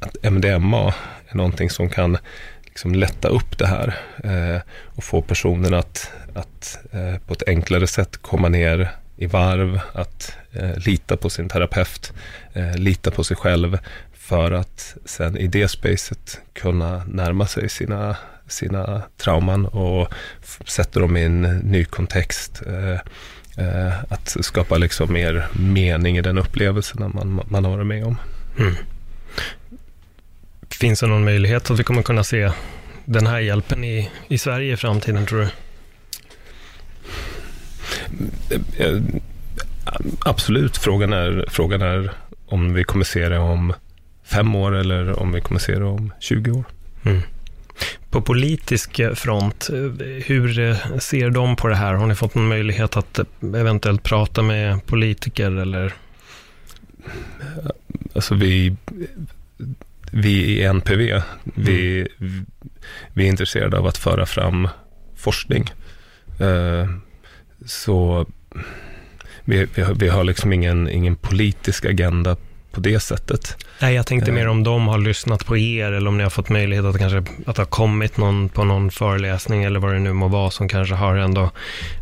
att 0.00 0.16
MDMA 0.22 0.94
är 1.28 1.36
någonting 1.36 1.70
som 1.70 1.88
kan 1.88 2.18
liksom 2.64 2.94
lätta 2.94 3.28
upp 3.28 3.58
det 3.58 3.66
här 3.66 3.96
eh, 4.24 4.60
och 4.84 5.04
få 5.04 5.22
personen 5.22 5.74
att, 5.74 6.12
att 6.38 6.78
eh, 6.92 7.18
på 7.26 7.34
ett 7.34 7.42
enklare 7.46 7.86
sätt 7.86 8.16
komma 8.22 8.48
ner 8.48 8.90
i 9.16 9.26
varv, 9.26 9.80
att 9.92 10.36
eh, 10.52 10.76
lita 10.76 11.16
på 11.16 11.30
sin 11.30 11.48
terapeut, 11.48 12.12
eh, 12.52 12.76
lita 12.76 13.10
på 13.10 13.24
sig 13.24 13.36
själv 13.36 13.78
för 14.12 14.52
att 14.52 14.96
sen 15.04 15.36
i 15.36 15.46
det 15.46 15.68
spacet 15.68 16.40
kunna 16.52 17.02
närma 17.06 17.46
sig 17.46 17.68
sina, 17.68 18.16
sina 18.46 19.02
trauman 19.16 19.66
och 19.66 20.14
sätta 20.66 21.00
dem 21.00 21.16
i 21.16 21.24
en 21.24 21.42
ny 21.42 21.84
kontext. 21.84 22.62
Eh, 22.66 23.00
eh, 23.66 23.92
att 24.08 24.36
skapa 24.40 24.76
liksom 24.78 25.12
mer 25.12 25.46
mening 25.52 26.18
i 26.18 26.22
den 26.22 26.38
upplevelsen 26.38 27.12
man, 27.14 27.42
man 27.48 27.64
har 27.64 27.70
varit 27.70 27.86
med 27.86 28.04
om. 28.04 28.16
Mm. 28.58 28.74
Finns 30.80 31.00
det 31.00 31.06
någon 31.06 31.24
möjlighet 31.24 31.70
att 31.70 31.78
vi 31.78 31.84
kommer 31.84 32.02
kunna 32.02 32.24
se 32.24 32.50
den 33.04 33.26
här 33.26 33.38
hjälpen 33.38 33.84
i, 33.84 34.10
i 34.28 34.38
Sverige 34.38 34.72
i 34.72 34.76
framtiden, 34.76 35.26
tror 35.26 35.40
du? 35.40 35.48
Absolut. 40.20 40.76
Frågan 40.76 41.12
är, 41.12 41.44
frågan 41.48 41.82
är 41.82 42.10
om 42.46 42.74
vi 42.74 42.84
kommer 42.84 43.04
se 43.04 43.28
det 43.28 43.38
om 43.38 43.72
fem 44.24 44.54
år 44.54 44.74
eller 44.76 45.18
om 45.18 45.32
vi 45.32 45.40
kommer 45.40 45.60
se 45.60 45.78
det 45.78 45.84
om 45.84 46.12
20 46.20 46.50
år. 46.50 46.64
Mm. 47.04 47.20
På 48.10 48.22
politisk 48.22 49.00
front, 49.14 49.70
hur 50.24 50.74
ser 51.00 51.30
de 51.30 51.56
på 51.56 51.68
det 51.68 51.76
här? 51.76 51.94
Har 51.94 52.06
ni 52.06 52.14
fått 52.14 52.34
någon 52.34 52.48
möjlighet 52.48 52.96
att 52.96 53.18
eventuellt 53.40 54.02
prata 54.02 54.42
med 54.42 54.86
politiker 54.86 55.50
eller? 55.50 55.94
Alltså 58.14 58.34
vi, 58.34 58.76
vi 60.12 60.30
i 60.30 60.62
NPV, 60.64 61.22
vi, 61.44 62.08
mm. 62.20 62.46
vi 63.14 63.24
är 63.24 63.28
intresserade 63.28 63.78
av 63.78 63.86
att 63.86 63.98
föra 63.98 64.26
fram 64.26 64.68
forskning. 65.16 65.70
Så 67.66 68.26
vi, 69.44 69.66
vi, 69.74 69.82
har, 69.82 69.94
vi 69.94 70.08
har 70.08 70.24
liksom 70.24 70.52
ingen, 70.52 70.88
ingen 70.88 71.16
politisk 71.16 71.84
agenda 71.84 72.36
på 72.72 72.80
det 72.80 73.00
sättet. 73.00 73.56
Nej, 73.80 73.94
jag 73.94 74.06
tänkte 74.06 74.32
mer 74.32 74.44
eh. 74.44 74.50
om 74.50 74.64
de 74.64 74.88
har 74.88 74.98
lyssnat 74.98 75.46
på 75.46 75.56
er 75.56 75.92
eller 75.92 76.08
om 76.08 76.16
ni 76.16 76.22
har 76.22 76.30
fått 76.30 76.48
möjlighet 76.48 76.84
att 76.84 76.98
kanske 76.98 77.24
att 77.46 77.56
ha 77.56 77.64
kommit 77.64 78.16
någon 78.16 78.48
på 78.48 78.64
någon 78.64 78.90
föreläsning 78.90 79.64
eller 79.64 79.80
vad 79.80 79.92
det 79.92 79.98
nu 79.98 80.12
må 80.12 80.28
vara 80.28 80.50
som 80.50 80.68
kanske 80.68 80.94
har 80.94 81.16
ändå 81.16 81.50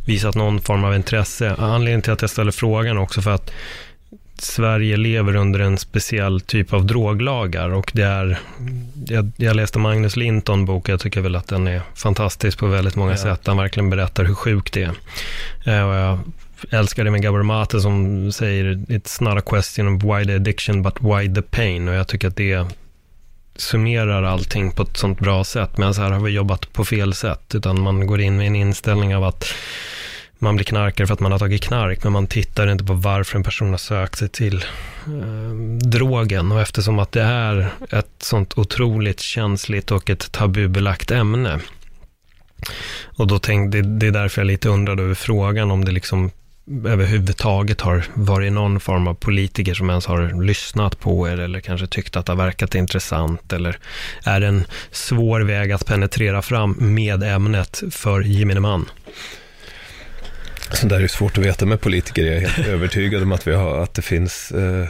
visat 0.07 0.35
någon 0.35 0.61
form 0.61 0.85
av 0.85 0.95
intresse. 0.95 1.55
Anledningen 1.59 2.03
till 2.03 2.13
att 2.13 2.21
jag 2.21 2.31
ställer 2.31 2.53
frågan 2.53 2.99
också 2.99 3.23
för 3.23 3.31
att 3.31 3.53
Sverige 4.39 4.97
lever 4.97 5.37
under 5.37 5.61
en 5.61 5.79
speciell 5.79 6.41
typ 6.41 6.73
av 6.73 6.87
droglagar 6.87 7.71
och 7.71 7.91
det 7.95 8.03
är, 8.03 8.39
jag, 9.07 9.33
jag 9.37 9.57
läste 9.57 9.79
Magnus 9.79 10.17
Linton 10.17 10.65
bok, 10.65 10.89
jag 10.89 11.01
tycker 11.01 11.21
väl 11.21 11.37
att 11.37 11.49
den 11.49 11.67
är 11.67 11.83
fantastisk 11.95 12.59
på 12.59 12.67
väldigt 12.67 12.97
många 12.97 13.11
ja. 13.11 13.17
sätt. 13.17 13.47
Han 13.47 13.57
verkligen 13.57 13.91
berättar 13.91 14.25
hur 14.25 14.35
sjukt 14.35 14.75
det 14.75 14.83
är. 14.83 14.93
Eh, 15.65 15.89
och 15.89 15.95
jag 15.95 16.19
älskar 16.71 17.05
det 17.05 17.11
med 17.11 17.23
Gabor 17.23 17.43
Mate 17.43 17.81
som 17.81 18.33
säger 18.33 18.65
It's 18.65 19.23
not 19.23 19.39
a 19.39 19.43
question 19.47 19.97
of 19.97 20.03
why 20.03 20.25
the 20.25 20.35
addiction 20.35 20.83
but 20.83 20.95
why 21.01 21.35
the 21.35 21.43
pain. 21.43 21.89
Och 21.89 21.95
jag 21.95 22.09
tycker 22.09 22.29
att 22.29 22.37
det 22.37 22.67
summerar 23.57 24.23
allting 24.23 24.73
på 24.73 24.83
ett 24.83 24.97
sånt 24.97 25.19
bra 25.19 25.45
sätt. 25.45 25.79
Men 25.79 25.95
så 25.95 26.03
här 26.03 26.11
har 26.11 26.21
vi 26.21 26.31
jobbat 26.31 26.73
på 26.73 26.85
fel 26.85 27.15
sätt, 27.15 27.55
utan 27.55 27.81
man 27.81 28.07
går 28.07 28.21
in 28.21 28.37
med 28.37 28.47
en 28.47 28.57
inställning 28.57 29.17
av 29.17 29.25
att 29.25 29.45
man 30.39 30.57
blir 30.57 30.65
knarkare 30.65 31.07
för 31.07 31.15
att 31.15 31.21
man 31.21 31.33
har 31.33 31.39
tagit 31.39 31.63
knark, 31.63 32.05
men 32.05 32.13
man 32.13 32.27
tittar 32.27 32.67
inte 32.67 32.85
på 32.85 32.93
varför 32.93 33.37
en 33.37 33.45
person 33.45 33.71
har 33.71 33.79
sökt 33.79 34.19
sig 34.19 34.29
till 34.29 34.65
eh, 35.07 35.89
drogen. 35.89 36.53
Och 36.53 36.61
eftersom 36.61 36.99
att 36.99 37.13
det 37.13 37.23
är 37.23 37.69
ett 37.91 38.15
sånt 38.19 38.59
otroligt 38.59 39.21
känsligt 39.21 39.91
och 39.91 40.11
ett 40.11 40.33
tabubelagt 40.33 41.11
ämne. 41.11 41.61
Och 43.05 43.27
då 43.27 43.39
tänkte, 43.39 43.83
det 43.83 44.07
är 44.07 44.11
därför 44.11 44.41
jag 44.41 44.47
lite 44.47 44.69
undrade 44.69 45.03
över 45.03 45.15
frågan 45.15 45.71
om 45.71 45.85
det 45.85 45.93
liksom 45.93 46.31
överhuvudtaget 46.87 47.81
har 47.81 48.05
varit 48.15 48.53
någon 48.53 48.81
form 48.81 49.09
av 49.09 49.15
politiker 49.15 49.75
som 49.75 49.91
ens 49.91 50.07
har 50.07 50.43
lyssnat 50.43 51.01
på 51.01 51.29
er 51.29 51.39
eller 51.39 51.61
kanske 51.61 51.87
tyckt 51.87 52.17
att 52.17 52.27
det 52.27 52.33
har 52.33 52.37
verkat 52.37 52.75
intressant 52.75 53.53
eller 53.53 53.79
är 54.25 54.41
det 54.41 54.47
en 54.47 54.65
svår 54.91 55.41
väg 55.41 55.73
att 55.73 55.87
penetrera 55.87 56.43
fram 56.43 56.77
med 56.79 57.23
ämnet 57.23 57.83
för 57.91 58.21
gemene 58.21 58.61
man? 58.61 58.89
Så 60.73 60.87
där 60.87 61.01
är 61.01 61.07
svårt 61.07 61.39
att 61.39 61.45
veta 61.45 61.67
med 61.67 61.81
politiker. 61.81 62.25
Jag 62.25 62.37
är 62.37 62.49
helt 62.49 62.69
övertygad 62.75 63.23
om 63.23 63.33
att, 63.33 63.47
vi 63.47 63.55
har, 63.55 63.83
att 63.83 63.95
det 63.95 64.03
finns 64.03 64.53
eh, 64.53 64.89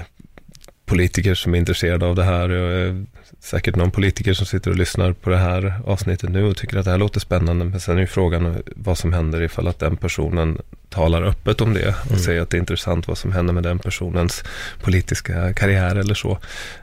politiker 0.86 1.34
som 1.34 1.54
är 1.54 1.58
intresserade 1.58 2.06
av 2.06 2.14
det 2.14 2.24
här. 2.24 2.48
Jag 2.48 3.06
säkert 3.40 3.76
någon 3.76 3.90
politiker 3.90 4.34
som 4.34 4.46
sitter 4.46 4.70
och 4.70 4.76
lyssnar 4.76 5.12
på 5.12 5.30
det 5.30 5.36
här 5.36 5.80
avsnittet 5.86 6.30
nu 6.30 6.44
och 6.44 6.56
tycker 6.56 6.76
att 6.76 6.84
det 6.84 6.90
här 6.90 6.98
låter 6.98 7.20
spännande. 7.20 7.64
Men 7.64 7.80
sen 7.80 7.96
är 7.96 8.00
ju 8.00 8.06
frågan 8.06 8.62
vad 8.76 8.98
som 8.98 9.12
händer 9.12 9.42
ifall 9.42 9.68
att 9.68 9.78
den 9.78 9.96
personen 9.96 10.58
talar 10.88 11.22
öppet 11.22 11.60
om 11.60 11.74
det 11.74 11.88
och 11.88 12.10
mm. 12.10 12.18
säger 12.18 12.40
att 12.40 12.50
det 12.50 12.56
är 12.56 12.58
intressant 12.58 13.08
vad 13.08 13.18
som 13.18 13.32
händer 13.32 13.54
med 13.54 13.62
den 13.62 13.78
personens 13.78 14.44
politiska 14.82 15.52
karriär 15.52 15.96
eller 15.96 16.14
så. 16.14 16.30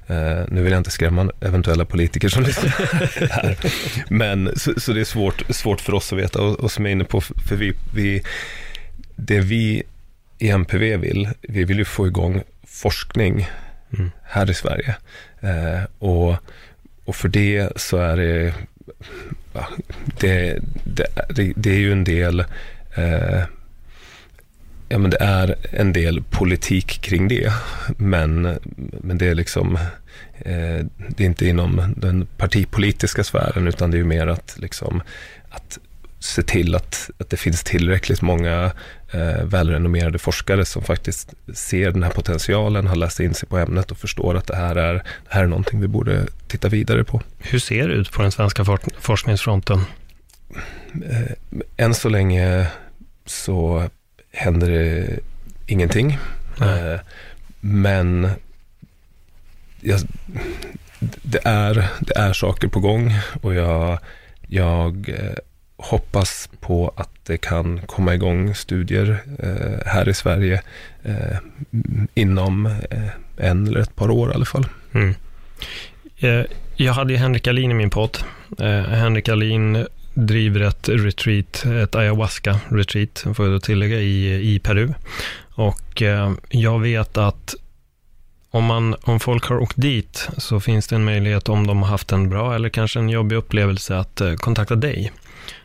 Uh, 0.10 0.44
nu 0.48 0.64
vill 0.64 0.72
jag 0.72 0.80
inte 0.80 0.92
skrämma 0.92 1.32
eventuella 1.42 1.86
politiker 1.86 2.30
som 2.30 2.44
lyssnar 2.44 2.70
här. 3.30 3.58
Men 4.10 4.52
så, 4.56 4.74
så, 4.78 4.94
det 4.94 5.00
är 5.00 5.06
svårt, 5.06 5.44
svårt 5.50 5.82
för 5.82 5.94
oss 5.94 6.14
att 6.14 6.20
veta 6.20 6.42
och, 6.42 6.60
och 6.60 6.72
som 6.72 6.86
jag 6.86 6.90
är 6.90 6.96
inne 6.96 7.04
på, 7.04 7.22
för 7.22 7.56
vi, 7.56 7.74
vi 7.94 8.24
det 9.16 9.40
vi 9.40 9.84
i 10.38 10.50
MPV 10.50 10.98
vill, 10.98 11.30
vi 11.42 11.64
vill 11.64 11.78
ju 11.78 11.86
få 11.86 12.08
igång 12.08 12.42
forskning 12.68 13.48
mm. 13.94 14.12
här 14.24 14.50
i 14.50 14.54
Sverige. 14.54 14.96
Eh, 15.42 15.84
och, 16.00 16.36
och 17.06 17.16
för 17.16 17.28
det 17.28 17.72
så 17.76 17.98
är 17.98 18.18
det, 18.18 18.54
det, 20.20 20.60
det, 21.30 21.54
det 21.56 21.70
är 21.70 21.80
ju 21.80 21.92
en 21.92 22.04
del 22.04 22.40
eh, 22.96 23.44
Ja, 24.94 25.00
men 25.00 25.10
det 25.10 25.18
är 25.22 25.56
en 25.72 25.94
del 25.94 26.24
politik 26.24 27.02
kring 27.02 27.28
det. 27.28 27.54
Men, 27.98 28.58
men 29.02 29.18
det 29.18 29.28
är 29.28 29.36
liksom, 29.36 29.76
eh, 30.40 30.86
det 31.08 31.24
är 31.24 31.26
inte 31.26 31.48
inom 31.48 31.94
den 31.98 32.28
partipolitiska 32.38 33.24
sfären, 33.24 33.68
utan 33.68 33.92
det 33.92 33.98
är 33.98 34.00
ju 34.00 34.04
mer 34.04 34.28
att, 34.28 34.56
liksom, 34.60 35.02
att 35.50 35.80
se 36.20 36.42
till 36.42 36.76
att, 36.76 37.10
att 37.18 37.30
det 37.30 37.38
finns 37.38 37.64
tillräckligt 37.64 38.22
många 38.22 38.72
eh, 39.14 39.44
välrenommerade 39.44 40.20
forskare 40.20 40.66
som 40.66 40.84
faktiskt 40.84 41.34
ser 41.54 41.92
den 41.92 42.04
här 42.04 42.12
potentialen, 42.12 42.88
har 42.88 42.96
läst 42.96 43.20
in 43.20 43.34
sig 43.34 43.50
på 43.50 43.58
ämnet 43.58 43.92
och 43.92 43.98
förstår 43.98 44.38
att 44.38 44.48
det 44.48 44.56
här 44.56 44.76
är, 44.76 44.94
det 44.94 45.30
här 45.30 45.44
är 45.44 45.48
någonting 45.48 45.82
vi 45.82 45.88
borde 45.88 46.26
titta 46.48 46.70
vidare 46.70 47.04
på. 47.04 47.22
Hur 47.40 47.60
ser 47.60 47.88
det 47.88 47.94
ut 47.94 48.12
på 48.12 48.22
den 48.22 48.32
svenska 48.32 48.66
for 48.66 48.80
forskningsfronten? 49.00 49.82
Eh, 51.10 51.32
än 51.78 51.94
så 51.94 52.10
länge 52.10 52.68
så 53.26 53.90
händer 54.32 54.70
det 54.70 55.20
ingenting. 55.68 56.18
Eh, 56.62 57.00
men 57.60 58.30
jag, 59.82 60.00
det, 61.22 61.40
är, 61.46 61.88
det 62.00 62.18
är 62.18 62.34
saker 62.34 62.68
på 62.68 62.80
gång 62.80 63.14
och 63.42 63.54
jag, 63.54 64.00
jag 64.48 65.10
eh, 65.10 65.36
hoppas 65.84 66.50
på 66.60 66.94
att 66.96 67.10
det 67.24 67.38
kan 67.38 67.82
komma 67.86 68.14
igång 68.14 68.56
studier 68.56 69.20
eh, 69.40 69.92
här 69.92 70.10
i 70.10 70.14
Sverige 70.14 70.62
eh, 71.04 71.38
inom 72.14 72.66
eh, 72.66 73.10
en 73.38 73.68
eller 73.68 73.80
ett 73.80 73.96
par 73.96 74.12
år 74.12 74.32
i 74.32 74.34
alla 74.34 74.46
fall. 74.46 74.66
Mm. 74.94 75.16
Eh, 76.20 76.46
jag 76.76 76.94
hade 76.94 77.14
ju 77.14 77.20
Henrik 77.20 77.48
Alin 77.48 77.72
i 77.72 77.74
min 77.74 77.90
podd. 77.90 78.18
Eh, 78.60 78.82
Henrik 78.82 79.30
Alin 79.30 79.88
driver 80.14 80.62
ett 80.62 80.90
retreat, 80.90 81.66
ett 81.66 81.96
ayahuasca-retreat, 81.96 83.36
får 83.36 83.46
jag 83.46 83.56
då 83.56 83.60
tillägga, 83.60 84.00
i, 84.00 84.54
i 84.56 84.60
Peru. 84.60 84.94
Och 85.56 86.02
eh, 86.02 86.34
jag 86.50 86.80
vet 86.80 87.18
att 87.18 87.56
om, 88.52 88.66
man, 88.66 88.96
om 89.02 89.20
folk 89.20 89.46
har 89.46 89.58
åkt 89.58 89.82
dit 89.82 90.30
så 90.38 90.60
finns 90.60 90.88
det 90.88 90.96
en 90.96 91.04
möjlighet 91.04 91.50
om 91.50 91.68
de 91.68 91.82
har 91.82 91.90
haft 91.90 92.12
en 92.12 92.30
bra 92.30 92.56
eller 92.56 92.70
kanske 92.70 93.00
en 93.00 93.10
jobbig 93.10 93.36
upplevelse 93.36 93.98
att 93.98 94.22
eh, 94.22 94.34
kontakta 94.34 94.76
dig. 94.76 95.12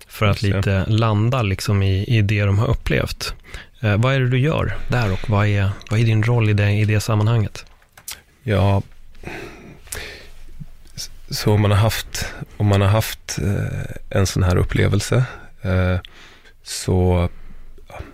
För 0.08 0.26
att 0.26 0.42
lite 0.42 0.84
landa 0.86 1.42
liksom 1.42 1.82
i, 1.82 2.04
i 2.04 2.22
det 2.22 2.44
de 2.44 2.58
har 2.58 2.66
upplevt. 2.66 3.34
Eh, 3.80 3.96
vad 3.96 4.14
är 4.14 4.20
det 4.20 4.28
du 4.28 4.38
gör 4.38 4.76
där 4.88 5.12
och 5.12 5.30
vad 5.30 5.46
är, 5.46 5.70
vad 5.90 6.00
är 6.00 6.04
din 6.04 6.22
roll 6.22 6.50
i 6.50 6.52
det, 6.52 6.70
i 6.70 6.84
det 6.84 7.00
sammanhanget? 7.00 7.64
Ja, 8.42 8.82
så 11.30 11.52
om 11.52 11.60
man 11.60 11.70
har 11.70 11.78
haft, 11.78 12.34
om 12.56 12.66
man 12.66 12.80
har 12.80 12.88
haft 12.88 13.38
eh, 13.38 14.18
en 14.18 14.26
sån 14.26 14.42
här 14.42 14.56
upplevelse 14.56 15.24
eh, 15.62 15.96
så, 16.62 17.28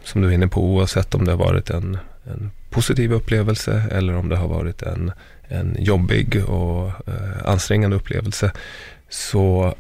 som 0.05 0.21
du 0.21 0.29
är 0.29 0.33
inne 0.33 0.49
på, 0.49 0.65
oavsett 0.65 1.15
om 1.15 1.25
det 1.25 1.31
har 1.33 1.39
varit 1.39 1.71
en, 1.71 1.99
en 2.25 2.51
positiv 2.71 3.13
upplevelse 3.13 3.83
eller 3.91 4.17
om 4.17 4.29
det 4.29 4.37
har 4.37 4.49
varit 4.49 4.83
en, 4.83 5.13
en 5.49 5.77
jobbig 5.79 6.45
och 6.45 6.87
eh, 6.87 7.45
ansträngande 7.45 7.97
upplevelse 7.97 8.53
så, 9.09 9.75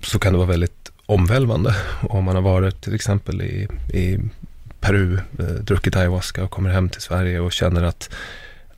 så 0.00 0.18
kan 0.18 0.32
det 0.32 0.38
vara 0.38 0.48
väldigt 0.48 0.81
omvälvande. 1.12 1.76
Om 2.08 2.24
man 2.24 2.34
har 2.34 2.42
varit 2.42 2.80
till 2.80 2.94
exempel 2.94 3.42
i, 3.42 3.68
i 3.92 4.18
Peru, 4.80 5.18
eh, 5.38 5.44
druckit 5.44 5.96
ayahuasca 5.96 6.44
och 6.44 6.50
kommer 6.50 6.70
hem 6.70 6.88
till 6.88 7.00
Sverige 7.00 7.40
och 7.40 7.52
känner 7.52 7.82
att, 7.82 8.10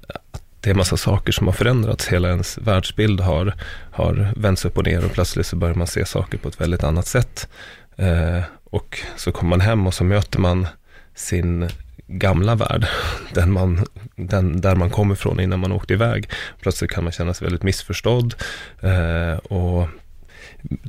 att 0.08 0.42
det 0.60 0.70
är 0.70 0.74
massa 0.74 0.96
saker 0.96 1.32
som 1.32 1.46
har 1.46 1.54
förändrats. 1.54 2.08
Hela 2.08 2.28
ens 2.28 2.58
världsbild 2.58 3.20
har, 3.20 3.54
har 3.90 4.32
vänts 4.36 4.64
upp 4.64 4.78
och 4.78 4.84
ner 4.84 5.04
och 5.04 5.12
plötsligt 5.12 5.46
så 5.46 5.56
börjar 5.56 5.74
man 5.74 5.86
se 5.86 6.06
saker 6.06 6.38
på 6.38 6.48
ett 6.48 6.60
väldigt 6.60 6.84
annat 6.84 7.06
sätt. 7.06 7.48
Eh, 7.96 8.40
och 8.64 9.00
så 9.16 9.32
kommer 9.32 9.50
man 9.50 9.60
hem 9.60 9.86
och 9.86 9.94
så 9.94 10.04
möter 10.04 10.38
man 10.38 10.66
sin 11.14 11.68
gamla 12.06 12.54
värld, 12.54 12.86
den 13.34 13.52
man, 13.52 13.84
den, 14.16 14.60
där 14.60 14.76
man 14.76 14.90
kommer 14.90 15.14
ifrån 15.14 15.40
innan 15.40 15.60
man 15.60 15.72
åkte 15.72 15.92
iväg. 15.92 16.30
Plötsligt 16.60 16.90
kan 16.90 17.04
man 17.04 17.12
känna 17.12 17.34
sig 17.34 17.44
väldigt 17.44 17.62
missförstådd. 17.62 18.34
Eh, 18.80 19.36
och 19.36 19.88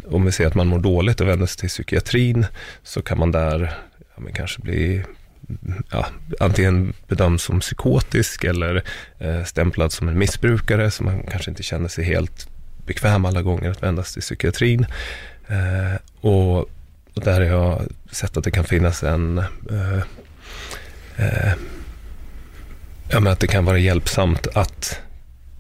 om 0.07 0.25
vi 0.25 0.31
ser 0.31 0.47
att 0.47 0.55
man 0.55 0.67
mår 0.67 0.79
dåligt 0.79 1.21
och 1.21 1.27
vänder 1.27 1.45
sig 1.45 1.57
till 1.57 1.69
psykiatrin 1.69 2.45
så 2.83 3.01
kan 3.01 3.19
man 3.19 3.31
där 3.31 3.73
ja, 4.15 4.21
men 4.21 4.33
kanske 4.33 4.61
bli 4.61 5.03
ja, 5.91 6.05
antingen 6.39 6.93
bedömd 7.07 7.41
som 7.41 7.59
psykotisk 7.59 8.43
eller 8.43 8.83
eh, 9.19 9.43
stämplad 9.43 9.91
som 9.91 10.07
en 10.07 10.17
missbrukare, 10.17 10.91
så 10.91 11.03
man 11.03 11.23
kanske 11.23 11.51
inte 11.51 11.63
känner 11.63 11.87
sig 11.87 12.05
helt 12.05 12.47
bekväm 12.85 13.25
alla 13.25 13.41
gånger 13.41 13.71
att 13.71 13.83
vända 13.83 14.03
sig 14.03 14.13
till 14.13 14.21
psykiatrin. 14.21 14.85
Eh, 15.47 15.99
och, 16.21 16.57
och, 17.13 17.23
där 17.23 17.41
har 17.41 17.47
jag 17.47 17.81
sett 18.11 18.37
att 18.37 18.43
det 18.43 18.51
kan 18.51 18.63
finnas 18.63 19.03
en 19.03 19.37
eh, 19.71 19.99
eh, 21.15 21.53
ja, 23.09 23.19
men 23.19 23.27
att 23.27 23.39
det 23.39 23.47
kan 23.47 23.65
vara 23.65 23.77
hjälpsamt 23.77 24.47
att 24.47 25.01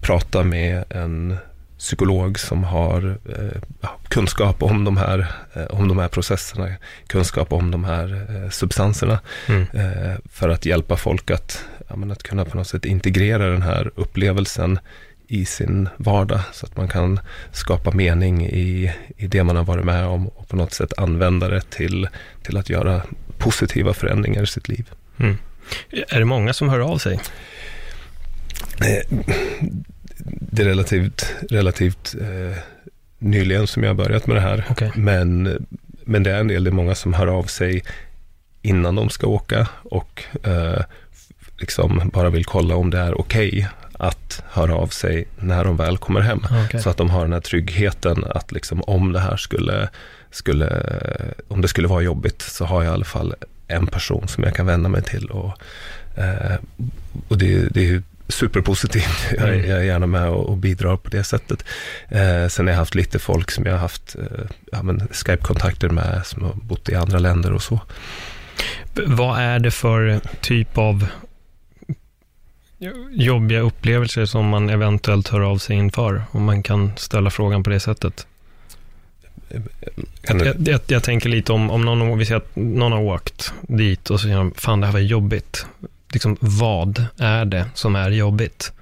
prata 0.01 0.43
med 0.43 0.83
en 0.89 1.37
psykolog 1.85 2.39
som 2.39 2.63
har 2.63 3.17
eh, 3.29 3.61
kunskap 4.07 4.63
om 4.63 4.83
de, 4.83 4.97
här, 4.97 5.27
eh, 5.53 5.65
om 5.65 5.87
de 5.87 5.97
här 5.97 6.07
processerna, 6.07 6.69
kunskap 7.07 7.53
om 7.53 7.71
de 7.71 7.83
här 7.83 8.25
eh, 8.29 8.49
substanserna. 8.49 9.19
Mm. 9.47 9.61
Eh, 9.73 10.15
för 10.31 10.49
att 10.49 10.65
hjälpa 10.65 10.97
folk 10.97 11.31
att, 11.31 11.65
ja, 11.87 11.95
att 12.11 12.23
kunna 12.23 12.45
på 12.45 12.57
något 12.57 12.67
sätt 12.67 12.85
integrera 12.85 13.49
den 13.49 13.61
här 13.61 13.91
upplevelsen 13.95 14.79
i 15.27 15.45
sin 15.45 15.89
vardag. 15.97 16.41
Så 16.53 16.65
att 16.65 16.77
man 16.77 16.87
kan 16.87 17.19
skapa 17.51 17.91
mening 17.91 18.45
i, 18.45 18.93
i 19.17 19.27
det 19.27 19.43
man 19.43 19.55
har 19.55 19.63
varit 19.63 19.85
med 19.85 20.05
om 20.05 20.27
och 20.27 20.47
på 20.47 20.55
något 20.55 20.73
sätt 20.73 20.93
använda 20.97 21.49
det 21.49 21.61
till, 21.69 22.07
till 22.43 22.57
att 22.57 22.69
göra 22.69 23.01
positiva 23.37 23.93
förändringar 23.93 24.43
i 24.43 24.47
sitt 24.47 24.67
liv. 24.67 24.89
Mm. 25.19 25.37
Är 25.91 26.19
det 26.19 26.25
många 26.25 26.53
som 26.53 26.69
hör 26.69 26.79
av 26.79 26.97
sig? 26.97 27.19
Det 30.27 30.61
är 30.61 30.65
relativt, 30.65 31.35
relativt 31.49 32.15
eh, 32.21 32.57
nyligen 33.19 33.67
som 33.67 33.83
jag 33.83 33.89
har 33.89 33.95
börjat 33.95 34.27
med 34.27 34.37
det 34.37 34.41
här. 34.41 34.65
Okay. 34.69 34.91
Men, 34.95 35.65
men 36.03 36.23
det 36.23 36.31
är 36.31 36.39
en 36.39 36.47
del, 36.47 36.63
det 36.63 36.69
är 36.69 36.71
många 36.71 36.95
som 36.95 37.13
hör 37.13 37.27
av 37.27 37.43
sig 37.43 37.83
innan 38.61 38.95
de 38.95 39.09
ska 39.09 39.27
åka 39.27 39.67
och 39.83 40.23
eh, 40.43 40.81
liksom 41.57 42.11
bara 42.13 42.29
vill 42.29 42.45
kolla 42.45 42.75
om 42.75 42.89
det 42.89 42.99
är 42.99 43.19
okej 43.21 43.49
okay 43.49 43.65
att 43.99 44.43
höra 44.49 44.75
av 44.75 44.87
sig 44.87 45.27
när 45.39 45.63
de 45.63 45.77
väl 45.77 45.97
kommer 45.97 46.21
hem. 46.21 46.41
Okay. 46.65 46.81
Så 46.81 46.89
att 46.89 46.97
de 46.97 47.09
har 47.09 47.21
den 47.21 47.33
här 47.33 47.39
tryggheten 47.39 48.23
att 48.29 48.51
liksom 48.51 48.81
om 48.81 49.11
det 49.11 49.19
här 49.19 49.37
skulle, 49.37 49.89
skulle, 50.31 50.83
om 51.47 51.61
det 51.61 51.67
skulle 51.67 51.87
vara 51.87 52.01
jobbigt 52.01 52.41
så 52.41 52.65
har 52.65 52.83
jag 52.83 52.91
i 52.91 52.93
alla 52.93 53.05
fall 53.05 53.35
en 53.67 53.87
person 53.87 54.27
som 54.27 54.43
jag 54.43 54.55
kan 54.55 54.65
vända 54.65 54.89
mig 54.89 55.03
till. 55.03 55.25
Och, 55.25 55.53
eh, 56.17 56.55
och 57.27 57.37
det, 57.37 57.73
det 57.73 57.89
är 57.89 58.03
superpositivt. 58.27 59.27
Jag, 59.37 59.49
mm. 59.49 59.69
jag 59.69 59.79
är 59.79 59.83
gärna 59.83 60.07
med 60.07 60.29
och, 60.29 60.49
och 60.49 60.57
bidrar 60.57 60.97
på 60.97 61.09
det 61.09 61.23
sättet. 61.23 61.65
Eh, 62.09 62.47
sen 62.47 62.65
har 62.65 62.71
jag 62.71 62.79
haft 62.79 62.95
lite 62.95 63.19
folk 63.19 63.51
som 63.51 63.65
jag 63.65 63.71
har 63.71 63.79
haft 63.79 64.15
eh, 64.15 64.45
ja, 64.71 64.83
Skype-kontakter 65.11 65.89
med 65.89 66.21
som 66.25 66.43
har 66.43 66.53
bott 66.53 66.89
i 66.89 66.95
andra 66.95 67.19
länder 67.19 67.53
och 67.53 67.63
så. 67.63 67.79
Vad 69.05 69.39
är 69.39 69.59
det 69.59 69.71
för 69.71 70.19
typ 70.41 70.77
av 70.77 71.07
jobbiga 73.11 73.59
upplevelser 73.59 74.25
som 74.25 74.49
man 74.49 74.69
eventuellt 74.69 75.27
hör 75.27 75.41
av 75.41 75.57
sig 75.57 75.75
inför? 75.75 76.23
Om 76.31 76.43
man 76.43 76.63
kan 76.63 76.91
ställa 76.97 77.29
frågan 77.29 77.63
på 77.63 77.69
det 77.69 77.79
sättet. 77.79 78.27
Jag, 80.21 80.67
jag, 80.67 80.79
jag, 80.87 81.03
tänker 81.03 81.29
lite 81.29 81.53
om, 81.53 81.69
om 81.69 81.81
någon, 81.81 82.17
vi 82.17 82.25
säger 82.25 82.37
att 82.37 82.55
någon 82.55 82.91
har 82.91 83.01
åkt 83.01 83.53
dit 83.61 84.09
och 84.09 84.19
så 84.19 84.23
säger 84.23 84.37
de, 84.37 84.53
fan 84.55 84.79
det 84.79 84.85
här 84.85 84.93
var 84.93 84.99
jobbigt 84.99 85.65
liksom, 86.15 86.37
vad 86.39 87.05
är 87.17 87.45
det 87.45 87.65
som 87.73 87.95
är 87.95 88.11
jobbigt? 88.11 88.73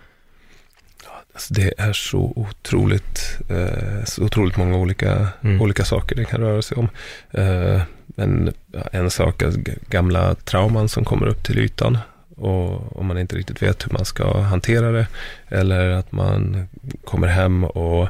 Alltså 1.33 1.53
det 1.53 1.73
är 1.77 1.93
så 1.93 2.33
otroligt, 2.35 3.39
eh, 3.49 4.03
så 4.05 4.23
otroligt 4.23 4.57
många 4.57 4.77
olika, 4.77 5.27
mm. 5.41 5.61
olika 5.61 5.85
saker 5.85 6.15
det 6.15 6.25
kan 6.25 6.41
röra 6.41 6.61
sig 6.61 6.77
om. 6.77 6.89
Eh, 7.31 7.81
men 8.05 8.53
en 8.91 9.09
sak 9.09 9.41
är 9.41 9.53
gamla 9.89 10.35
trauman 10.35 10.89
som 10.89 11.05
kommer 11.05 11.27
upp 11.27 11.43
till 11.43 11.59
ytan. 11.59 11.97
Och 12.35 12.97
om 12.99 13.05
man 13.05 13.17
inte 13.17 13.35
riktigt 13.35 13.61
vet 13.61 13.85
hur 13.85 13.91
man 13.91 14.05
ska 14.05 14.41
hantera 14.41 14.91
det. 14.91 15.07
Eller 15.49 15.89
att 15.89 16.11
man 16.11 16.67
kommer 17.03 17.27
hem 17.27 17.63
och 17.63 18.09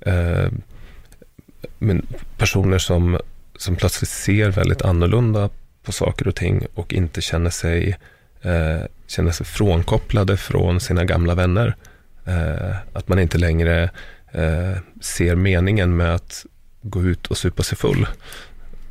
eh, 0.00 0.48
men 1.78 2.06
personer 2.38 2.78
som, 2.78 3.18
som 3.56 3.76
plötsligt 3.76 4.10
ser 4.10 4.50
väldigt 4.50 4.82
annorlunda 4.82 5.50
på 5.82 5.92
saker 5.92 6.28
och 6.28 6.34
ting 6.34 6.66
och 6.74 6.92
inte 6.92 7.20
känner 7.20 7.50
sig 7.50 7.98
eh, 8.42 8.86
känner 9.06 9.30
sig 9.30 9.46
frånkopplade 9.46 10.36
från 10.36 10.80
sina 10.80 11.04
gamla 11.04 11.34
vänner. 11.34 11.76
Eh, 12.26 12.76
att 12.92 13.08
man 13.08 13.18
inte 13.18 13.38
längre 13.38 13.90
eh, 14.32 14.76
ser 15.00 15.34
meningen 15.34 15.96
med 15.96 16.14
att 16.14 16.46
gå 16.82 17.02
ut 17.02 17.26
och 17.26 17.38
supa 17.38 17.62
sig 17.62 17.78
full. 17.78 18.06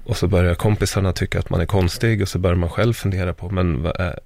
Och 0.03 0.17
så 0.17 0.27
börjar 0.27 0.55
kompisarna 0.55 1.13
tycka 1.13 1.39
att 1.39 1.49
man 1.49 1.61
är 1.61 1.65
konstig 1.65 2.21
och 2.21 2.29
så 2.29 2.39
börjar 2.39 2.55
man 2.55 2.69
själv 2.69 2.93
fundera 2.93 3.33
på, 3.33 3.49
men 3.49 3.83
vad 3.83 4.01
är, 4.01 4.19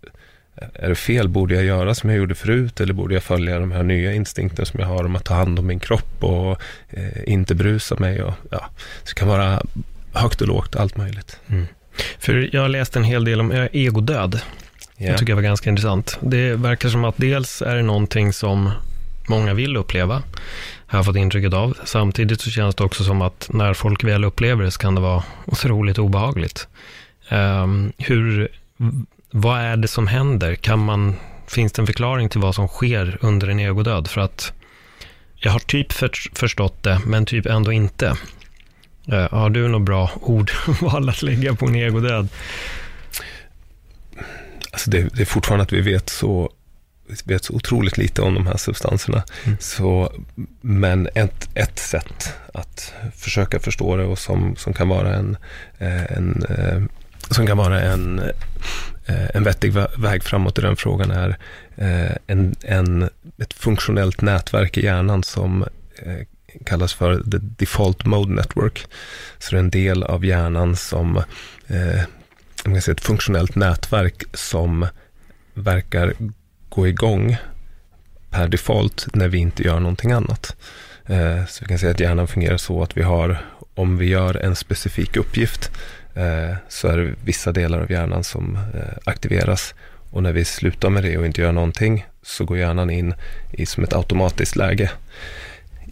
är 0.74 0.90
det 0.90 0.96
fel? 0.96 1.28
Borde 1.28 1.56
jag 1.56 1.64
göra 1.64 1.96
som 1.96 2.10
jag 2.10 2.20
gjorde 2.20 2.36
förut 2.36 2.82
eller 2.82 2.94
borde 2.94 3.14
jag 3.14 3.24
följa 3.24 3.60
de 3.60 3.72
här 3.72 3.84
nya 3.84 4.14
instinkterna 4.14 4.66
som 4.66 4.80
jag 4.80 4.88
har 4.88 5.06
om 5.06 5.16
att 5.16 5.26
ta 5.26 5.34
hand 5.34 5.60
om 5.60 5.68
min 5.68 5.80
kropp 5.80 6.24
och 6.24 6.62
eh, 6.90 7.24
inte 7.34 7.56
brusa 7.56 7.96
mig? 8.00 8.24
Och, 8.24 8.34
ja, 8.52 8.70
så 9.04 9.10
det 9.10 9.20
kan 9.20 9.28
vara 9.28 9.62
högt 10.14 10.42
och 10.42 10.48
lågt, 10.48 10.76
allt 10.76 10.98
möjligt. 10.98 11.40
Mm. 11.48 11.66
För 12.20 12.50
jag 12.56 12.62
har 12.62 12.70
läst 12.70 12.96
en 12.96 13.04
hel 13.04 13.26
del 13.26 13.40
om 13.40 13.68
egodöd. 13.72 14.42
Yeah. 15.04 15.14
Det 15.14 15.20
tycker 15.20 15.32
jag 15.32 15.36
var 15.36 15.44
ganska 15.44 15.70
intressant. 15.70 16.18
Det 16.22 16.56
verkar 16.56 16.90
som 16.90 17.06
att 17.06 17.16
dels 17.18 17.62
är 17.62 17.76
det 17.76 17.84
någonting 17.84 18.34
som 18.34 18.72
många 19.28 19.54
vill 19.54 19.78
uppleva, 19.78 20.24
har 20.88 21.00
jag 21.00 21.06
fått 21.06 21.16
intrycket 21.16 21.54
av. 21.54 21.78
Samtidigt 21.84 22.42
så 22.42 22.50
känns 22.50 22.76
det 22.76 22.84
också 22.84 23.04
som 23.04 23.22
att 23.22 23.50
när 23.54 23.74
folk 23.74 24.04
väl 24.04 24.24
upplever 24.24 24.64
det 24.64 24.72
så 24.72 24.80
kan 24.80 24.96
det 24.96 25.02
vara 25.02 25.24
otroligt 25.46 25.98
obehagligt. 25.98 26.68
Um, 27.30 27.94
hur, 27.98 28.48
vad 29.32 29.60
är 29.60 29.78
det 29.78 29.88
som 29.88 30.08
händer? 30.08 30.56
Kan 30.56 30.80
man, 30.80 31.16
finns 31.48 31.72
det 31.72 31.82
en 31.82 31.88
förklaring 31.88 32.30
till 32.30 32.42
vad 32.42 32.56
som 32.56 32.68
sker 32.68 33.18
under 33.22 33.48
en 33.48 33.60
egodöd? 33.60 34.08
För 34.08 34.22
att 34.22 34.54
jag 35.36 35.52
har 35.52 35.60
typ 35.60 35.92
för, 35.92 36.12
förstått 36.34 36.84
det, 36.84 37.02
men 37.06 37.26
typ 37.26 37.46
ändå 37.46 37.72
inte. 37.72 38.16
Uh, 39.14 39.28
har 39.32 39.50
du 39.50 39.68
något 39.68 39.82
bra 39.82 40.12
ordval 40.22 41.10
att 41.10 41.22
lägga 41.22 41.56
på 41.56 41.66
en 41.66 41.76
egodöd? 41.76 42.28
Alltså 44.84 44.92
det, 44.92 45.16
det, 45.18 45.24
är 45.24 45.26
fortfarande 45.26 45.64
att 45.64 45.74
vi 45.74 45.82
vet 45.82 46.10
så, 46.10 46.52
vi 47.08 47.34
vet 47.34 47.44
så 47.44 47.54
otroligt 47.54 47.98
lite 47.98 48.22
om 48.22 48.34
de 48.34 48.48
här 48.48 48.58
substanserna. 48.58 49.24
Mm. 49.46 49.58
Så, 49.62 50.14
men 50.62 51.10
ett, 51.16 51.50
ett 51.54 51.80
sätt 51.80 52.34
att 52.54 52.94
försöka 53.16 53.60
förstå 53.60 53.98
det 53.98 54.04
och 54.04 54.20
som, 54.20 54.56
som 54.56 54.74
kan 54.74 54.90
vara 54.90 55.16
en, 55.16 55.38
eh, 55.78 56.12
en 56.12 56.44
eh, 56.50 56.82
som 57.30 57.48
kan 57.48 57.58
vara 57.58 57.82
en, 57.82 58.20
eh, 59.06 59.36
en 59.36 59.44
vettig 59.44 59.74
väg 59.98 60.24
framåt 60.24 60.58
i 60.58 60.62
den 60.62 60.76
frågan 60.76 61.12
är 61.12 61.38
en, 62.28 62.56
en, 62.62 63.10
ett 63.38 63.54
funktionellt 63.54 64.22
nätverk 64.22 64.78
i 64.78 64.86
hjärnan 64.86 65.24
som 65.24 65.66
kallas 66.66 66.94
för 66.94 67.16
the 67.32 67.38
default 67.38 68.06
mode 68.06 68.34
network. 68.34 68.86
Så 69.40 69.52
det 69.52 69.58
är 69.58 69.60
en 69.60 69.70
del 69.70 70.04
av 70.04 70.26
hjärnan 70.26 70.76
som 70.76 71.24
man 72.66 72.76
kan 72.76 72.82
säga, 72.82 72.94
ett 72.94 73.02
funktionellt 73.02 73.56
nätverk 73.56 74.24
som 74.34 74.88
verkar 75.54 76.14
gå 76.70 76.88
igång 76.88 77.38
per 78.30 78.48
default 78.48 79.08
när 79.14 79.28
vi 79.28 79.38
inte 79.38 79.64
gör 79.64 79.80
någonting 79.80 80.12
annat. 80.12 80.56
Eh, 81.06 81.46
så 81.46 81.64
vi 81.64 81.68
kan 81.68 81.80
säga 81.80 81.92
att 81.92 82.00
hjärnan 82.00 82.28
fungerar 82.28 82.58
så 82.58 82.84
att 82.84 82.98
vi 82.98 83.02
har, 83.02 83.46
om 83.76 83.98
vi 83.98 84.06
gör 84.06 84.38
en 84.38 84.56
specifik 84.56 85.18
uppgift, 85.18 85.72
eh, 86.16 86.56
så 86.70 86.88
är 86.88 86.98
det 86.98 87.14
vissa 87.24 87.52
delar 87.52 87.82
av 87.82 87.92
hjärnan 87.92 88.24
som 88.24 88.56
eh, 88.56 88.98
aktiveras. 89.04 89.76
Och 90.12 90.24
när 90.24 90.34
vi 90.34 90.46
slutar 90.46 90.90
med 90.90 91.04
det 91.04 91.18
och 91.18 91.26
inte 91.26 91.42
gör 91.42 91.52
någonting, 91.52 92.06
så 92.22 92.46
går 92.46 92.58
hjärnan 92.58 92.90
in 92.90 93.14
i 93.52 93.66
som 93.66 93.84
ett 93.84 93.94
automatiskt 93.94 94.56
läge. 94.56 94.92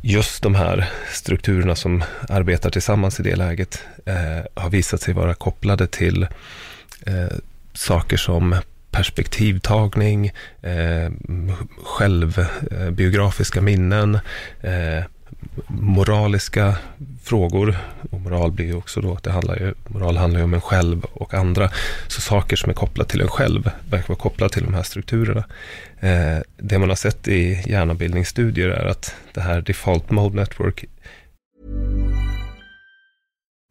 Just 0.04 0.44
de 0.44 0.56
här 0.56 0.90
strukturerna 1.12 1.76
som 1.76 2.04
arbetar 2.30 2.70
tillsammans 2.70 3.20
i 3.20 3.24
det 3.24 3.36
läget 3.36 3.84
eh, 4.06 4.46
har 4.54 4.70
visat 4.70 5.02
sig 5.02 5.14
vara 5.14 5.34
kopplade 5.34 5.88
till 5.88 6.24
eh, 7.06 7.38
saker 7.74 8.18
som 8.18 8.56
perspektivtagning, 8.92 10.32
eh, 10.62 11.12
självbiografiska 11.84 13.60
eh, 13.60 13.64
minnen, 13.64 14.20
eh, 14.62 15.04
moraliska 15.68 16.76
frågor. 17.24 17.78
Och 18.12 18.22
moral 18.22 18.52
blir 18.52 18.66
ju 18.66 18.76
också 18.76 19.02
då 19.02 19.14
att 19.14 19.24
det 19.24 19.32
handlar 19.32 19.56
ju, 19.56 19.74
moral 19.88 20.18
handlar 20.18 20.40
ju 20.40 20.44
om 20.44 20.54
en 20.54 20.62
själv 20.62 21.04
och 21.04 21.34
andra. 21.34 21.70
Så 22.08 22.22
saker 22.22 22.56
som 22.56 22.70
är 22.70 22.74
kopplade 22.74 23.10
till 23.10 23.22
en 23.22 23.28
själv 23.28 23.72
verkar 23.90 24.08
vara 24.08 24.20
kopplade 24.20 24.54
till 24.54 24.64
de 24.64 24.74
här 24.74 24.84
strukturerna. 24.84 25.44
Eh, 26.00 26.38
det 26.58 26.80
man 26.80 26.90
har 26.90 26.96
sett 26.96 27.28
i 27.28 27.64
hjärnabildningsstudier 27.66 28.70
är 28.70 28.86
att 28.86 29.16
det 29.34 29.42
här 29.42 29.62
default 29.62 30.12
mode 30.12 30.36
network 30.36 30.86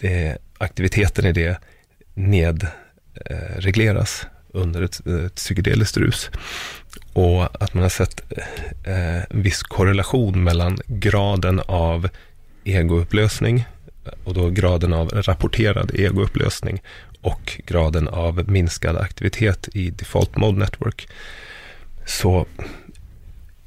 Det, 0.00 0.38
aktiviteten 0.58 1.26
i 1.26 1.32
det 1.32 1.58
nedregleras 2.14 4.22
eh, 4.22 4.60
under 4.60 4.82
ett, 4.82 5.06
ett 5.06 5.34
psykedeliskt 5.34 5.96
rus. 5.96 6.30
Och 7.12 7.62
att 7.62 7.74
man 7.74 7.82
har 7.82 7.90
sett 7.90 8.22
eh, 8.84 9.16
en 9.16 9.42
viss 9.42 9.62
korrelation 9.62 10.44
mellan 10.44 10.78
graden 10.86 11.60
av 11.66 12.08
egoupplösning 12.64 13.66
och 14.24 14.34
då 14.34 14.50
graden 14.50 14.92
av 14.92 15.08
rapporterad 15.08 15.90
egoupplösning 15.94 16.82
och 17.20 17.60
graden 17.66 18.08
av 18.08 18.50
minskad 18.50 18.96
aktivitet 18.96 19.68
i 19.72 19.90
default 19.90 20.36
mode 20.36 20.58
network. 20.58 21.08
Så 22.06 22.46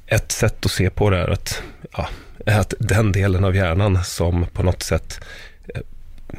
ett 0.06 0.32
sätt 0.32 0.66
att 0.66 0.72
se 0.72 0.90
på 0.90 1.10
det 1.10 1.18
är 1.18 1.28
att, 1.28 1.62
ja, 1.92 2.08
att 2.46 2.74
den 2.78 3.12
delen 3.12 3.44
av 3.44 3.56
hjärnan 3.56 4.04
som 4.04 4.46
på 4.52 4.62
något 4.62 4.82
sätt 4.82 5.20
eh, 5.20 5.51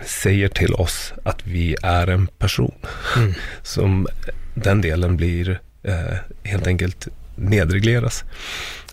säger 0.06 0.47
till 0.49 0.73
oss 0.73 1.13
att 1.23 1.47
vi 1.47 1.75
är 1.84 2.08
en 2.08 2.27
person, 2.27 2.75
mm. 3.17 3.34
som 3.62 4.08
den 4.53 4.82
delen 4.82 5.17
blir 5.17 5.60
eh, 5.84 6.17
helt 6.43 6.67
enkelt 6.67 7.08
nedregleras. 7.36 8.23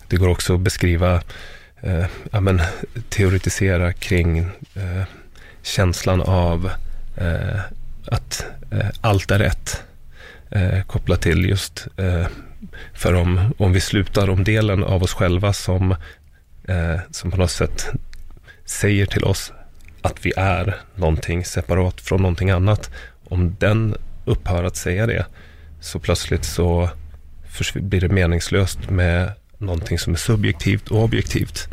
Det 0.07 0.17
går 0.17 0.27
också 0.27 0.55
att 0.55 0.61
beskriva, 0.61 1.21
eh, 1.81 2.05
ja, 2.31 2.39
men, 2.39 2.61
teoretisera 3.09 3.93
kring 3.93 4.39
eh, 4.75 5.03
känslan 5.61 6.21
av 6.21 6.71
eh, 7.17 7.59
att 8.07 8.45
eh, 8.71 8.89
allt 9.01 9.31
är 9.31 9.39
rätt. 9.39 9.83
Eh, 10.49 10.83
kopplat 10.83 11.21
till 11.21 11.49
just, 11.49 11.87
för 12.93 13.13
om, 13.13 13.53
om 13.57 13.73
vi 13.73 13.81
slutar 13.81 14.29
om 14.29 14.43
delen 14.43 14.83
av 14.83 15.03
oss 15.03 15.13
själva 15.13 15.53
som, 15.53 15.95
som 17.11 17.31
på 17.31 17.37
något 17.37 17.51
sätt 17.51 17.89
säger 18.65 19.05
till 19.05 19.23
oss 19.23 19.53
att 20.01 20.25
vi 20.25 20.33
är 20.37 20.77
någonting 20.95 21.45
separat 21.45 22.01
från 22.01 22.21
någonting 22.21 22.49
annat. 22.49 22.91
Om 23.23 23.55
den 23.59 23.95
upphör 24.25 24.63
att 24.63 24.75
säga 24.75 25.05
det, 25.07 25.25
så 25.79 25.99
plötsligt 25.99 26.45
så 26.45 26.89
blir 27.73 28.01
det 28.01 28.09
meningslöst 28.09 28.89
med 28.89 29.31
någonting 29.57 29.99
som 29.99 30.13
är 30.13 30.17
subjektivt 30.17 30.87
och 30.87 31.03
objektivt. 31.03 31.67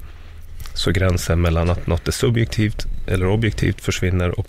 Så 0.75 0.91
gränsen 0.91 1.41
mellan 1.41 1.71
att 1.71 1.87
något 1.87 2.09
är 2.09 2.13
subjektivt 2.13 2.87
eller 3.07 3.27
objektivt 3.27 3.81
försvinner 3.81 4.39
och 4.39 4.47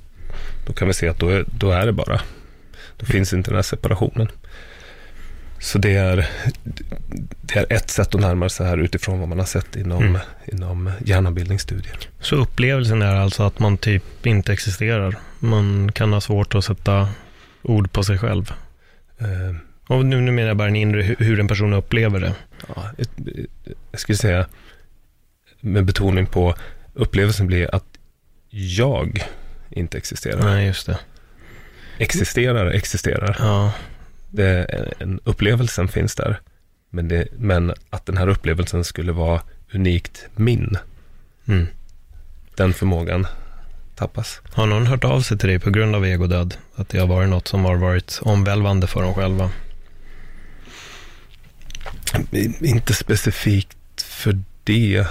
då 0.67 0.73
kan 0.73 0.87
vi 0.87 0.93
se 0.93 1.07
att 1.07 1.19
då 1.19 1.29
är, 1.29 1.45
då 1.47 1.71
är 1.71 1.85
det 1.85 1.93
bara. 1.93 2.21
Då 2.97 3.05
finns 3.05 3.33
inte 3.33 3.49
den 3.49 3.55
här 3.55 3.63
separationen. 3.63 4.27
Så 5.59 5.77
det 5.77 5.95
är, 5.95 6.29
det 7.41 7.59
är 7.59 7.73
ett 7.73 7.89
sätt 7.89 8.15
att 8.15 8.21
närma 8.21 8.49
sig 8.49 8.67
här 8.67 8.77
utifrån 8.77 9.19
vad 9.19 9.29
man 9.29 9.39
har 9.39 9.45
sett 9.45 9.75
inom, 9.75 10.03
mm. 10.03 10.21
inom 10.45 10.91
hjärnabildningsstudier. 11.05 11.97
Så 12.19 12.35
upplevelsen 12.35 13.01
är 13.01 13.15
alltså 13.15 13.43
att 13.43 13.59
man 13.59 13.77
typ 13.77 14.25
inte 14.25 14.53
existerar? 14.53 15.15
Man 15.39 15.91
kan 15.91 16.13
ha 16.13 16.21
svårt 16.21 16.55
att 16.55 16.65
sätta 16.65 17.09
ord 17.61 17.91
på 17.91 18.03
sig 18.03 18.17
själv? 18.17 18.53
Uh, 19.21 19.55
och 19.87 20.05
nu, 20.05 20.21
nu 20.21 20.31
menar 20.31 20.47
jag 20.47 20.57
bara 20.57 20.67
en 20.67 20.75
inre, 20.75 21.01
hur 21.19 21.39
en 21.39 21.47
person 21.47 21.73
upplever 21.73 22.19
det. 22.19 22.33
Ja, 22.75 22.91
jag 23.91 23.99
skulle 23.99 24.17
säga, 24.17 24.45
med 25.59 25.85
betoning 25.85 26.25
på 26.25 26.55
upplevelsen 26.93 27.47
blir 27.47 27.75
att 27.75 27.85
jag 28.49 29.23
inte 29.69 29.97
existerar. 29.97 30.43
Nej, 30.43 30.65
just 30.65 30.85
det. 30.85 30.99
Existerar, 31.97 32.71
existerar. 32.71 33.35
Ja. 33.39 33.71
Det, 34.31 34.65
en, 34.99 35.19
upplevelsen 35.23 35.87
finns 35.87 36.15
där. 36.15 36.39
Men, 36.89 37.07
det, 37.07 37.27
men 37.37 37.73
att 37.89 38.05
den 38.05 38.17
här 38.17 38.27
upplevelsen 38.27 38.83
skulle 38.83 39.11
vara 39.11 39.41
unikt 39.73 40.27
min. 40.35 40.77
Mm. 41.47 41.67
Den 42.55 42.73
förmågan 42.73 43.27
tappas. 43.95 44.41
Har 44.51 44.67
någon 44.67 44.87
hört 44.87 45.03
av 45.03 45.21
sig 45.21 45.37
till 45.37 45.49
dig 45.49 45.59
på 45.59 45.69
grund 45.69 45.95
av 45.95 46.05
egodöd? 46.05 46.57
Att 46.75 46.89
det 46.89 46.99
har 46.99 47.07
varit 47.07 47.29
något 47.29 47.47
som 47.47 47.65
har 47.65 47.75
varit 47.75 48.19
omvälvande 48.21 48.87
för 48.87 49.01
dem 49.01 49.13
själva? 49.13 49.51
Inte 52.61 52.93
specifikt 52.93 54.01
för 54.01 54.39
det. 54.63 55.07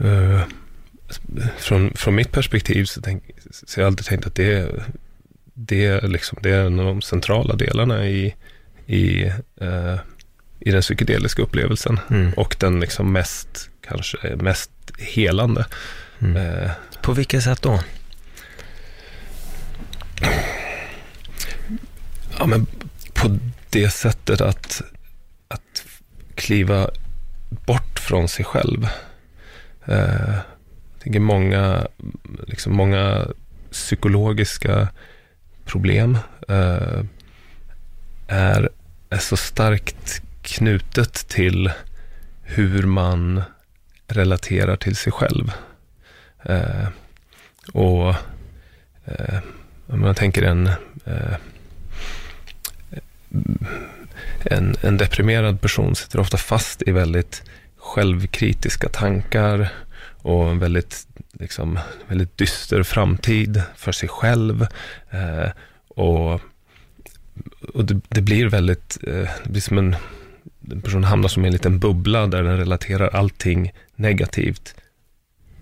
Uh, 0.00 0.42
från, 1.58 1.94
från 1.94 2.14
mitt 2.14 2.32
perspektiv 2.32 2.84
så, 2.84 3.00
tänk, 3.00 3.22
så 3.50 3.80
har 3.80 3.82
jag 3.82 3.90
alltid 3.90 4.06
tänkt 4.06 4.26
att 4.26 4.34
det, 4.34 4.68
det, 5.54 6.00
liksom, 6.00 6.38
det 6.42 6.50
är 6.50 6.64
en 6.64 6.80
av 6.80 6.86
de 6.86 7.02
centrala 7.02 7.54
delarna 7.54 8.06
i, 8.06 8.34
i, 8.86 9.24
uh, 9.62 9.96
i 10.60 10.70
den 10.70 10.82
psykedeliska 10.82 11.42
upplevelsen. 11.42 12.00
Mm. 12.10 12.32
Och 12.32 12.56
den 12.60 12.80
liksom 12.80 13.12
mest, 13.12 13.70
kanske 13.80 14.36
mest 14.36 14.70
helande. 14.98 15.66
Mm. 16.18 16.36
Uh, 16.36 16.70
På 17.02 17.12
vilket 17.12 17.42
sätt 17.42 17.62
då? 17.62 17.80
Ja, 22.38 22.46
men 22.46 22.66
på 23.14 23.38
det 23.70 23.90
sättet 23.90 24.40
att, 24.40 24.82
att 25.48 25.84
kliva 26.34 26.90
bort 27.48 27.98
från 27.98 28.28
sig 28.28 28.44
själv. 28.44 28.88
Uh, 29.88 30.38
tänker 31.02 31.20
många, 31.20 31.86
liksom 32.46 32.76
många 32.76 33.26
psykologiska 33.70 34.88
problem 35.72 36.18
eh, 36.48 37.04
är, 38.26 38.68
är 39.10 39.18
så 39.18 39.36
starkt 39.36 40.22
knutet 40.42 41.28
till 41.28 41.70
hur 42.42 42.82
man 42.82 43.42
relaterar 44.06 44.76
till 44.76 44.96
sig 44.96 45.12
själv. 45.12 45.52
Eh, 46.44 46.88
och 47.72 48.08
eh, 49.04 49.38
om 49.86 50.00
man 50.00 50.14
tänker 50.14 50.42
en, 50.42 50.66
eh, 51.04 51.36
en, 54.44 54.76
en 54.80 54.96
deprimerad 54.96 55.60
person 55.60 55.94
sitter 55.94 56.20
ofta 56.20 56.36
fast 56.36 56.82
i 56.82 56.92
väldigt 56.92 57.42
självkritiska 57.76 58.88
tankar 58.88 59.68
och 60.22 60.50
en 60.50 60.58
väldigt, 60.58 61.06
liksom, 61.32 61.78
väldigt 62.08 62.38
dyster 62.38 62.82
framtid 62.82 63.62
för 63.76 63.92
sig 63.92 64.08
själv. 64.08 64.66
Eh, 65.10 65.50
och 65.88 66.40
och 67.74 67.84
det, 67.84 68.00
det, 68.08 68.20
blir 68.20 68.46
väldigt, 68.46 68.98
eh, 69.06 69.28
det 69.44 69.50
blir 69.50 69.60
som 69.60 69.78
en, 69.78 69.96
en 70.70 70.82
person 70.82 71.04
hamnar 71.04 71.28
som 71.28 71.44
i 71.44 71.46
en 71.46 71.52
liten 71.52 71.78
bubbla 71.78 72.26
där 72.26 72.42
den 72.42 72.56
relaterar 72.56 73.08
allting 73.08 73.72
negativt 73.96 74.74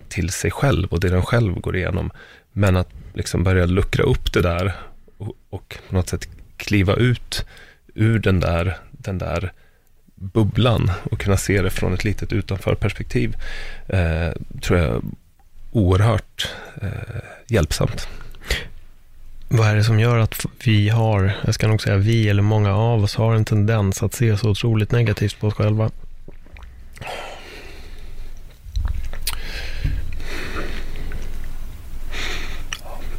till 0.08 0.30
sig 0.30 0.50
själv 0.50 0.88
och 0.88 1.00
det 1.00 1.08
den 1.08 1.22
själv 1.22 1.60
går 1.60 1.76
igenom. 1.76 2.10
Men 2.52 2.76
att 2.76 2.88
liksom 3.14 3.44
börja 3.44 3.66
luckra 3.66 4.04
upp 4.04 4.32
det 4.32 4.42
där 4.42 4.72
och, 5.16 5.36
och 5.50 5.78
på 5.88 5.94
något 5.94 6.08
sätt 6.08 6.28
kliva 6.56 6.94
ut 6.94 7.46
ur 7.94 8.18
den 8.18 8.40
där, 8.40 8.78
den 8.92 9.18
där 9.18 9.52
bubblan 10.14 10.90
och 11.10 11.20
kunna 11.20 11.36
se 11.36 11.62
det 11.62 11.70
från 11.70 11.94
ett 11.94 12.04
litet 12.04 12.32
utanförperspektiv 12.32 13.36
eh, 13.88 14.30
tror 14.60 14.78
jag 14.78 15.02
oerhört 15.70 16.48
eh, 16.82 16.88
hjälpsamt. 17.46 18.08
Vad 19.48 19.68
är 19.68 19.74
det 19.74 19.84
som 19.84 20.00
gör 20.00 20.18
att 20.18 20.46
vi 20.64 20.88
har, 20.88 21.32
jag 21.44 21.54
ska 21.54 21.68
nog 21.68 21.82
säga 21.82 21.96
vi 21.96 22.28
eller 22.28 22.42
många 22.42 22.74
av 22.74 23.04
oss 23.04 23.14
har 23.14 23.34
en 23.34 23.44
tendens 23.44 24.02
att 24.02 24.14
se 24.14 24.36
så 24.36 24.50
otroligt 24.50 24.92
negativt 24.92 25.40
på 25.40 25.46
oss 25.46 25.54
själva? 25.54 25.90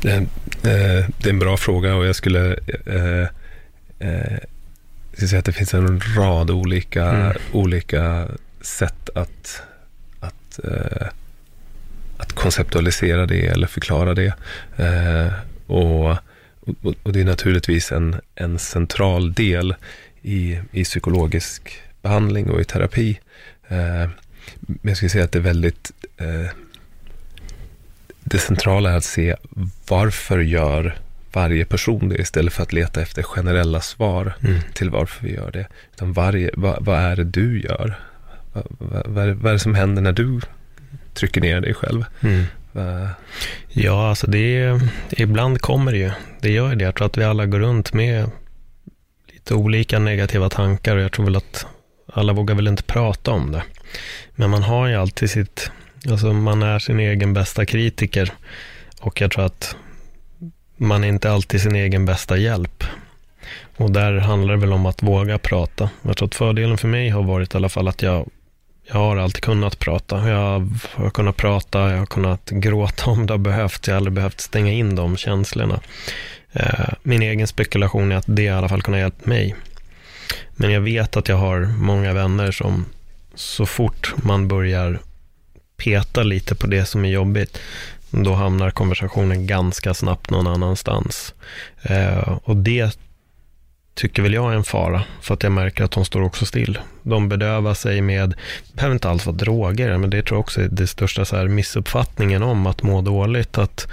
Det, 0.01 0.15
eh, 0.15 0.25
det 1.17 1.25
är 1.25 1.29
en 1.29 1.39
bra 1.39 1.57
fråga 1.57 1.95
och 1.95 2.05
jag 2.05 2.15
skulle 2.15 2.55
eh, 2.85 3.27
eh, 3.99 4.37
säga 5.13 5.39
att 5.39 5.45
det 5.45 5.51
finns 5.51 5.73
en 5.73 6.01
rad 6.17 6.51
olika, 6.51 7.05
mm. 7.05 7.37
olika 7.51 8.27
sätt 8.61 9.09
att, 9.15 9.61
att, 10.19 10.59
eh, 10.63 11.07
att 12.21 12.33
konceptualisera 12.33 13.25
det 13.25 13.47
eller 13.47 13.67
förklara 13.67 14.13
det. 14.13 14.33
Eh, 14.77 15.33
och, 15.67 16.09
och, 16.09 16.95
och, 17.03 17.13
det 17.13 17.21
är 17.21 17.25
naturligtvis 17.25 17.91
en, 17.91 18.15
en 18.35 18.59
central 18.59 19.33
del 19.33 19.75
i, 20.21 20.59
i 20.71 20.83
psykologisk 20.83 21.81
behandling 22.01 22.49
och 22.49 22.61
i 22.61 22.63
terapi. 22.63 23.19
Eh, 23.67 24.09
men 24.65 24.79
jag 24.81 24.97
skulle 24.97 25.09
säga 25.09 25.23
att 25.23 25.31
det 25.31 25.39
är 25.39 25.43
väldigt 25.43 25.91
eh, 26.17 26.51
det 28.23 28.39
centrala 28.39 28.91
är 28.91 28.97
att 28.97 29.03
se 29.03 29.35
varför 29.87 30.39
gör 30.39 30.95
varje 31.33 31.65
person 31.65 32.09
det 32.09 32.15
istället 32.15 32.53
för 32.53 32.63
att 32.63 32.73
leta 32.73 33.01
efter 33.01 33.23
generella 33.23 33.81
svar 33.81 34.33
mm. 34.43 34.59
till 34.73 34.89
varför 34.89 35.25
vi 35.25 35.33
gör 35.35 35.51
det. 35.51 35.67
Utan 35.93 36.13
varje, 36.13 36.49
vad, 36.53 36.85
vad 36.85 36.99
är 36.99 37.15
det 37.15 37.23
du 37.23 37.61
gör? 37.61 37.99
Vad, 38.53 38.63
vad, 38.69 39.07
vad, 39.07 39.27
är, 39.27 39.53
det 39.53 39.59
som 39.59 39.75
händer 39.75 40.01
när 40.01 40.11
du 40.11 40.41
trycker 41.13 41.41
ner 41.41 41.61
dig 41.61 41.73
själv? 41.73 42.05
Mm. 42.21 42.43
Ja, 43.67 44.09
alltså 44.09 44.27
det 44.27 44.57
är, 44.57 44.89
ibland 45.11 45.61
kommer 45.61 45.91
det 45.91 45.97
ju. 45.97 46.11
Det 46.41 46.51
gör 46.51 46.75
det. 46.75 46.83
Jag 46.83 46.95
tror 46.95 47.07
att 47.07 47.17
vi 47.17 47.23
alla 47.23 47.45
går 47.45 47.59
runt 47.59 47.93
med 47.93 48.29
lite 49.33 49.53
olika 49.53 49.99
negativa 49.99 50.49
tankar 50.49 50.95
och 50.95 51.03
jag 51.03 51.11
tror 51.11 51.25
väl 51.25 51.35
att 51.35 51.65
alla 52.13 52.33
vågar 52.33 52.55
väl 52.55 52.67
inte 52.67 52.83
prata 52.83 53.31
om 53.31 53.51
det. 53.51 53.63
Men 54.35 54.49
man 54.49 54.63
har 54.63 54.87
ju 54.87 54.95
alltid 54.95 55.29
sitt, 55.29 55.71
alltså 56.09 56.33
man 56.33 56.63
är 56.63 56.79
sin 56.79 56.99
egen 56.99 57.33
bästa 57.33 57.65
kritiker 57.65 58.33
och 59.01 59.21
jag 59.21 59.31
tror 59.31 59.45
att 59.45 59.75
man 60.77 61.03
är 61.03 61.07
inte 61.07 61.31
alltid 61.31 61.61
sin 61.61 61.75
egen 61.75 62.05
bästa 62.05 62.37
hjälp. 62.37 62.83
Och 63.77 63.91
där 63.91 64.17
handlar 64.17 64.53
det 64.53 64.59
väl 64.59 64.73
om 64.73 64.85
att 64.85 65.03
våga 65.03 65.37
prata. 65.37 65.89
Jag 66.01 66.17
tror 66.17 66.27
att 66.27 66.35
fördelen 66.35 66.77
för 66.77 66.87
mig 66.87 67.09
har 67.09 67.23
varit 67.23 67.53
i 67.53 67.57
alla 67.57 67.69
fall 67.69 67.87
att 67.87 68.01
jag 68.01 68.29
jag 68.91 68.99
har 68.99 69.17
alltid 69.17 69.43
kunnat 69.43 69.79
prata. 69.79 70.29
Jag 70.29 70.67
har 70.93 71.09
kunnat 71.09 71.37
prata, 71.37 71.91
jag 71.91 71.97
har 71.97 72.05
kunnat 72.05 72.49
gråta 72.49 73.05
om 73.09 73.25
det 73.25 73.33
har 73.33 73.37
behövts. 73.37 73.87
Jag 73.87 73.93
har 73.93 73.97
aldrig 73.97 74.13
behövt 74.13 74.41
stänga 74.41 74.71
in 74.71 74.95
de 74.95 75.17
känslorna. 75.17 75.79
Eh, 76.53 76.89
min 77.03 77.21
egen 77.21 77.47
spekulation 77.47 78.11
är 78.11 78.15
att 78.15 78.25
det 78.27 78.43
i 78.43 78.49
alla 78.49 78.69
fall 78.69 78.81
kunnat 78.81 78.99
hjälpa 78.99 79.29
mig. 79.29 79.55
Men 80.55 80.71
jag 80.71 80.81
vet 80.81 81.17
att 81.17 81.29
jag 81.29 81.37
har 81.37 81.59
många 81.59 82.13
vänner 82.13 82.51
som 82.51 82.85
så 83.35 83.65
fort 83.65 84.13
man 84.23 84.47
börjar 84.47 84.99
peta 85.77 86.23
lite 86.23 86.55
på 86.55 86.67
det 86.67 86.85
som 86.85 87.05
är 87.05 87.09
jobbigt, 87.09 87.57
då 88.11 88.33
hamnar 88.33 88.71
konversationen 88.71 89.47
ganska 89.47 89.93
snabbt 89.93 90.29
någon 90.29 90.47
annanstans. 90.47 91.33
Eh, 91.81 92.37
och 92.43 92.57
det 92.57 92.97
tycker 94.01 94.21
väl 94.21 94.33
jag 94.33 94.51
är 94.51 94.55
en 94.55 94.63
fara, 94.63 95.03
för 95.21 95.33
att 95.33 95.43
jag 95.43 95.51
märker 95.51 95.83
att 95.83 95.91
de 95.91 96.05
står 96.05 96.21
också 96.21 96.45
still. 96.45 96.79
De 97.03 97.29
bedövar 97.29 97.73
sig 97.73 98.01
med, 98.01 98.29
det 98.29 98.75
behöver 98.75 98.93
inte 98.93 99.09
alls 99.09 99.25
vara 99.25 99.35
droger, 99.35 99.97
men 99.97 100.09
det 100.09 100.23
tror 100.23 100.35
jag 100.35 100.39
också 100.39 100.61
är 100.61 100.67
det 100.67 100.87
största 100.87 101.25
så 101.25 101.35
här 101.35 101.47
missuppfattningen 101.47 102.43
om 102.43 102.67
att 102.67 102.83
må 102.83 103.01
dåligt, 103.01 103.57
att 103.57 103.87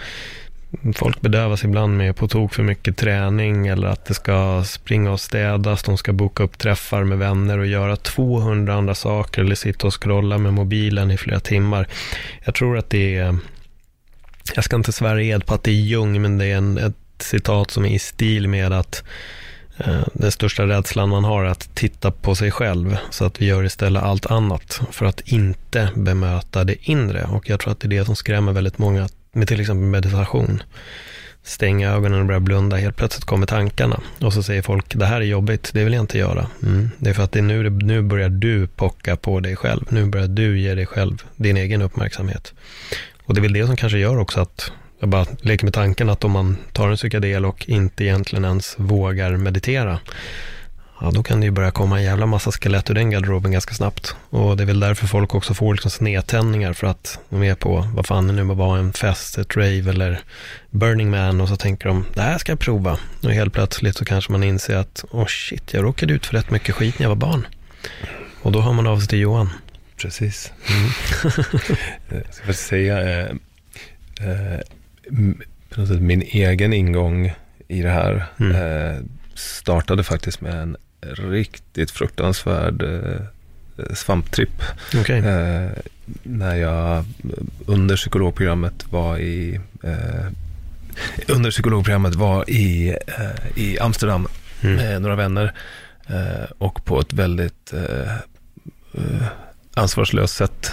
folk 0.95 1.21
bedövas 1.21 1.65
ibland 1.65 1.97
med 1.97 2.17
på 2.17 2.29
tok 2.29 2.55
för 2.55 2.63
mycket 2.63 2.97
träning 2.97 3.67
eller 3.67 3.89
att 3.89 4.05
det 4.05 4.15
ska 4.15 4.65
springa 4.65 5.13
och 5.13 5.21
städas, 5.21 5.83
de 5.83 5.99
ska 5.99 6.13
boka 6.13 6.43
upp 6.43 6.59
träffar 6.59 7.05
med 7.05 7.19
vänner 7.19 7.59
och 7.59 7.67
göra 7.67 7.97
200 7.97 8.75
andra 8.75 8.95
saker 8.95 9.43
eller 9.43 9.55
sitta 9.55 9.87
och 9.87 10.03
scrolla 10.03 10.39
med 10.39 10.55
mobilen 10.55 11.11
i 11.11 11.17
flera 11.17 11.41
timmar. 11.41 11.89
Jag 12.45 12.55
tror 12.55 12.79
att 12.79 12.91
det 12.91 13.17
är, 13.17 13.37
jag 14.55 14.65
ska 14.65 14.77
inte 14.77 14.93
svära 14.93 15.23
ed 15.23 15.47
på 15.47 15.55
att 15.55 15.65
det 15.65 15.71
är 15.71 15.83
Jung, 15.83 16.23
men 16.23 16.39
det 16.39 16.47
är 16.47 16.57
en, 16.57 16.79
ett 16.79 16.95
citat 17.19 17.71
som 17.71 17.85
är 17.85 17.95
i 17.95 17.99
stil 17.99 18.49
med 18.49 18.73
att 18.73 19.05
Eh, 19.79 20.03
den 20.13 20.33
största 20.33 20.67
rädslan 20.67 21.09
man 21.09 21.25
har 21.25 21.45
är 21.45 21.49
att 21.49 21.75
titta 21.75 22.11
på 22.11 22.35
sig 22.35 22.51
själv 22.51 22.97
så 23.11 23.25
att 23.25 23.41
vi 23.41 23.47
gör 23.47 23.65
istället 23.65 24.03
allt 24.03 24.27
annat 24.27 24.81
för 24.91 25.07
att 25.07 25.21
inte 25.21 25.91
bemöta 25.95 26.65
det 26.65 26.91
inre. 26.91 27.25
Och 27.25 27.51
jag 27.51 27.61
tror 27.61 27.73
att 27.73 27.81
det 27.81 27.87
är 27.87 27.99
det 27.99 28.05
som 28.05 28.17
skrämmer 28.17 28.53
väldigt 28.53 28.79
många 28.79 29.09
med 29.33 29.49
till 29.49 29.61
exempel 29.61 29.87
meditation. 29.87 30.63
Stänga 31.43 31.91
ögonen 31.91 32.21
och 32.21 32.27
börja 32.27 32.41
blunda, 32.41 32.77
helt 32.77 32.97
plötsligt 32.97 33.25
kommer 33.25 33.47
tankarna. 33.47 34.01
Och 34.21 34.33
så 34.33 34.43
säger 34.43 34.63
folk, 34.63 34.95
det 34.95 35.07
här 35.07 35.21
är 35.21 35.25
jobbigt, 35.25 35.71
det 35.73 35.85
vill 35.85 35.93
jag 35.93 36.03
inte 36.03 36.19
göra. 36.19 36.47
Mm. 36.63 36.91
Det 36.99 37.11
är 37.11 37.15
för 37.15 37.23
att 37.23 37.33
det 37.33 37.39
är 37.39 37.43
nu, 37.43 37.71
nu 37.71 38.03
börjar 38.03 38.29
du 38.29 38.67
pocka 38.67 39.17
på 39.17 39.41
dig 39.41 39.57
själv. 39.57 39.85
Nu 39.89 40.07
börjar 40.07 40.29
du 40.29 40.61
ge 40.61 40.75
dig 40.75 40.87
själv 40.87 41.23
din 41.37 41.57
egen 41.57 41.83
uppmärksamhet. 41.83 42.55
Och 43.25 43.35
det 43.35 43.41
är 43.41 43.43
väl 43.43 43.53
det 43.53 43.67
som 43.67 43.77
kanske 43.77 43.99
gör 43.99 44.19
också 44.19 44.41
att 44.41 44.73
jag 45.01 45.09
bara 45.09 45.27
leker 45.41 45.65
med 45.65 45.75
tanken 45.75 46.11
att 46.11 46.25
om 46.25 46.31
man 46.31 46.57
tar 46.73 46.89
en 46.89 46.97
psykedel 46.97 47.45
och 47.45 47.69
inte 47.69 48.05
egentligen 48.05 48.45
ens 48.45 48.75
vågar 48.79 49.37
meditera, 49.37 49.99
ja 51.01 51.11
då 51.11 51.23
kan 51.23 51.41
det 51.41 51.47
ju 51.47 51.53
börja 51.53 51.71
komma 51.71 51.99
en 51.99 52.05
jävla 52.05 52.27
massa 52.27 52.53
skelett 52.53 52.91
ur 52.91 52.95
den 52.95 53.11
garderoben 53.11 53.53
ganska 53.53 53.75
snabbt. 53.75 54.17
Och 54.31 54.57
det 54.57 54.63
är 54.63 54.67
väl 54.67 54.81
därför 54.81 55.07
folk 55.07 55.35
också 55.35 55.55
får 55.55 55.75
liksom 55.75 55.91
snedtändningar 55.91 56.73
för 56.73 56.87
att 56.87 57.19
de 57.29 57.43
är 57.43 57.55
på, 57.55 57.89
vad 57.95 58.07
fan 58.07 58.27
det 58.27 58.33
nu 58.33 58.45
må 58.45 58.55
vara, 58.55 58.79
en 58.79 58.93
fest, 58.93 59.39
ett 59.39 59.57
rave 59.57 59.91
eller 59.91 60.21
Burning 60.71 61.11
Man 61.11 61.41
och 61.41 61.49
så 61.49 61.57
tänker 61.57 61.89
de, 61.89 62.05
det 62.15 62.23
här 62.23 62.39
ska 62.39 62.53
jag 62.53 62.59
prova. 62.59 62.99
Och 63.23 63.31
helt 63.31 63.53
plötsligt 63.53 63.97
så 63.97 64.05
kanske 64.05 64.33
man 64.33 64.43
inser 64.43 64.77
att, 64.77 65.05
oh 65.11 65.27
shit, 65.27 65.75
jag 65.75 65.85
råkade 65.85 66.13
ut 66.13 66.27
för 66.27 66.35
rätt 66.35 66.51
mycket 66.51 66.75
skit 66.75 66.99
när 66.99 67.05
jag 67.05 67.09
var 67.09 67.17
barn. 67.17 67.47
Och 68.43 68.53
då 68.53 68.61
hör 68.61 68.73
man 68.73 68.87
av 68.87 68.99
sig 68.99 69.09
till 69.09 69.19
Johan. 69.19 69.51
Precis. 69.97 70.53
Mm. 70.69 70.91
jag 72.27 72.35
ska 72.35 72.53
säga, 72.53 73.01
eh, 73.01 73.31
eh, 74.21 74.61
min 76.01 76.23
egen 76.23 76.73
ingång 76.73 77.33
i 77.69 77.83
det 77.83 77.91
här 77.91 78.27
mm. 78.41 78.55
eh, 78.57 79.03
startade 79.35 80.05
faktiskt 80.05 80.41
med 80.41 80.55
en 80.55 80.77
riktigt 81.01 81.91
fruktansvärd 81.91 82.83
eh, 82.83 83.21
svamptripp. 83.95 84.63
Okay. 85.01 85.19
Eh, 85.19 85.71
när 86.23 86.57
jag 86.57 87.05
under 87.67 87.97
psykologprogrammet 87.97 88.93
var 88.93 89.19
i 89.19 89.61
eh, 89.83 90.27
under 91.29 91.51
psykologprogrammet 91.51 92.15
var 92.15 92.51
i, 92.51 92.89
eh, 93.07 93.63
i 93.63 93.79
Amsterdam 93.79 94.29
mm. 94.61 94.77
med 94.77 95.03
några 95.03 95.17
vänner 95.17 95.53
eh, 96.07 96.51
och 96.59 96.85
på 96.85 97.01
ett 97.01 97.13
väldigt 97.13 97.75
ansvarslöst 99.75 100.37
sätt 100.37 100.73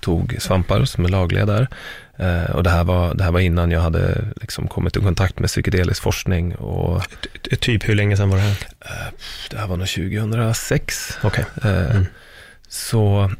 tog 0.00 0.36
svampar 0.38 0.84
som 0.84 1.04
är 1.04 1.08
lagliga 1.08 1.46
där. 1.46 1.68
Eh, 2.16 2.50
och 2.50 2.62
det 2.62 2.70
här, 2.70 2.84
var, 2.84 3.14
det 3.14 3.24
här 3.24 3.32
var 3.32 3.40
innan 3.40 3.70
jag 3.70 3.80
hade 3.80 4.24
liksom 4.36 4.68
kommit 4.68 4.96
i 4.96 5.00
kontakt 5.00 5.38
med 5.38 5.48
psykedelisk 5.48 6.02
forskning. 6.02 6.54
Och, 6.54 7.02
typ 7.60 7.88
hur 7.88 7.94
länge 7.94 8.16
sedan 8.16 8.30
var 8.30 8.36
det 8.36 8.42
här? 8.42 8.56
Eh, 8.80 9.12
det 9.50 9.58
här 9.58 9.66
var 9.66 9.76
nog 9.76 9.88
2006. 9.88 11.18
Okay. 11.22 11.44
Eh, 11.62 11.90
mm. 11.90 12.06
Så, 12.68 13.30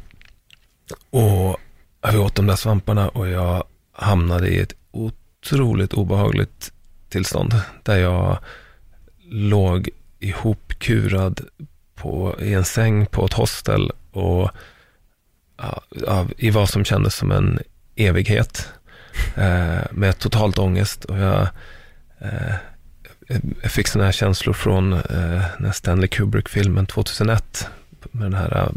och 1.09 1.59
jag 2.01 2.21
åt 2.21 2.35
de 2.35 2.47
där 2.47 2.55
svamparna 2.55 3.09
och 3.09 3.27
jag 3.27 3.63
hamnade 3.91 4.47
i 4.47 4.59
ett 4.59 4.73
otroligt 4.91 5.93
obehagligt 5.93 6.71
tillstånd. 7.09 7.61
Där 7.83 7.97
jag 7.97 8.37
låg 9.29 9.89
ihopkurad 10.19 11.41
på, 11.95 12.35
i 12.39 12.53
en 12.53 12.65
säng 12.65 13.05
på 13.05 13.25
ett 13.25 13.33
hostel 13.33 13.91
och 14.11 14.51
ja, 16.07 16.27
i 16.37 16.49
vad 16.49 16.69
som 16.69 16.85
kändes 16.85 17.15
som 17.15 17.31
en 17.31 17.59
evighet. 17.95 18.69
eh, 19.35 19.81
med 19.91 20.19
totalt 20.19 20.57
ångest. 20.57 21.05
Och 21.05 21.17
jag, 21.17 21.47
eh, 22.19 22.55
jag 23.61 23.71
fick 23.71 23.87
sådana 23.87 24.05
här 24.05 24.11
känslor 24.11 24.53
från 24.53 24.93
eh, 24.93 25.71
Stanley 25.73 26.07
Kubrick-filmen 26.07 26.85
2001. 26.85 27.67
Med 28.11 28.25
den 28.25 28.33
här 28.33 28.57
eh, 28.57 28.69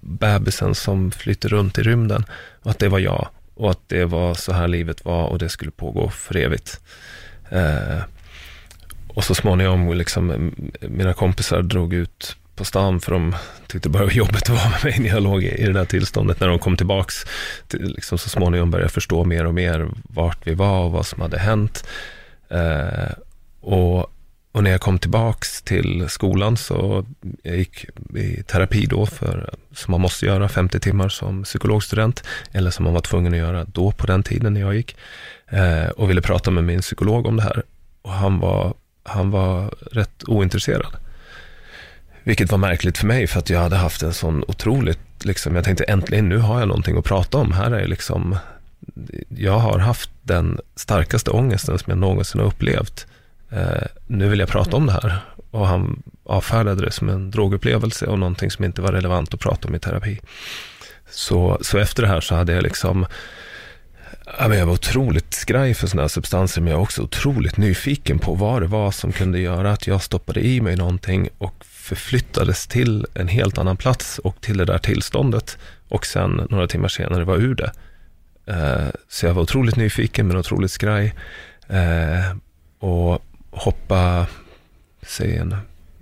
bebisen 0.00 0.74
som 0.74 1.10
flyter 1.10 1.48
runt 1.48 1.78
i 1.78 1.82
rymden. 1.82 2.24
Och 2.62 2.70
att 2.70 2.78
det 2.78 2.88
var 2.88 2.98
jag. 2.98 3.28
Och 3.54 3.70
att 3.70 3.88
det 3.88 4.04
var 4.04 4.34
så 4.34 4.52
här 4.52 4.68
livet 4.68 5.04
var 5.04 5.24
och 5.26 5.38
det 5.38 5.48
skulle 5.48 5.70
pågå 5.70 6.10
för 6.10 6.36
evigt. 6.36 6.80
Eh, 7.50 8.02
och 9.08 9.24
så 9.24 9.34
småningom, 9.34 9.92
liksom, 9.92 10.52
mina 10.80 11.14
kompisar 11.14 11.62
drog 11.62 11.94
ut 11.94 12.36
på 12.56 12.64
stan 12.64 13.00
för 13.00 13.12
de 13.12 13.34
tyckte 13.66 13.88
bara 13.88 13.98
det 13.98 14.04
var 14.04 14.12
jobbigt 14.12 14.42
att 14.42 14.48
vara 14.48 14.68
med 14.68 14.84
mig 14.84 14.98
när 14.98 15.08
jag 15.08 15.22
låg 15.22 15.42
i 15.44 15.66
det 15.66 15.72
där 15.72 15.84
tillståndet. 15.84 16.40
När 16.40 16.48
de 16.48 16.58
kom 16.58 16.76
tillbaks, 16.76 17.14
till, 17.68 17.82
liksom 17.82 18.18
så 18.18 18.28
småningom 18.28 18.70
började 18.70 18.84
jag 18.84 18.92
förstå 18.92 19.24
mer 19.24 19.46
och 19.46 19.54
mer 19.54 19.88
vart 20.02 20.46
vi 20.46 20.54
var 20.54 20.84
och 20.84 20.92
vad 20.92 21.06
som 21.06 21.20
hade 21.20 21.38
hänt. 21.38 21.84
Eh, 22.48 23.12
och, 23.60 23.98
och, 24.52 24.62
när 24.62 24.70
jag 24.70 24.80
kom 24.80 24.98
tillbaks 24.98 25.62
till 25.62 26.06
skolan 26.08 26.56
så 26.56 27.06
jag 27.42 27.56
gick 27.56 27.84
i 28.16 28.42
terapi 28.42 28.86
då, 28.86 29.06
för, 29.06 29.54
som 29.74 29.90
man 29.90 30.00
måste 30.00 30.26
göra 30.26 30.48
50 30.48 30.80
timmar 30.80 31.08
som 31.08 31.44
psykologstudent, 31.44 32.24
eller 32.52 32.70
som 32.70 32.84
man 32.84 32.94
var 32.94 33.00
tvungen 33.00 33.32
att 33.32 33.38
göra 33.38 33.64
då 33.64 33.92
på 33.92 34.06
den 34.06 34.22
tiden 34.22 34.54
när 34.54 34.60
jag 34.60 34.74
gick. 34.74 34.96
Eh, 35.48 35.88
och 35.88 36.10
ville 36.10 36.22
prata 36.22 36.50
med 36.50 36.64
min 36.64 36.80
psykolog 36.80 37.26
om 37.26 37.36
det 37.36 37.42
här. 37.42 37.62
Och 38.02 38.12
han 38.12 38.38
var, 38.38 38.74
han 39.02 39.30
var 39.30 39.74
rätt 39.92 40.24
ointresserad. 40.24 40.96
Vilket 42.26 42.50
var 42.50 42.58
märkligt 42.58 42.98
för 42.98 43.06
mig 43.06 43.26
för 43.26 43.38
att 43.38 43.50
jag 43.50 43.60
hade 43.60 43.76
haft 43.76 44.02
en 44.02 44.14
sån 44.14 44.44
otroligt, 44.48 45.24
liksom, 45.24 45.54
jag 45.54 45.64
tänkte 45.64 45.84
äntligen 45.84 46.28
nu 46.28 46.38
har 46.38 46.58
jag 46.58 46.68
någonting 46.68 46.98
att 46.98 47.04
prata 47.04 47.38
om. 47.38 47.52
Här 47.52 47.70
är 47.70 47.86
liksom, 47.86 48.38
jag 49.28 49.58
har 49.58 49.78
haft 49.78 50.10
den 50.22 50.60
starkaste 50.76 51.30
ångesten 51.30 51.78
som 51.78 51.90
jag 51.90 51.98
någonsin 51.98 52.40
har 52.40 52.48
upplevt. 52.48 53.06
Eh, 53.50 53.86
nu 54.06 54.28
vill 54.28 54.38
jag 54.38 54.48
prata 54.48 54.76
om 54.76 54.86
det 54.86 54.92
här. 54.92 55.18
Och 55.50 55.66
han 55.66 56.02
avfärdade 56.24 56.84
det 56.84 56.90
som 56.90 57.08
en 57.08 57.30
drogupplevelse 57.30 58.06
och 58.06 58.18
någonting 58.18 58.50
som 58.50 58.64
inte 58.64 58.82
var 58.82 58.92
relevant 58.92 59.34
att 59.34 59.40
prata 59.40 59.68
om 59.68 59.74
i 59.74 59.78
terapi. 59.78 60.20
Så, 61.10 61.58
så 61.60 61.78
efter 61.78 62.02
det 62.02 62.08
här 62.08 62.20
så 62.20 62.34
hade 62.34 62.52
jag 62.52 62.62
liksom, 62.62 63.06
jag 64.38 64.66
var 64.66 64.72
otroligt 64.72 65.34
skraj 65.34 65.74
för 65.74 65.86
sådana 65.86 66.02
här 66.02 66.08
substanser, 66.08 66.60
men 66.60 66.70
jag 66.70 66.76
var 66.76 66.84
också 66.84 67.02
otroligt 67.02 67.56
nyfiken 67.56 68.18
på 68.18 68.34
vad 68.34 68.62
det 68.62 68.68
var 68.68 68.90
som 68.90 69.12
kunde 69.12 69.38
göra 69.38 69.72
att 69.72 69.86
jag 69.86 70.02
stoppade 70.02 70.46
i 70.46 70.60
mig 70.60 70.76
någonting 70.76 71.28
och 71.38 71.64
förflyttades 71.86 72.66
till 72.66 73.06
en 73.14 73.28
helt 73.28 73.58
annan 73.58 73.76
plats 73.76 74.18
och 74.18 74.40
till 74.40 74.56
det 74.56 74.64
där 74.64 74.78
tillståndet 74.78 75.58
och 75.88 76.06
sen 76.06 76.46
några 76.50 76.66
timmar 76.66 76.88
senare 76.88 77.24
var 77.24 77.36
ur 77.36 77.54
det. 77.54 77.72
Eh, 78.46 78.88
så 79.08 79.26
jag 79.26 79.34
var 79.34 79.42
otroligt 79.42 79.76
nyfiken 79.76 80.26
men 80.26 80.36
otroligt 80.36 80.70
skraj. 80.70 81.14
Eh, 81.68 82.36
och 82.78 83.24
hoppa, 83.50 84.26
säg 85.02 85.36
en 85.36 85.56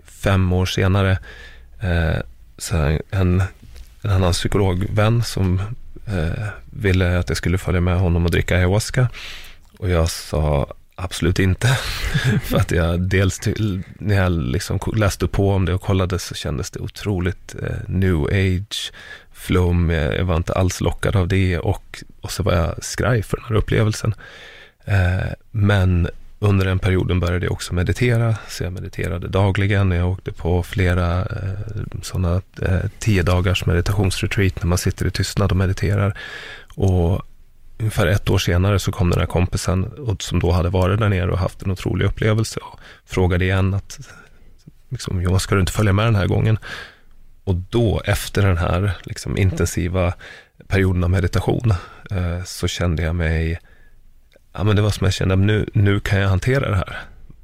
fem 0.04 0.52
år 0.52 0.66
senare, 0.66 1.18
eh, 1.80 2.20
så 2.58 2.76
en, 3.10 3.42
en 4.02 4.10
annan 4.10 4.32
psykologvän 4.32 5.22
som 5.22 5.60
ville 6.64 7.18
att 7.18 7.28
jag 7.28 7.36
skulle 7.36 7.58
följa 7.58 7.80
med 7.80 7.98
honom 7.98 8.24
och 8.24 8.30
dricka 8.30 8.56
ayahuasca. 8.56 9.08
Och 9.78 9.90
jag 9.90 10.10
sa 10.10 10.74
Absolut 10.96 11.38
inte. 11.38 11.68
För 12.42 12.56
att 12.56 12.70
jag 12.70 13.00
dels 13.00 13.38
till, 13.38 13.82
när 13.98 14.14
jag 14.14 14.32
liksom 14.32 14.78
läste 14.96 15.26
på 15.26 15.50
om 15.50 15.64
det 15.64 15.74
och 15.74 15.82
kollade 15.82 16.18
så 16.18 16.34
kändes 16.34 16.70
det 16.70 16.80
otroligt 16.80 17.54
eh, 17.62 17.76
new 17.88 18.24
age, 18.24 18.92
flum, 19.32 19.90
jag 19.90 20.24
var 20.24 20.36
inte 20.36 20.52
alls 20.52 20.80
lockad 20.80 21.16
av 21.16 21.28
det 21.28 21.58
och, 21.58 22.04
och 22.20 22.30
så 22.30 22.42
var 22.42 22.52
jag 22.52 22.84
skraj 22.84 23.22
för 23.22 23.36
den 23.36 23.46
här 23.48 23.54
upplevelsen. 23.54 24.14
Eh, 24.84 25.32
men 25.50 26.08
under 26.38 26.66
den 26.66 26.78
perioden 26.78 27.20
började 27.20 27.46
jag 27.46 27.52
också 27.52 27.74
meditera, 27.74 28.36
så 28.48 28.64
jag 28.64 28.72
mediterade 28.72 29.28
dagligen. 29.28 29.90
Jag 29.90 30.10
åkte 30.10 30.32
på 30.32 30.62
flera 30.62 31.20
eh, 31.20 31.80
sådana 32.02 32.42
eh, 32.62 32.90
tio 32.98 33.22
dagars 33.22 33.66
meditationsretreat 33.66 34.62
när 34.62 34.66
man 34.66 34.78
sitter 34.78 35.06
i 35.06 35.10
tystnad 35.10 35.50
och 35.50 35.56
mediterar. 35.56 36.18
Och 36.74 37.22
ungefär 37.84 38.06
ett 38.06 38.30
år 38.30 38.38
senare 38.38 38.78
så 38.78 38.92
kom 38.92 39.10
den 39.10 39.20
här 39.20 39.26
kompisen 39.26 39.90
som 40.18 40.40
då 40.40 40.50
hade 40.50 40.68
varit 40.68 41.00
där 41.00 41.08
nere 41.08 41.30
och 41.30 41.38
haft 41.38 41.62
en 41.62 41.70
otrolig 41.70 42.06
upplevelse 42.06 42.60
och 42.60 42.80
frågade 43.04 43.44
igen 43.44 43.74
att 43.74 43.98
liksom, 44.88 45.22
Jonas, 45.22 45.42
ska 45.42 45.54
du 45.54 45.60
inte 45.60 45.72
följa 45.72 45.92
med 45.92 46.06
den 46.06 46.14
här 46.14 46.26
gången? 46.26 46.58
Och 47.44 47.54
då, 47.54 48.02
efter 48.04 48.42
den 48.42 48.58
här 48.58 48.92
liksom, 49.02 49.38
intensiva 49.38 50.14
perioden 50.68 51.04
av 51.04 51.10
meditation, 51.10 51.74
eh, 52.10 52.44
så 52.44 52.68
kände 52.68 53.02
jag 53.02 53.14
mig, 53.14 53.60
ja 54.52 54.64
men 54.64 54.76
det 54.76 54.82
var 54.82 54.90
som 54.90 55.04
jag 55.04 55.14
kände, 55.14 55.36
nu, 55.36 55.66
nu 55.72 56.00
kan 56.00 56.18
jag 56.18 56.28
hantera 56.28 56.70
det 56.70 56.76
här. 56.76 56.98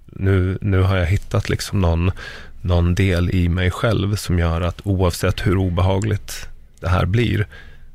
Nu, 0.07 0.59
nu 0.61 0.81
har 0.83 0.97
jag 0.97 1.07
hittat 1.07 1.49
liksom 1.49 1.81
någon, 1.81 2.13
någon 2.61 2.95
del 2.95 3.31
i 3.31 3.49
mig 3.49 3.71
själv 3.71 4.17
som 4.17 4.39
gör 4.39 4.61
att 4.61 4.81
oavsett 4.85 5.47
hur 5.47 5.57
obehagligt 5.57 6.49
det 6.81 6.89
här 6.89 7.07
blir, 7.07 7.47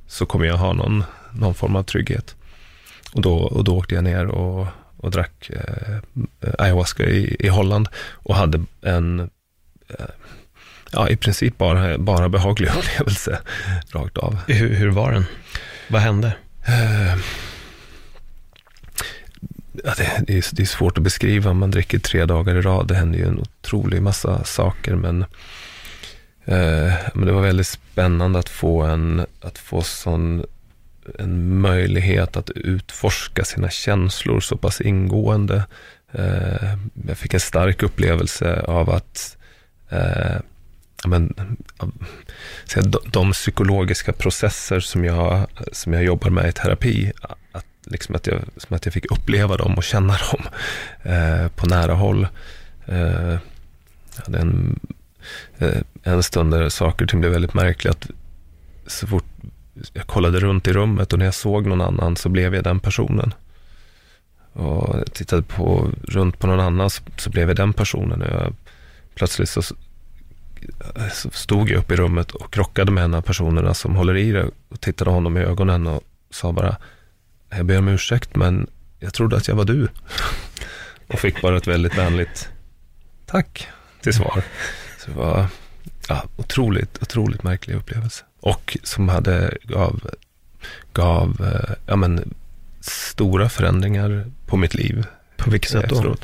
så 0.08 0.26
kommer 0.26 0.46
jag 0.46 0.58
ha 0.58 0.74
någon, 0.74 1.04
någon 1.40 1.54
form 1.54 1.76
av 1.76 1.84
trygghet. 1.84 2.36
Och 3.14 3.22
då, 3.22 3.38
och 3.38 3.64
då 3.64 3.78
åkte 3.78 3.96
jag 3.96 4.04
ner 4.04 4.26
och, 4.26 4.68
och 4.98 5.12
drack 5.12 5.50
eh, 5.50 5.98
ayahuasca 6.60 7.04
i, 7.04 7.36
i 7.40 7.48
Holland 7.48 7.88
och 7.98 8.36
hade 8.36 8.64
en, 8.82 9.20
eh, 9.88 10.06
ja 10.92 11.10
i 11.10 11.16
princip 11.16 11.58
bara, 11.58 11.98
bara 11.98 12.30
behaglig 12.30 12.70
upplevelse 12.78 13.40
rakt 13.92 14.18
av. 14.18 14.38
Hur, 14.48 14.74
hur 14.76 14.90
var 14.90 15.12
den? 15.12 15.26
Vad 15.88 16.02
hände? 16.02 16.36
Eh, 16.68 17.18
ja, 19.84 19.94
det, 19.98 20.24
det, 20.28 20.38
är, 20.38 20.56
det 20.56 20.62
är 20.62 20.66
svårt 20.66 20.98
att 20.98 21.04
beskriva. 21.04 21.54
Man 21.54 21.72
dricker 21.72 22.00
tre 22.00 22.26
dagar 22.26 22.56
i 22.56 22.62
rad. 22.62 22.88
Det 22.88 22.96
händer 22.96 23.20
ju 23.20 23.28
en 23.28 23.40
otrolig 23.40 24.02
massa 24.02 24.44
saker. 24.44 24.96
Men, 24.96 25.22
eh, 26.46 26.94
men 27.14 27.26
det 27.26 27.32
var 27.32 27.42
väldigt 27.42 27.68
spännande 27.68 28.40
att 28.40 28.50
få 28.50 28.82
en 28.82 29.26
att 29.42 29.58
få 29.58 29.82
sån 29.82 30.46
en 31.20 31.60
möjlighet 31.60 32.38
att 32.38 32.50
utforska 32.50 33.46
sina 33.46 33.70
känslor 33.70 34.40
så 34.40 34.58
pass 34.58 34.82
ingående. 34.82 35.64
Eh, 36.12 36.78
jag 37.08 37.18
fick 37.18 37.34
en 37.34 37.40
stark 37.40 37.84
upplevelse 37.84 38.62
av 38.62 38.90
att 38.90 39.38
eh, 39.90 40.40
men, 41.08 41.34
de 43.12 43.32
psykologiska 43.32 44.14
processer 44.14 44.80
som 44.80 45.06
jag, 45.06 45.48
som 45.72 45.94
jag 45.94 46.04
jobbar 46.04 46.30
med 46.30 46.50
i 46.50 46.52
terapi, 46.52 47.12
att, 47.52 47.66
liksom 47.84 48.16
att, 48.16 48.28
jag, 48.28 48.42
som 48.58 48.76
att 48.76 48.86
jag 48.86 48.94
fick 48.94 49.12
uppleva 49.12 49.58
dem 49.58 49.76
och 49.76 49.84
känna 49.84 50.18
dem 50.32 50.42
eh, 51.04 51.48
på 51.48 51.66
nära 51.66 51.94
håll. 51.94 52.28
Eh, 52.86 53.38
jag 54.16 54.26
hade 54.26 54.40
en, 54.40 54.80
eh, 55.58 55.82
en 56.04 56.24
stund 56.24 56.54
där 56.54 56.70
saker 56.70 57.06
och 57.06 57.10
ting 57.10 57.20
blev 57.20 57.32
väldigt 57.32 57.54
märkliga. 57.54 57.92
Att 57.92 58.08
så 58.88 59.08
fort 59.08 59.26
jag 59.94 60.08
kollade 60.08 60.40
runt 60.40 60.68
i 60.68 60.74
rummet 60.74 61.14
och 61.14 61.20
när 61.20 61.26
jag 61.26 61.34
såg 61.34 61.66
någon 61.66 61.82
annan 61.82 62.16
så 62.16 62.30
blev 62.30 62.56
jag 62.56 62.64
den 62.64 62.80
personen. 62.80 63.34
Och 64.54 65.14
tittade 65.14 65.42
på, 65.42 65.92
runt 66.04 66.40
på 66.40 66.48
någon 66.48 66.60
annan 66.60 66.90
så, 66.90 67.04
så 67.18 67.30
blev 67.30 67.48
jag 67.48 67.58
den 67.58 67.74
personen. 67.74 68.22
Och 68.22 68.28
jag, 68.28 68.54
plötsligt 69.16 69.50
så, 69.50 69.62
så, 69.62 69.76
stod 71.32 71.70
jag 71.70 71.80
upp 71.80 71.92
i 71.92 71.96
rummet 71.96 72.32
och 72.32 72.54
krockade 72.54 72.92
med 72.92 73.04
en 73.04 73.14
av 73.14 73.22
personerna 73.22 73.74
som 73.74 73.96
håller 73.96 74.18
i 74.18 74.32
det 74.32 74.50
och 74.70 74.82
tittade 74.82 75.12
honom 75.12 75.38
i 75.38 75.40
ögonen 75.40 75.88
och 75.88 76.04
sa 76.30 76.52
bara, 76.52 76.78
jag 77.50 77.66
ber 77.66 77.78
om 77.78 77.88
ursäkt 77.88 78.36
men 78.36 78.68
jag 79.00 79.14
trodde 79.14 79.38
att 79.38 79.48
jag 79.48 79.56
var 79.56 79.66
du. 79.66 79.88
och 81.08 81.20
fick 81.20 81.42
bara 81.42 81.58
ett 81.58 81.68
väldigt 81.68 81.98
vänligt 81.98 82.50
tack 83.26 83.68
till 84.02 84.14
svar. 84.14 84.44
Så 85.00 85.12
det 85.12 85.18
var 85.18 85.48
ja, 86.08 86.24
otroligt, 86.36 87.02
otroligt 87.02 87.44
märklig 87.44 87.76
upplevelse. 87.76 88.24
Och 88.46 88.78
som 88.84 89.10
hade, 89.10 89.58
gav, 89.64 90.10
gav 90.94 91.38
eh, 91.42 91.76
ja, 91.86 91.96
men, 91.96 92.34
stora 92.82 93.50
förändringar 93.50 94.32
på 94.46 94.58
mitt 94.58 94.74
liv. 94.74 95.06
På 95.38 95.50
vilket 95.50 95.72
sätt 95.72 95.90
då? 95.90 96.16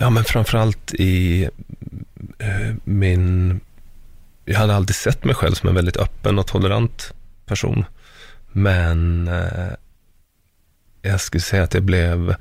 Ja, 0.00 0.10
men 0.10 0.24
framförallt 0.24 0.94
i 0.94 1.48
eh, 2.38 2.74
min... 2.84 3.60
Jag 4.44 4.58
hade 4.58 4.74
alltid 4.74 4.96
sett 4.96 5.24
mig 5.24 5.34
själv 5.34 5.54
som 5.54 5.68
en 5.68 5.74
väldigt 5.74 5.96
öppen 5.96 6.38
och 6.38 6.46
tolerant 6.46 7.14
person. 7.46 7.84
Men 8.52 9.28
eh, 9.28 9.72
jag 11.02 11.20
skulle 11.20 11.40
säga 11.40 11.62
att 11.62 11.74
jag 11.74 11.82
blev... 11.82 12.34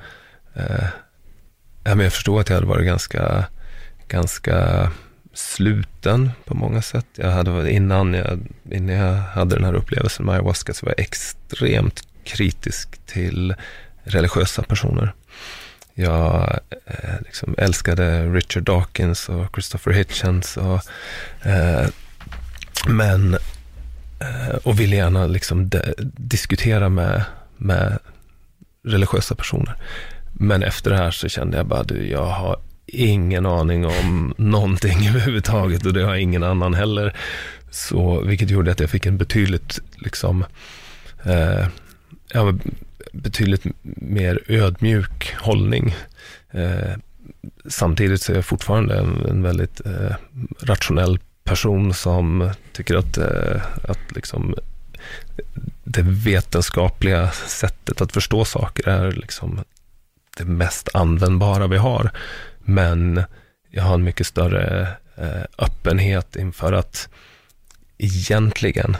Ja, 1.83 1.95
men 1.95 1.99
jag 1.99 2.13
förstod 2.13 2.39
att 2.39 2.49
jag 2.49 2.55
hade 2.55 2.67
varit 2.67 2.85
ganska, 2.85 3.45
ganska 4.07 4.91
sluten 5.33 6.31
på 6.45 6.53
många 6.53 6.81
sätt. 6.81 7.05
Jag 7.15 7.31
hade, 7.31 7.71
innan, 7.71 8.13
jag, 8.13 8.39
innan 8.71 8.95
jag 8.95 9.13
hade 9.13 9.55
den 9.55 9.63
här 9.63 9.73
upplevelsen 9.73 10.25
med 10.25 10.33
ayahuasca 10.33 10.73
så 10.73 10.85
var 10.85 10.93
jag 10.97 10.99
extremt 10.99 12.01
kritisk 12.23 13.05
till 13.05 13.55
religiösa 14.03 14.63
personer. 14.63 15.13
Jag 15.93 16.59
eh, 16.85 17.21
liksom 17.25 17.55
älskade 17.57 18.25
Richard 18.25 18.63
Dawkins 18.63 19.29
och 19.29 19.47
Christopher 19.53 19.91
Hitchens. 19.91 20.57
Och, 20.57 20.81
eh, 21.45 21.87
men 22.87 23.33
eh, 24.19 24.55
och 24.63 24.79
ville 24.79 24.95
gärna 24.95 25.27
liksom 25.27 25.69
de, 25.69 25.79
diskutera 26.17 26.89
med, 26.89 27.23
med 27.57 27.99
religiösa 28.83 29.35
personer. 29.35 29.75
Men 30.33 30.63
efter 30.63 30.91
det 30.91 30.97
här 30.97 31.11
så 31.11 31.29
kände 31.29 31.57
jag 31.57 31.65
bara, 31.65 31.83
du, 31.83 32.07
jag 32.07 32.25
har 32.25 32.59
ingen 32.91 33.45
aning 33.45 33.85
om 33.85 34.33
någonting 34.37 35.07
överhuvudtaget 35.09 35.85
och 35.85 35.93
det 35.93 36.03
har 36.03 36.15
ingen 36.15 36.43
annan 36.43 36.73
heller. 36.73 37.15
Så, 37.71 38.21
vilket 38.21 38.49
gjorde 38.49 38.71
att 38.71 38.79
jag 38.79 38.89
fick 38.89 39.05
en 39.05 39.17
betydligt, 39.17 39.79
liksom, 39.95 40.45
eh, 41.23 41.67
ja, 42.33 42.53
betydligt 43.13 43.65
mer 43.95 44.39
ödmjuk 44.47 45.35
hållning. 45.39 45.95
Eh, 46.51 46.93
samtidigt 47.69 48.21
så 48.21 48.31
är 48.31 48.35
jag 48.35 48.45
fortfarande 48.45 48.97
en, 48.99 49.25
en 49.25 49.43
väldigt 49.43 49.81
eh, 49.85 50.15
rationell 50.61 51.19
person 51.43 51.93
som 51.93 52.51
tycker 52.73 52.95
att, 52.95 53.17
eh, 53.17 53.61
att 53.83 54.15
liksom, 54.15 54.55
det 55.83 56.01
vetenskapliga 56.01 57.31
sättet 57.31 58.01
att 58.01 58.11
förstå 58.11 58.45
saker 58.45 58.89
är 58.89 59.11
liksom 59.11 59.59
det 60.37 60.45
mest 60.45 60.89
användbara 60.93 61.67
vi 61.67 61.77
har. 61.77 62.11
Men 62.63 63.23
jag 63.69 63.83
har 63.83 63.93
en 63.93 64.03
mycket 64.03 64.27
större 64.27 64.87
eh, 65.15 65.43
öppenhet 65.57 66.35
inför 66.35 66.73
att 66.73 67.09
egentligen, 67.97 68.97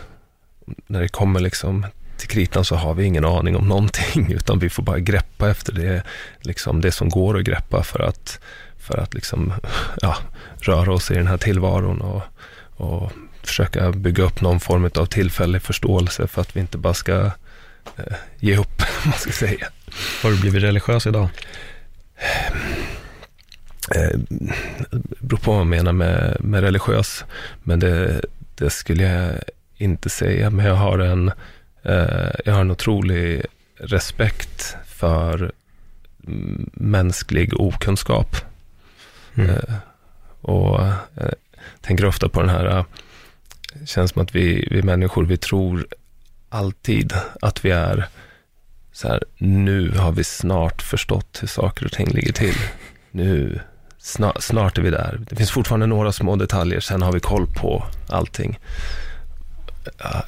när 0.88 1.02
det 1.02 1.08
kommer 1.08 1.40
liksom 1.40 1.86
till 2.18 2.30
kritan 2.30 2.66
så 2.66 2.76
har 2.76 2.94
vi 2.94 3.04
ingen 3.04 3.26
aning 3.26 3.56
om 3.56 3.68
någonting, 3.68 4.32
utan 4.36 4.60
vi 4.60 4.70
får 4.70 4.84
bara 4.84 5.00
greppa 5.00 5.50
efter 5.50 5.74
det, 5.74 6.04
liksom 6.42 6.82
det 6.82 6.92
som 6.92 7.10
går 7.10 7.38
att 7.38 7.44
greppa 7.44 7.84
för 7.84 8.00
att, 8.00 8.40
för 8.78 8.98
att 8.98 9.14
liksom, 9.14 9.54
ja, 10.02 10.18
röra 10.60 10.94
oss 10.94 11.12
i 11.12 11.14
den 11.14 11.28
här 11.28 11.38
tillvaron 11.38 12.02
och, 12.02 12.22
och 12.86 13.12
försöka 13.44 13.92
bygga 13.92 14.24
upp 14.24 14.42
någon 14.42 14.60
form 14.60 14.90
av 14.96 15.06
tillfällig 15.06 15.62
förståelse 15.62 16.28
för 16.28 16.42
att 16.42 16.56
vi 16.56 16.60
inte 16.60 16.78
bara 16.78 16.94
ska 16.94 17.32
eh, 17.98 18.14
ge 18.40 18.58
upp, 18.58 18.82
man 19.06 19.14
ska 19.14 19.32
säga. 19.32 19.68
Har 20.24 20.32
du 20.32 20.42
blivit 20.42 20.64
religiös 20.64 21.08
idag? 21.08 21.30
Eh, 23.96 24.20
beror 25.20 25.38
på 25.38 25.52
vad 25.52 25.60
man 25.60 25.70
menar 25.70 25.92
med, 25.92 26.38
med 26.40 26.62
religiös, 26.62 27.26
men 27.64 27.80
det, 27.80 28.22
det 28.56 28.70
skulle 28.70 29.04
jag 29.04 29.40
inte 29.78 30.10
säga. 30.10 30.50
Men 30.50 30.66
jag 30.66 30.76
har 30.76 31.00
en, 31.00 31.32
eh, 31.84 32.30
jag 32.46 32.54
har 32.54 32.62
en 32.62 32.72
otrolig 32.72 33.46
respekt 33.78 34.76
för 34.86 35.52
mänsklig 36.74 37.60
okunskap. 37.60 38.36
Mm. 39.36 39.50
Eh, 39.50 39.76
och 40.42 40.84
eh, 40.86 41.32
tänker 41.82 42.06
ofta 42.06 42.30
på 42.30 42.42
den 42.42 42.50
här, 42.50 42.64
det 42.64 42.86
eh, 43.80 43.86
känns 43.86 44.12
som 44.12 44.22
att 44.22 44.36
vi, 44.36 44.68
vi 44.72 44.82
människor, 44.82 45.26
vi 45.26 45.38
tror 45.38 45.88
alltid 46.50 47.14
att 47.42 47.66
vi 47.66 47.72
är 47.72 48.08
så 48.92 49.08
här, 49.08 49.24
nu 49.38 49.92
har 49.92 50.12
vi 50.12 50.24
snart 50.24 50.82
förstått 50.82 51.38
hur 51.42 51.48
saker 51.48 51.86
och 51.86 51.92
ting 51.92 52.08
ligger 52.08 52.34
till. 52.34 52.56
Nu, 53.12 53.60
snart, 54.02 54.44
snart 54.44 54.78
är 54.78 54.82
vi 54.82 54.90
där. 54.90 55.20
Det 55.30 55.36
finns 55.36 55.52
fortfarande 55.52 55.86
några 55.86 56.12
små 56.12 56.36
detaljer, 56.36 56.80
sen 56.80 57.02
har 57.02 57.12
vi 57.12 57.20
koll 57.20 57.48
på 57.48 57.86
allting. 58.10 58.60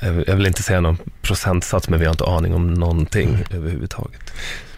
Jag 0.02 0.36
vill 0.36 0.46
inte 0.46 0.64
säga 0.64 0.82
någon 0.82 0.98
procentsats, 1.22 1.90
men 1.90 2.00
vi 2.00 2.06
har 2.06 2.12
inte 2.12 2.26
aning 2.26 2.54
om 2.54 2.74
någonting 2.74 3.30
mm. 3.30 3.42
överhuvudtaget. 3.52 4.34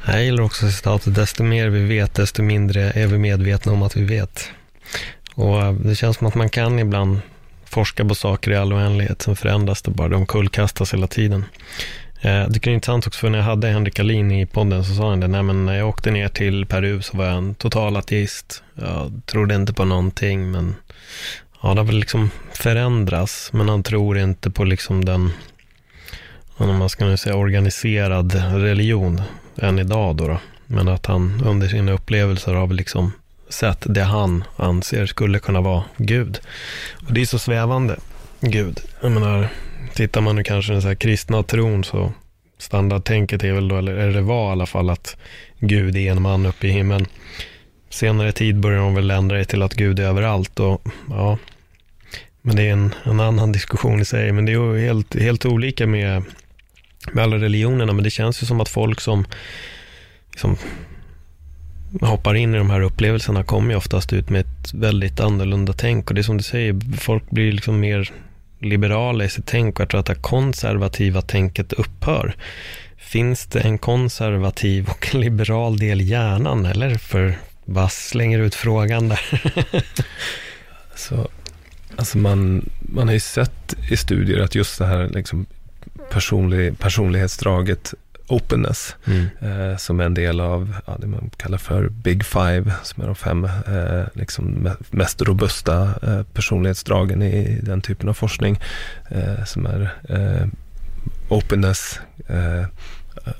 Jag 0.05 0.23
gillar 0.23 0.43
också 0.43 0.71
citatet, 0.71 1.15
desto 1.15 1.43
mer 1.43 1.69
vi 1.69 1.85
vet, 1.85 2.13
desto 2.13 2.43
mindre 2.43 2.91
är 2.91 3.07
vi 3.07 3.17
medvetna 3.17 3.71
om 3.71 3.83
att 3.83 3.95
vi 3.95 4.03
vet. 4.03 4.49
Och 5.35 5.61
eh, 5.61 5.73
det 5.73 5.95
känns 5.95 6.17
som 6.17 6.27
att 6.27 6.35
man 6.35 6.49
kan 6.49 6.79
ibland 6.79 7.19
forska 7.65 8.05
på 8.05 8.15
saker 8.15 8.51
i 8.51 8.55
all 8.55 8.73
oändlighet, 8.73 9.21
sen 9.21 9.35
förändras 9.35 9.81
det 9.81 9.91
bara, 9.91 10.07
de 10.07 10.25
kullkastas 10.25 10.93
hela 10.93 11.07
tiden. 11.07 11.45
Eh, 12.25 12.47
det 12.49 12.67
är 12.67 12.71
intressant 12.71 13.07
också, 13.07 13.19
för 13.19 13.29
när 13.29 13.37
jag 13.37 13.45
hade 13.45 13.67
Henrik 13.67 13.99
Alin 13.99 14.31
i 14.31 14.45
podden 14.45 14.83
så 14.83 14.93
sa 14.93 15.09
han 15.09 15.19
det, 15.19 15.27
nej 15.27 15.43
men 15.43 15.65
när 15.65 15.77
jag 15.77 15.89
åkte 15.89 16.11
ner 16.11 16.27
till 16.27 16.65
Peru 16.65 17.01
så 17.01 17.17
var 17.17 17.25
jag 17.25 17.37
en 17.37 17.55
total 17.55 17.97
ateist. 17.97 18.63
Jag 18.73 19.21
trodde 19.25 19.55
inte 19.55 19.73
på 19.73 19.85
någonting, 19.85 20.51
men 20.51 20.75
ja, 21.61 21.73
det 21.73 21.79
har 21.79 21.85
väl 21.85 21.99
liksom 21.99 22.29
förändrats, 22.53 23.53
men 23.53 23.69
han 23.69 23.83
tror 23.83 24.17
inte 24.17 24.49
på 24.49 24.63
liksom 24.63 25.05
den, 25.05 25.31
om 26.57 26.77
man 26.77 26.89
ska 26.89 27.05
nu 27.05 27.17
säga 27.17 27.35
organiserad 27.35 28.33
religion 28.53 29.21
än 29.57 29.79
idag 29.79 30.15
då, 30.15 30.27
då. 30.27 30.37
Men 30.65 30.87
att 30.87 31.05
han 31.05 31.41
under 31.45 31.67
sina 31.67 31.91
upplevelser 31.91 32.53
har 32.53 32.67
liksom 32.67 33.11
sett 33.49 33.83
det 33.85 34.03
han 34.03 34.43
anser 34.55 35.05
skulle 35.05 35.39
kunna 35.39 35.61
vara 35.61 35.83
Gud. 35.97 36.39
Och 37.07 37.13
det 37.13 37.21
är 37.21 37.25
så 37.25 37.39
svävande, 37.39 37.95
Gud. 38.39 38.79
Jag 39.01 39.11
menar, 39.11 39.49
tittar 39.95 40.21
man 40.21 40.35
nu 40.35 40.43
kanske 40.43 40.73
den 40.73 40.81
så 40.81 40.87
här 40.87 40.95
kristna 40.95 41.43
tron 41.43 41.83
så 41.83 42.13
standardtänket 42.57 43.43
är 43.43 43.51
väl 43.51 43.67
då, 43.67 43.77
eller 43.77 44.13
det 44.13 44.21
var 44.21 44.49
i 44.49 44.51
alla 44.51 44.65
fall 44.65 44.89
att 44.89 45.17
Gud 45.59 45.95
är 45.95 46.11
en 46.11 46.21
man 46.21 46.45
uppe 46.45 46.67
i 46.67 46.71
himlen. 46.71 47.05
Senare 47.89 48.31
tid 48.31 48.59
börjar 48.59 48.79
de 48.79 48.95
väl 48.95 49.11
ändra 49.11 49.37
det 49.37 49.45
till 49.45 49.61
att 49.61 49.73
Gud 49.73 49.99
är 49.99 50.03
överallt 50.03 50.59
och 50.59 50.81
ja, 51.09 51.37
men 52.41 52.55
det 52.55 52.63
är 52.63 52.71
en, 52.71 52.93
en 53.03 53.19
annan 53.19 53.51
diskussion 53.51 54.01
i 54.01 54.05
sig. 54.05 54.31
Men 54.31 54.45
det 54.45 54.51
är 54.51 54.53
ju 54.53 54.79
helt, 54.79 55.19
helt 55.19 55.45
olika 55.45 55.87
med, 55.87 56.23
med 57.11 57.23
alla 57.23 57.35
religionerna, 57.35 57.93
men 57.93 58.03
det 58.03 58.09
känns 58.09 58.43
ju 58.43 58.45
som 58.45 58.61
att 58.61 58.69
folk 58.69 59.01
som 59.01 59.25
liksom, 60.31 60.57
hoppar 62.01 62.35
in 62.35 62.55
i 62.55 62.57
de 62.57 62.69
här 62.69 62.81
upplevelserna 62.81 63.43
kommer 63.43 63.71
ju 63.71 63.77
oftast 63.77 64.13
ut 64.13 64.29
med 64.29 64.41
ett 64.41 64.73
väldigt 64.73 65.19
annorlunda 65.19 65.73
tänk. 65.73 66.09
Och 66.09 66.15
det 66.15 66.21
är 66.21 66.23
som 66.23 66.37
du 66.37 66.43
säger, 66.43 66.97
folk 66.97 67.29
blir 67.29 67.51
liksom 67.51 67.79
mer 67.79 68.11
liberala 68.59 69.23
i 69.23 69.29
sitt 69.29 69.45
tänk 69.45 69.75
och 69.75 69.81
jag 69.81 69.89
tror 69.89 69.99
att 69.99 70.05
det 70.05 70.15
konservativa 70.15 71.21
tänket 71.21 71.73
upphör. 71.73 72.35
Finns 72.97 73.45
det 73.45 73.59
en 73.59 73.77
konservativ 73.77 74.89
och 74.89 75.13
liberal 75.15 75.77
del 75.77 76.01
i 76.01 76.03
hjärnan 76.03 76.65
eller? 76.65 76.95
För 76.95 77.37
vad 77.65 77.91
slänger 77.91 78.39
ut 78.39 78.55
frågan 78.55 79.09
där? 79.09 79.41
Så, 80.95 81.27
alltså 81.95 82.17
man, 82.17 82.69
man 82.79 83.07
har 83.07 83.13
ju 83.13 83.19
sett 83.19 83.75
i 83.91 83.97
studier 83.97 84.39
att 84.39 84.55
just 84.55 84.79
det 84.79 84.85
här 84.85 85.09
liksom 85.09 85.45
personlig, 86.11 86.79
personlighetsdraget 86.79 87.93
openness, 88.27 88.95
mm. 89.05 89.27
eh, 89.39 89.77
som 89.77 89.99
är 89.99 90.03
en 90.03 90.13
del 90.13 90.39
av 90.39 90.75
ja, 90.85 90.97
det 90.99 91.07
man 91.07 91.29
kallar 91.37 91.57
för 91.57 91.89
Big 91.89 92.25
Five, 92.25 92.73
som 92.83 93.03
är 93.03 93.07
de 93.07 93.15
fem 93.15 93.45
eh, 93.45 94.05
liksom 94.13 94.69
mest 94.89 95.21
robusta 95.21 95.81
eh, 96.03 96.23
personlighetsdragen 96.33 97.21
i 97.21 97.59
den 97.61 97.81
typen 97.81 98.09
av 98.09 98.13
forskning, 98.13 98.59
eh, 99.09 99.43
som 99.45 99.65
är 99.65 99.89
eh, 100.09 100.47
openness, 101.29 101.99
eh, 102.27 102.65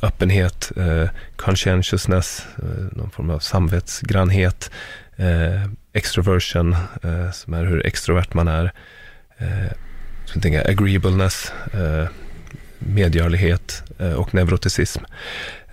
öppenhet, 0.02 0.72
conscientiousness, 1.36 2.48
någon 2.92 3.10
form 3.10 3.30
av 3.30 3.40
samvetsgrannhet, 3.40 4.72
extroversion, 5.94 6.76
som 7.34 7.54
är 7.54 7.66
hur 7.66 7.86
extrovert 7.86 8.34
man 8.34 8.48
är, 8.48 8.72
eh, 9.38 9.72
så 10.26 10.40
jag 10.44 10.70
agreeableness, 10.70 11.54
medgörlighet 12.86 13.84
eh, 14.00 14.14
och 14.14 14.34
neuroticism 14.34 15.04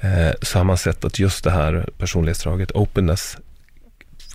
eh, 0.00 0.30
så 0.42 0.58
har 0.58 0.64
man 0.64 0.78
sett 0.78 1.04
att 1.04 1.18
just 1.18 1.44
det 1.44 1.50
här 1.50 1.88
personlighetsdraget, 1.98 2.72
openness, 2.72 3.36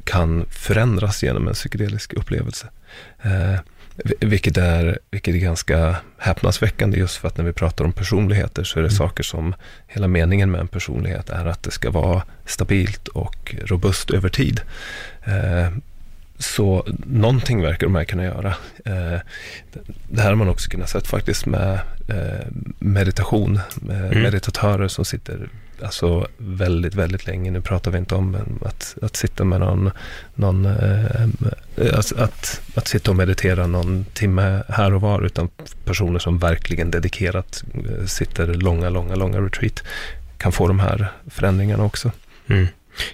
kan 0.03 0.45
förändras 0.49 1.23
genom 1.23 1.47
en 1.47 1.53
psykedelisk 1.53 2.13
upplevelse. 2.13 2.67
Eh, 3.21 3.59
vilket 4.19 4.57
är, 4.57 4.99
vilket 5.11 5.35
är 5.35 5.39
ganska 5.39 5.95
häpnadsväckande 6.17 6.97
just 6.97 7.17
för 7.17 7.27
att 7.27 7.37
när 7.37 7.45
vi 7.45 7.53
pratar 7.53 7.85
om 7.85 7.91
personligheter 7.91 8.63
så 8.63 8.79
är 8.79 8.83
det 8.83 8.89
mm. 8.89 8.97
saker 8.97 9.23
som, 9.23 9.55
hela 9.87 10.07
meningen 10.07 10.51
med 10.51 10.61
en 10.61 10.67
personlighet 10.67 11.29
är 11.29 11.45
att 11.45 11.63
det 11.63 11.71
ska 11.71 11.91
vara 11.91 12.23
stabilt 12.45 13.07
och 13.07 13.55
robust 13.65 14.09
över 14.11 14.29
tid. 14.29 14.61
Så 16.37 16.87
någonting 17.05 17.61
verkar 17.61 17.87
de 17.87 17.95
här 17.95 18.03
kunna 18.03 18.23
göra. 18.23 18.55
Eh, 18.85 19.19
det 20.09 20.21
här 20.21 20.29
har 20.29 20.35
man 20.35 20.49
också 20.49 20.69
kunnat 20.69 20.89
sett 20.89 21.07
faktiskt 21.07 21.45
med 21.45 21.79
eh, 22.07 22.47
meditation, 22.79 23.59
med 23.75 24.05
mm. 24.05 24.23
meditatörer 24.23 24.87
som 24.87 25.05
sitter 25.05 25.49
alltså 25.81 26.27
väldigt, 26.37 26.95
väldigt 26.95 27.25
länge. 27.25 27.51
Nu 27.51 27.61
pratar 27.61 27.91
vi 27.91 27.97
inte 27.97 28.15
om 28.15 28.37
att, 28.65 28.97
att 29.01 29.15
sitta 29.15 29.43
med 29.43 29.59
någon, 29.59 29.91
någon 30.35 30.65
eh, 30.65 31.27
att, 31.93 32.11
att, 32.11 32.61
att 32.75 32.87
sitta 32.87 33.11
och 33.11 33.17
meditera 33.17 33.67
någon 33.67 34.05
timme 34.13 34.63
här 34.69 34.93
och 34.93 35.01
var, 35.01 35.21
utan 35.21 35.49
personer 35.85 36.19
som 36.19 36.39
verkligen 36.39 36.91
dedikerat 36.91 37.63
sitter 38.05 38.47
långa, 38.47 38.89
långa, 38.89 39.15
långa 39.15 39.41
retreat 39.41 39.83
kan 40.37 40.51
få 40.51 40.67
de 40.67 40.79
här 40.79 41.11
förändringarna 41.27 41.83
också. 41.83 42.11
Mm. 42.47 42.67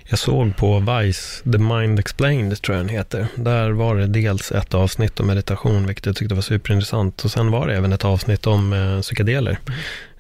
Jag 0.04 0.20
såg 0.20 0.58
på 0.58 0.80
Vice, 0.80 1.52
The 1.52 1.58
Mind 1.58 2.00
Explained 2.00 2.62
tror 2.62 2.78
jag 2.78 2.86
den 2.86 2.96
heter. 2.96 3.28
Där 3.36 3.72
var 3.72 3.96
det 3.96 4.08
dels 4.08 4.52
ett 4.52 4.74
avsnitt 4.74 5.20
om 5.20 5.28
meditation, 5.28 5.88
vilket 5.88 6.06
jag 6.06 6.16
tyckte 6.16 6.36
var 6.36 6.42
superintressant. 6.42 7.26
Och 7.26 7.32
sen 7.32 7.52
var 7.52 7.68
det 7.68 7.76
även 7.76 7.94
ett 7.94 8.06
avsnitt 8.06 8.48
om 8.48 8.74
eh, 8.74 9.02
psykedeler. 9.02 9.60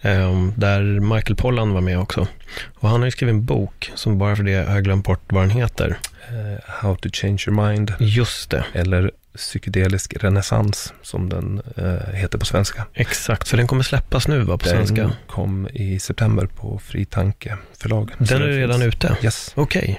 Eh, 0.01 0.47
där 0.55 0.82
Michael 0.99 1.36
Pollan 1.36 1.74
var 1.74 1.82
med 1.82 1.99
också. 1.99 2.28
Och 2.74 2.89
han 2.89 2.99
har 2.99 3.05
ju 3.07 3.11
skrivit 3.11 3.34
en 3.34 3.45
bok, 3.45 3.91
som 3.95 4.18
bara 4.18 4.36
för 4.36 4.43
det 4.43 4.68
har 4.68 4.76
jag 4.76 4.84
glömt 4.84 5.05
bort 5.05 5.22
vad 5.28 5.43
den 5.43 5.49
heter. 5.49 5.97
Uh, 6.32 6.59
how 6.66 6.95
to 6.95 7.09
change 7.14 7.43
your 7.47 7.68
mind. 7.68 7.93
Just 7.99 8.49
det. 8.49 8.66
Eller 8.74 9.11
psykedelisk 9.36 10.13
renässans 10.23 10.93
som 11.01 11.29
den 11.29 11.61
eh, 11.75 12.13
heter 12.13 12.38
på 12.38 12.45
svenska. 12.45 12.86
Exakt, 12.93 13.47
för 13.47 13.57
den 13.57 13.67
kommer 13.67 13.84
släppas 13.84 14.27
nu 14.27 14.39
va, 14.39 14.57
på 14.57 14.65
den 14.65 14.75
svenska? 14.75 15.01
Den 15.01 15.11
kom 15.27 15.67
i 15.73 15.99
september 15.99 16.45
på 16.45 16.79
Fri 16.79 17.05
Tanke 17.05 17.57
förlag. 17.77 18.11
Den 18.17 18.41
är 18.41 18.47
redan 18.47 18.79
finns. 18.79 18.95
ute? 18.95 19.17
Yes. 19.23 19.51
Okej. 19.55 19.81
Okay. 19.81 19.95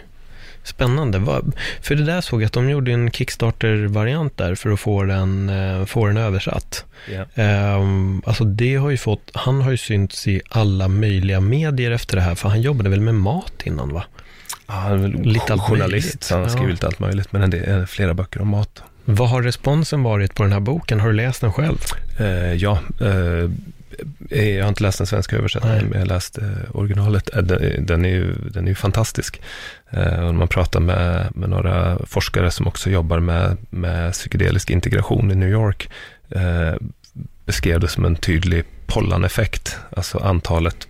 Spännande. 0.64 1.42
För 1.80 1.94
det 1.94 2.04
där 2.04 2.20
såg 2.20 2.42
jag 2.42 2.46
att 2.46 2.52
de 2.52 2.70
gjorde 2.70 2.92
en 2.92 3.10
Kickstarter-variant 3.10 4.36
där 4.36 4.54
för 4.54 4.70
att 4.70 4.80
få 4.80 5.04
den, 5.04 5.48
eh, 5.48 5.84
få 5.84 6.06
den 6.06 6.16
översatt. 6.16 6.84
Yeah. 7.08 7.80
Um, 7.80 8.22
alltså 8.26 8.44
det 8.44 8.76
har 8.76 8.90
ju 8.90 8.96
fått, 8.96 9.30
han 9.34 9.60
har 9.60 9.70
ju 9.70 9.76
synts 9.76 10.28
i 10.28 10.42
alla 10.48 10.88
möjliga 10.88 11.40
medier 11.40 11.90
efter 11.90 12.16
det 12.16 12.22
här, 12.22 12.34
för 12.34 12.48
han 12.48 12.60
jobbade 12.62 12.90
väl 12.90 13.00
med 13.00 13.14
mat 13.14 13.62
innan 13.64 13.92
va? 13.92 14.04
Ja, 14.66 14.74
han 14.74 14.92
är 14.92 14.96
väl 14.96 15.22
lite 15.22 15.58
journalist, 15.58 16.22
så 16.22 16.34
han 16.34 16.42
har 16.42 16.50
skrivit 16.50 16.82
ja. 16.82 16.88
allt 16.88 16.98
möjligt, 16.98 17.32
men 17.32 17.50
det 17.50 17.58
är 17.58 17.86
flera 17.86 18.14
böcker 18.14 18.40
om 18.40 18.48
mat. 18.48 18.82
Vad 19.04 19.28
har 19.28 19.42
responsen 19.42 20.02
varit 20.02 20.34
på 20.34 20.42
den 20.42 20.52
här 20.52 20.60
boken? 20.60 21.00
Har 21.00 21.08
du 21.08 21.14
läst 21.14 21.40
den 21.40 21.52
själv? 21.52 21.78
Uh, 22.20 22.54
ja, 22.54 22.78
uh, 23.02 23.50
jag 24.30 24.64
har 24.64 24.68
inte 24.68 24.82
läst 24.82 24.98
den 24.98 25.06
svenska 25.06 25.36
översättningen, 25.36 25.84
men 25.84 25.92
jag 25.92 26.00
har 26.00 26.06
läst 26.06 26.38
uh, 26.38 26.46
originalet. 26.72 27.30
Den, 27.42 27.86
den, 27.86 28.04
är 28.04 28.08
ju, 28.08 28.34
den 28.34 28.64
är 28.64 28.68
ju 28.68 28.74
fantastisk. 28.74 29.42
Och 30.26 30.34
man 30.34 30.48
pratar 30.48 30.80
med, 30.80 31.28
med 31.34 31.48
några 31.48 31.98
forskare 32.06 32.50
som 32.50 32.66
också 32.66 32.90
jobbar 32.90 33.20
med, 33.20 33.56
med 33.70 34.12
psykedelisk 34.12 34.70
integration 34.70 35.30
i 35.30 35.34
New 35.34 35.48
York, 35.48 35.90
beskrev 37.44 37.80
det 37.80 37.88
som 37.88 38.04
en 38.04 38.16
tydlig 38.16 38.64
pollaneffekt, 38.86 39.78
alltså 39.90 40.18
antalet 40.18 40.88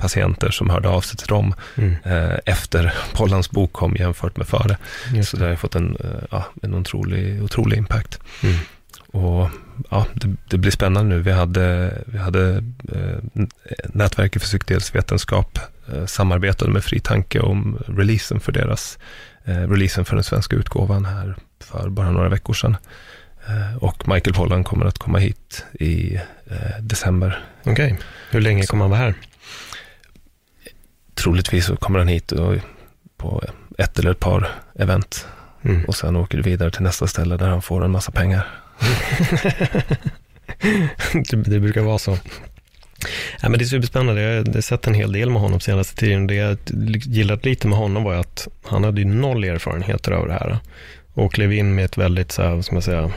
patienter 0.00 0.50
som 0.50 0.70
hörde 0.70 0.88
av 0.88 1.00
sig 1.00 1.16
till 1.16 1.26
dem 1.26 1.54
mm. 1.74 1.96
eh, 2.04 2.38
efter 2.46 2.94
Pollans 3.12 3.50
bok 3.50 3.72
kom 3.72 3.96
jämfört 3.96 4.36
med 4.36 4.48
före. 4.48 4.76
Så 5.24 5.36
det 5.36 5.46
har 5.46 5.56
fått 5.56 5.74
en, 5.74 5.96
eh, 5.96 6.24
ja, 6.30 6.44
en 6.62 6.74
otrolig, 6.74 7.42
otrolig 7.42 7.76
impact. 7.76 8.18
Mm. 8.42 8.56
Och 9.12 9.50
ja, 9.90 10.06
det, 10.12 10.36
det, 10.48 10.58
blir 10.58 10.70
spännande 10.70 11.16
nu. 11.16 11.22
Vi 11.22 11.32
hade, 11.32 11.98
vi 12.06 12.18
hade 12.18 12.64
eh, 12.92 13.44
Nätverket 13.88 14.42
för 14.42 14.48
psykedelisk 14.48 14.94
vetenskap 14.94 15.58
eh, 15.92 16.06
samarbetade 16.06 16.70
med 16.70 16.84
Fri 16.84 17.00
Tanke 17.00 17.40
om 17.40 17.78
releasen 17.86 18.40
för 18.40 18.52
deras, 18.52 18.98
eh, 19.44 19.68
releasen 19.70 20.04
för 20.04 20.14
den 20.16 20.24
svenska 20.24 20.56
utgåvan 20.56 21.04
här 21.04 21.36
för 21.64 21.88
bara 21.88 22.10
några 22.10 22.28
veckor 22.28 22.54
sedan. 22.54 22.76
Eh, 23.48 23.76
och 23.76 24.08
Michael 24.08 24.34
Pollan 24.34 24.64
kommer 24.64 24.86
att 24.86 24.98
komma 24.98 25.18
hit 25.18 25.64
i 25.72 26.14
eh, 26.50 26.80
december. 26.80 27.44
Okej, 27.60 27.72
okay. 27.72 27.96
hur 28.30 28.40
länge 28.40 28.62
kommer 28.62 28.84
han 28.84 28.90
vara 28.90 29.00
här? 29.00 29.14
Troligtvis 31.22 31.66
så 31.66 31.76
kommer 31.76 31.98
han 31.98 32.08
hit 32.08 32.32
och, 32.32 32.54
på 33.16 33.44
ett 33.78 33.98
eller 33.98 34.10
ett 34.10 34.20
par 34.20 34.48
event. 34.78 35.26
Mm. 35.62 35.84
Och 35.84 35.96
sen 35.96 36.16
åker 36.16 36.36
du 36.36 36.42
vidare 36.42 36.70
till 36.70 36.82
nästa 36.82 37.06
ställe 37.06 37.36
där 37.36 37.48
han 37.48 37.62
får 37.62 37.84
en 37.84 37.90
massa 37.90 38.12
pengar. 38.12 38.46
det, 41.12 41.36
det, 41.36 41.60
brukar 41.60 41.82
vara 41.82 41.98
så. 41.98 42.18
Ja, 43.42 43.48
men 43.48 43.52
det 43.52 43.64
är 43.64 43.66
superspännande. 43.66 44.22
Jag 44.22 44.54
har 44.54 44.60
sett 44.60 44.86
en 44.86 44.94
hel 44.94 45.12
del 45.12 45.30
med 45.30 45.42
honom 45.42 45.60
senaste 45.60 45.96
tiden. 45.96 46.26
Det 46.26 46.34
jag 46.34 46.58
gillat 47.04 47.44
lite 47.44 47.68
med 47.68 47.78
honom 47.78 48.04
var 48.04 48.14
att 48.14 48.48
han 48.64 48.84
hade 48.84 49.00
ju 49.00 49.06
noll 49.06 49.44
erfarenheter 49.44 50.12
av 50.12 50.26
det 50.26 50.32
här. 50.32 50.58
Och 51.14 51.32
klev 51.32 51.52
in 51.52 51.74
med 51.74 51.84
ett 51.84 51.98
väldigt, 51.98 52.32
så 52.32 52.42
här, 52.42 52.62
ska 52.62 52.74
man 52.74 52.82
säga, 52.82 53.10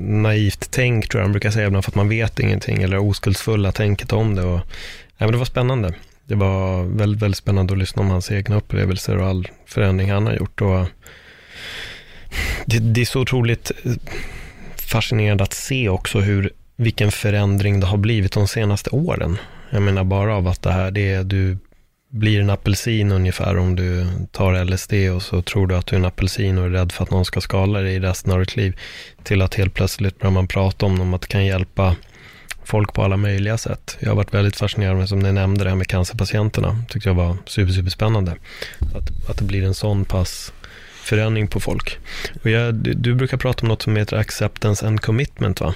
naivt 0.00 0.68
tänk 0.70 1.08
tror 1.08 1.20
jag 1.20 1.24
han 1.24 1.32
brukar 1.32 1.50
säga 1.50 1.66
ibland 1.66 1.84
för 1.84 1.90
att 1.90 1.96
man 1.96 2.08
vet 2.08 2.38
ingenting 2.38 2.82
eller 2.82 2.98
oskuldsfulla 2.98 3.72
tänket 3.72 4.12
om 4.12 4.34
det. 4.34 4.42
Och, 4.42 4.60
ja, 5.18 5.26
men 5.26 5.32
det 5.32 5.38
var 5.38 5.44
spännande 5.44 5.94
det 6.26 6.34
var 6.34 6.82
väldigt, 6.84 7.22
väldigt 7.22 7.38
spännande 7.38 7.72
att 7.72 7.78
lyssna 7.78 8.02
om 8.02 8.10
hans 8.10 8.30
egna 8.30 8.56
upplevelser 8.56 9.18
och 9.18 9.26
all 9.26 9.48
förändring 9.66 10.10
han 10.10 10.26
har 10.26 10.34
gjort. 10.34 10.60
Och 10.60 10.86
det, 12.66 12.78
det 12.78 13.00
är 13.00 13.04
så 13.04 13.20
otroligt 13.20 13.72
fascinerande 14.76 15.44
att 15.44 15.52
se 15.52 15.88
också 15.88 16.20
hur, 16.20 16.50
vilken 16.76 17.12
förändring 17.12 17.80
det 17.80 17.86
har 17.86 17.98
blivit 17.98 18.32
de 18.32 18.48
senaste 18.48 18.90
åren. 18.90 19.38
Jag 19.70 19.82
menar 19.82 20.04
bara 20.04 20.36
av 20.36 20.48
att 20.48 20.62
det 20.62 20.72
här, 20.72 20.90
det 20.90 21.12
är, 21.12 21.24
du 21.24 21.58
blir 22.08 22.40
en 22.40 22.50
apelsin 22.50 23.12
ungefär 23.12 23.58
om 23.58 23.76
du 23.76 24.06
tar 24.32 24.64
LSD 24.64 24.92
och 25.14 25.22
så 25.22 25.42
tror 25.42 25.66
du 25.66 25.76
att 25.76 25.86
du 25.86 25.96
är 25.96 26.00
en 26.00 26.04
apelsin 26.04 26.58
och 26.58 26.64
är 26.64 26.70
rädd 26.70 26.92
för 26.92 27.04
att 27.04 27.10
någon 27.10 27.24
ska 27.24 27.40
skala 27.40 27.80
dig 27.80 27.94
i 27.94 28.00
resten 28.00 28.32
av 28.32 28.38
ditt 28.38 28.56
liv. 28.56 28.78
Till 29.22 29.42
att 29.42 29.54
helt 29.54 29.74
plötsligt 29.74 30.18
börjar 30.18 30.32
man 30.32 30.48
prata 30.48 30.86
om 30.86 31.14
att 31.14 31.20
det 31.20 31.28
kan 31.28 31.46
hjälpa 31.46 31.96
folk 32.66 32.92
på 32.92 33.02
alla 33.02 33.16
möjliga 33.16 33.58
sätt. 33.58 33.96
Jag 34.00 34.08
har 34.08 34.16
varit 34.16 34.34
väldigt 34.34 34.56
fascinerad 34.56 34.96
med, 34.96 35.08
som 35.08 35.18
ni 35.18 35.32
nämnde, 35.32 35.64
det 35.64 35.70
här 35.70 35.76
med 35.76 35.86
cancerpatienterna. 35.86 36.78
tyckte 36.88 37.08
jag 37.08 37.14
var 37.14 37.36
super, 37.46 37.72
super 37.72 37.90
spännande. 37.90 38.36
Att, 38.94 39.30
att 39.30 39.36
det 39.36 39.44
blir 39.44 39.64
en 39.64 39.74
sån 39.74 40.04
pass 40.04 40.52
förändring 41.04 41.48
på 41.48 41.60
folk. 41.60 41.98
Och 42.42 42.50
jag, 42.50 42.74
du, 42.74 42.94
du, 42.94 43.14
brukar 43.14 43.36
prata 43.36 43.62
om 43.62 43.68
något 43.68 43.82
som 43.82 43.96
heter 43.96 44.16
acceptance 44.16 44.86
and 44.86 45.00
commitment, 45.00 45.60
va? 45.60 45.74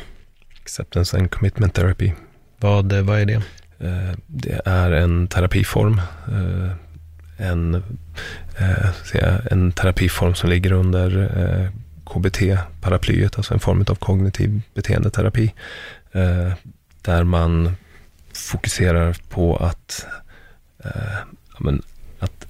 Acceptance 0.63 1.19
and 1.19 1.31
commitment 1.31 1.75
therapy. 1.75 2.13
Vad, 2.59 2.93
vad 2.93 3.21
är 3.21 3.25
det? 3.25 3.43
Eh, 3.79 4.15
det 4.27 4.61
är 4.65 4.91
en 4.91 5.29
terapiform. 5.29 6.01
Eh, 6.29 6.71
en, 7.49 7.75
eh, 8.59 9.37
en 9.51 9.73
terapiform 9.73 10.35
som 10.35 10.51
ligger 10.51 10.73
under 10.73 11.71
KBT-paraplyet, 12.05 13.37
alltså 13.37 13.55
en 13.55 13.61
form 13.61 13.85
av 13.89 13.95
kognitiv 13.95 14.63
beteendeterapi 14.75 15.53
där 17.03 17.25
man 17.25 17.77
fokuserar 18.35 19.17
på 19.29 19.57
att, 19.57 20.07
eh, 20.85 21.19
men, 21.59 21.83
att 22.19 22.47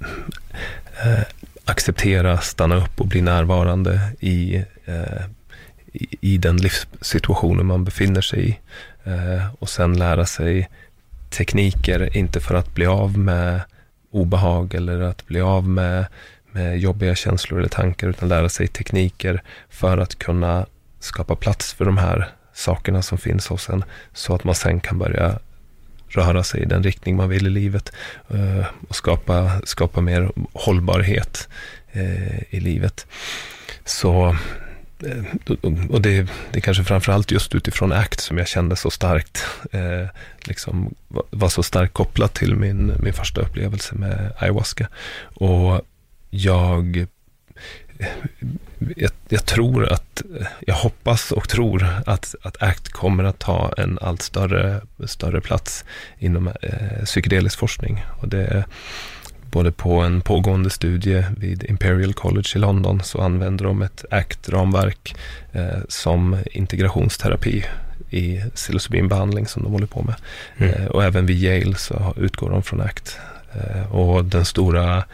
eh, 1.04 1.24
acceptera, 1.64 2.38
stanna 2.38 2.76
upp 2.76 3.00
och 3.00 3.06
bli 3.06 3.20
närvarande 3.20 4.00
i, 4.20 4.64
eh, 4.84 5.22
i, 5.92 6.16
i, 6.20 6.38
den 6.38 6.56
livssituationen 6.56 7.66
man 7.66 7.84
befinner 7.84 8.20
sig 8.20 8.48
i. 8.48 8.58
Eh, 9.04 9.54
och 9.58 9.68
sen 9.68 9.98
lära 9.98 10.26
sig 10.26 10.68
tekniker, 11.30 12.16
inte 12.16 12.40
för 12.40 12.54
att 12.54 12.74
bli 12.74 12.86
av 12.86 13.18
med 13.18 13.60
obehag 14.10 14.74
eller 14.74 15.00
att 15.00 15.26
bli 15.26 15.40
av 15.40 15.68
med, 15.68 16.06
med 16.52 16.78
jobbiga 16.78 17.14
känslor 17.14 17.58
eller 17.58 17.68
tankar, 17.68 18.08
utan 18.08 18.28
lära 18.28 18.48
sig 18.48 18.68
tekniker 18.68 19.42
för 19.68 19.98
att 19.98 20.18
kunna 20.18 20.66
skapa 21.00 21.36
plats 21.36 21.72
för 21.72 21.84
de 21.84 21.98
här 21.98 22.32
sakerna 22.52 23.02
som 23.02 23.18
finns 23.18 23.46
hos 23.46 23.68
en 23.68 23.84
så 24.12 24.34
att 24.34 24.44
man 24.44 24.54
sen 24.54 24.80
kan 24.80 24.98
börja 24.98 25.38
röra 26.10 26.42
sig 26.42 26.62
i 26.62 26.64
den 26.64 26.82
riktning 26.82 27.16
man 27.16 27.28
vill 27.28 27.46
i 27.46 27.50
livet 27.50 27.92
eh, 28.28 28.66
och 28.88 28.96
skapa, 28.96 29.60
skapa 29.64 30.00
mer 30.00 30.32
hållbarhet 30.52 31.48
eh, 31.92 32.54
i 32.54 32.60
livet. 32.60 33.06
Så 33.84 34.36
eh, 35.06 35.24
och 35.90 36.02
det, 36.02 36.22
det 36.52 36.58
är 36.58 36.60
kanske 36.60 36.84
framförallt 36.84 37.30
just 37.30 37.54
utifrån 37.54 37.92
ACT 37.92 38.20
som 38.20 38.38
jag 38.38 38.48
kände 38.48 38.76
så 38.76 38.90
starkt, 38.90 39.44
liksom 40.40 40.94
var 41.08 41.48
så 41.48 41.62
starkt 41.62 41.92
kopplat 41.92 42.34
till 42.34 42.56
min, 42.56 42.92
min 43.02 43.12
första 43.12 43.40
upplevelse 43.40 43.94
med 43.94 44.32
ayahuasca. 44.38 44.88
Och 45.34 45.80
jag 46.30 47.06
jag, 48.96 49.10
jag, 49.28 49.46
tror 49.46 49.92
att, 49.92 50.22
jag 50.60 50.74
hoppas 50.74 51.32
och 51.32 51.48
tror 51.48 51.86
att, 52.06 52.34
att 52.42 52.62
ACT 52.62 52.88
kommer 52.88 53.24
att 53.24 53.38
ta 53.38 53.72
en 53.76 53.98
allt 54.02 54.22
större, 54.22 54.80
större 55.06 55.40
plats 55.40 55.84
inom 56.18 56.48
eh, 56.48 57.04
psykedelisk 57.04 57.58
forskning. 57.58 58.04
Och 58.20 58.28
det 58.28 58.44
är 58.44 58.64
både 59.50 59.72
på 59.72 60.00
en 60.00 60.20
pågående 60.20 60.70
studie 60.70 61.24
vid 61.36 61.64
Imperial 61.64 62.14
College 62.14 62.48
i 62.54 62.58
London 62.58 63.02
så 63.02 63.20
använder 63.20 63.64
de 63.64 63.82
ett 63.82 64.04
ACT-ramverk 64.10 65.14
eh, 65.52 65.78
som 65.88 66.36
integrationsterapi 66.52 67.64
i 68.10 68.42
psilocybinbehandling 68.54 69.46
som 69.46 69.62
de 69.62 69.72
håller 69.72 69.86
på 69.86 70.02
med. 70.02 70.14
Mm. 70.56 70.74
Eh, 70.74 70.86
och 70.86 71.04
även 71.04 71.26
vid 71.26 71.36
Yale 71.36 71.74
så 71.74 72.14
utgår 72.16 72.50
de 72.50 72.62
från 72.62 72.80
ACT. 72.80 73.18
Eh, 73.52 73.92
och 73.92 74.24
den 74.24 74.44
stora 74.44 75.04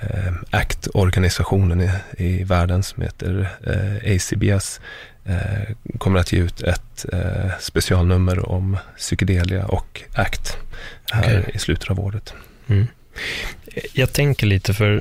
eh, 0.00 0.32
ACT-organisationen 0.50 1.80
i, 1.80 1.90
i 2.16 2.44
världen 2.44 2.82
som 2.82 3.02
heter 3.02 3.48
eh, 3.66 4.14
ACBS 4.14 4.80
eh, 5.24 5.74
kommer 5.98 6.20
att 6.20 6.32
ge 6.32 6.38
ut 6.38 6.62
ett 6.62 7.06
eh, 7.12 7.50
specialnummer 7.60 8.48
om 8.48 8.76
psykedelia 8.96 9.66
och 9.66 10.02
ACT 10.14 10.56
här 11.12 11.40
okay. 11.40 11.54
i 11.54 11.58
slutet 11.58 11.90
av 11.90 12.00
året. 12.00 12.34
Mm. 12.66 12.86
Jag 13.92 14.12
tänker 14.12 14.46
lite 14.46 14.74
för 14.74 15.00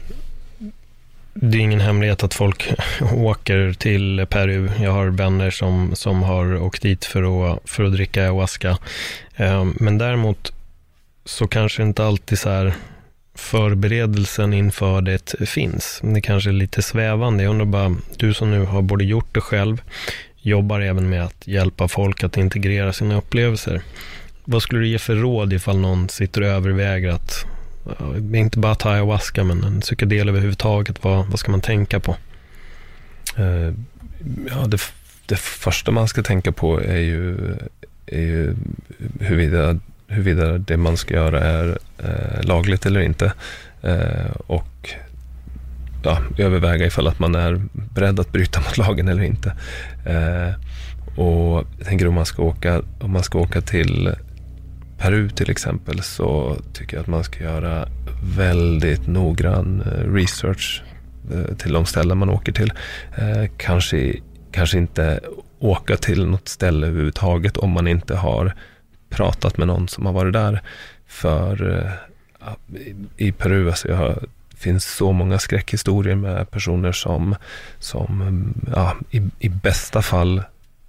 det 1.38 1.58
är 1.58 1.62
ingen 1.62 1.82
hemlighet 1.82 2.24
att 2.24 2.34
folk 2.34 2.74
åker 3.14 3.74
till 3.74 4.26
Peru. 4.30 4.70
Jag 4.82 4.92
har 4.92 5.08
vänner 5.08 5.52
som, 5.52 5.96
som 5.96 6.24
har 6.24 6.62
åkt 6.62 6.82
dit 6.82 7.06
för 7.06 7.54
att, 7.54 7.70
för 7.70 7.84
att 7.84 7.94
dricka 7.94 8.22
ayahuasca. 8.22 8.78
Eh, 9.36 9.66
men 9.76 9.98
däremot 9.98 10.54
så 11.26 11.48
kanske 11.48 11.84
inte 11.84 12.06
alltid 12.06 12.40
så 12.40 12.50
här 12.50 12.74
förberedelsen 13.36 14.54
inför 14.54 15.02
det 15.02 15.46
finns. 15.46 16.02
Det 16.04 16.22
kanske 16.22 16.50
är 16.50 16.54
lite 16.54 16.82
svävande. 16.82 17.44
Jag 17.44 17.50
undrar 17.52 17.66
bara, 17.66 17.96
du 18.18 18.34
som 18.34 18.52
nu 18.52 18.66
har 18.66 18.82
både 18.82 19.04
gjort 19.04 19.34
det 19.34 19.42
själv, 19.42 19.82
jobbar 20.38 20.82
även 20.82 21.10
med 21.10 21.24
att 21.24 21.48
hjälpa 21.48 21.88
folk 21.88 22.24
att 22.24 22.38
integrera 22.38 22.94
sina 22.94 23.18
upplevelser. 23.18 23.82
Vad 24.46 24.62
skulle 24.62 24.82
du 24.82 24.88
ge 24.88 25.00
för 25.00 25.16
råd 25.16 25.54
ifall 25.54 25.80
någon 25.80 26.10
sitter 26.10 26.42
och 26.42 26.48
överväger 26.48 27.10
att, 27.10 27.46
inte 28.34 28.60
bara 28.60 28.76
ta 28.76 28.90
ayahuasca, 28.90 29.44
men 29.44 29.64
en 29.64 29.82
psykedel 29.82 30.30
överhuvudtaget, 30.30 31.04
vad, 31.04 31.28
vad 31.28 31.40
ska 31.40 31.52
man 31.52 31.62
tänka 31.62 32.00
på? 32.00 32.16
Eh, 33.38 33.74
ja, 34.50 34.68
det, 34.68 34.82
det 35.26 35.40
första 35.40 35.92
man 35.92 36.08
ska 36.08 36.24
tänka 36.24 36.52
på 36.52 36.82
är 36.82 37.00
ju, 37.00 37.38
är 38.06 38.22
ju 38.22 38.56
huruvida, 39.20 39.80
huruvida 40.08 40.58
det 40.58 40.78
man 40.78 40.98
ska 40.98 41.14
göra 41.14 41.40
är 41.40 41.78
eh, 41.98 42.44
lagligt 42.44 42.86
eller 42.86 43.00
inte. 43.00 43.34
Eh, 43.82 44.32
och 44.48 44.90
ja, 46.04 46.18
överväga 46.38 46.86
ifall 46.86 47.08
att 47.08 47.20
man 47.20 47.36
är 47.36 47.62
beredd 47.74 48.20
att 48.20 48.32
bryta 48.32 48.60
mot 48.66 48.78
lagen 48.78 49.08
eller 49.08 49.24
inte. 49.24 49.54
Eh, 50.06 50.54
och 51.16 51.68
jag 51.78 51.86
tänker 51.88 52.08
om 52.08 52.14
man 52.14 52.26
ska 52.26 52.44
åka, 52.44 52.82
om 53.00 53.12
man 53.12 53.24
ska 53.24 53.40
åka 53.40 53.62
till 53.62 54.16
Peru 54.98 55.30
till 55.30 55.50
exempel 55.50 56.02
så 56.02 56.58
tycker 56.74 56.98
jag 56.98 57.02
att 57.02 57.08
man 57.08 57.24
ska 57.24 57.44
göra 57.44 57.88
väldigt 58.38 59.08
noggrann 59.08 59.82
eh, 59.82 60.14
research 60.14 60.84
eh, 61.34 61.56
till 61.56 61.74
de 61.74 61.86
ställen 61.86 62.18
man 62.18 62.30
åker 62.30 62.52
till. 62.52 62.74
Eh, 63.18 63.50
kanske, 63.58 64.16
kanske 64.52 64.78
inte 64.78 65.20
åka 65.60 65.98
till 65.98 66.26
något 66.26 66.48
ställe 66.48 66.88
överhuvudtaget 66.88 67.58
om 67.58 67.72
man 67.72 67.88
inte 67.88 68.16
har 68.16 68.56
pratat 69.16 69.58
med 69.58 69.68
någon 69.68 69.88
som 69.88 70.06
har 70.06 70.14
varit 70.14 70.34
där. 70.34 70.62
För 71.08 71.80
eh, 71.80 71.92
i 73.18 73.32
Peru, 73.32 73.68
alltså 73.68 73.88
jag 73.88 73.96
har, 73.96 74.24
det 74.50 74.58
finns 74.58 74.86
så 74.86 75.12
många 75.12 75.40
skräckhistorier 75.40 76.16
med 76.16 76.52
personer 76.52 76.92
som, 76.92 77.36
som 77.80 78.54
ja, 78.76 78.96
i, 79.12 79.22
i 79.40 79.50
bästa 79.50 80.02
fall 80.02 80.44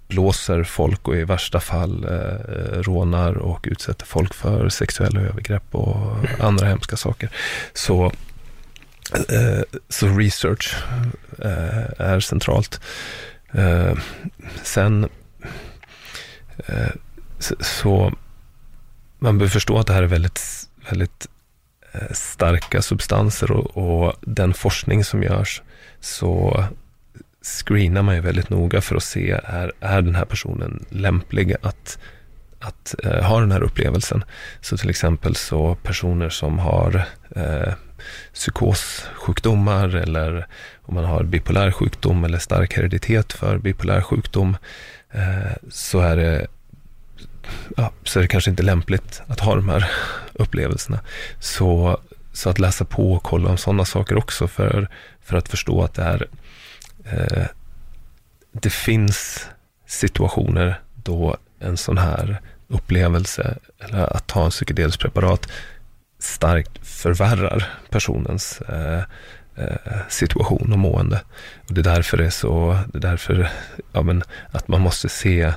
blåser 0.07 0.63
folk 0.63 1.07
och 1.07 1.15
i 1.15 1.23
värsta 1.23 1.59
fall 1.59 2.03
eh, 2.03 2.11
eh, 2.11 2.81
rånar 2.81 3.37
och 3.37 3.67
utsätter 3.71 4.05
folk 4.05 4.33
för 4.33 4.69
sexuella 4.69 5.21
övergrepp 5.21 5.75
och 5.75 6.17
andra 6.39 6.67
hemska 6.67 6.97
saker. 6.97 7.29
Så, 7.73 8.11
eh, 9.29 9.61
så 9.89 10.07
research 10.07 10.75
eh, 11.39 12.01
är 12.07 12.19
centralt. 12.19 12.81
Eh, 13.51 13.93
sen 14.63 15.09
eh, 16.67 16.91
så, 17.39 17.55
så 17.59 18.13
man 19.19 19.37
behöver 19.37 19.51
förstå 19.51 19.79
att 19.79 19.87
det 19.87 19.93
här 19.93 20.03
är 20.03 20.07
väldigt, 20.07 20.69
väldigt 20.89 21.27
eh, 21.91 22.11
starka 22.11 22.81
substanser 22.81 23.51
och, 23.51 23.77
och 23.77 24.13
den 24.21 24.53
forskning 24.53 25.03
som 25.03 25.23
görs 25.23 25.61
så 25.99 26.63
screenar 27.47 28.01
man 28.01 28.15
ju 28.15 28.21
väldigt 28.21 28.49
noga 28.49 28.81
för 28.81 28.95
att 28.95 29.03
se, 29.03 29.31
är, 29.43 29.71
är 29.79 30.01
den 30.01 30.15
här 30.15 30.25
personen 30.25 30.85
lämplig 30.89 31.55
att, 31.61 31.99
att 32.59 32.95
eh, 33.03 33.23
ha 33.23 33.39
den 33.39 33.51
här 33.51 33.63
upplevelsen? 33.63 34.23
Så 34.61 34.77
till 34.77 34.89
exempel 34.89 35.35
så 35.35 35.75
personer 35.75 36.29
som 36.29 36.59
har 36.59 37.05
eh, 37.35 37.73
psykossjukdomar 38.33 39.95
eller 39.95 40.47
om 40.81 40.95
man 40.95 41.05
har 41.05 41.23
bipolär 41.23 41.71
sjukdom 41.71 42.23
eller 42.23 42.39
stark 42.39 42.73
hereditet 42.73 43.33
för 43.33 43.57
bipolär 43.57 44.01
sjukdom 44.01 44.57
eh, 45.11 45.51
så 45.69 45.99
är 45.99 46.15
det 46.15 46.47
ja, 47.77 47.91
så 48.03 48.19
är 48.19 48.21
det 48.21 48.27
kanske 48.27 48.49
inte 48.49 48.63
lämpligt 48.63 49.21
att 49.27 49.39
ha 49.39 49.55
de 49.55 49.69
här 49.69 49.91
upplevelserna. 50.33 50.99
Så, 51.39 51.99
så 52.33 52.49
att 52.49 52.59
läsa 52.59 52.85
på 52.85 53.13
och 53.13 53.23
kolla 53.23 53.49
om 53.49 53.57
sådana 53.57 53.85
saker 53.85 54.17
också 54.17 54.47
för, 54.47 54.87
för 55.21 55.37
att 55.37 55.49
förstå 55.49 55.83
att 55.83 55.93
det 55.93 56.03
är 56.03 56.27
eh, 57.05 57.47
det 58.51 58.69
finns 58.69 59.49
situationer 59.85 60.81
då 60.95 61.37
en 61.59 61.77
sån 61.77 61.97
här 61.97 62.41
upplevelse, 62.67 63.57
eller 63.79 64.15
att 64.15 64.27
ta 64.27 64.45
en 64.45 64.49
psykedelisk 64.49 64.99
preparat, 64.99 65.47
starkt 66.19 66.87
förvärrar 66.87 67.69
personens 67.89 68.61
eh, 68.61 69.03
eh, 69.55 69.97
situation 70.09 70.73
och 70.73 70.79
mående. 70.79 71.21
Och 71.67 71.73
det 71.73 71.81
är 71.81 71.95
därför 71.95 72.17
det 72.17 72.25
är 72.25 72.29
så, 72.29 72.79
det 72.93 72.97
är 72.97 73.11
därför 73.11 73.49
ja, 73.91 74.01
men, 74.01 74.23
att 74.51 74.67
man 74.67 74.81
måste 74.81 75.09
se 75.09 75.53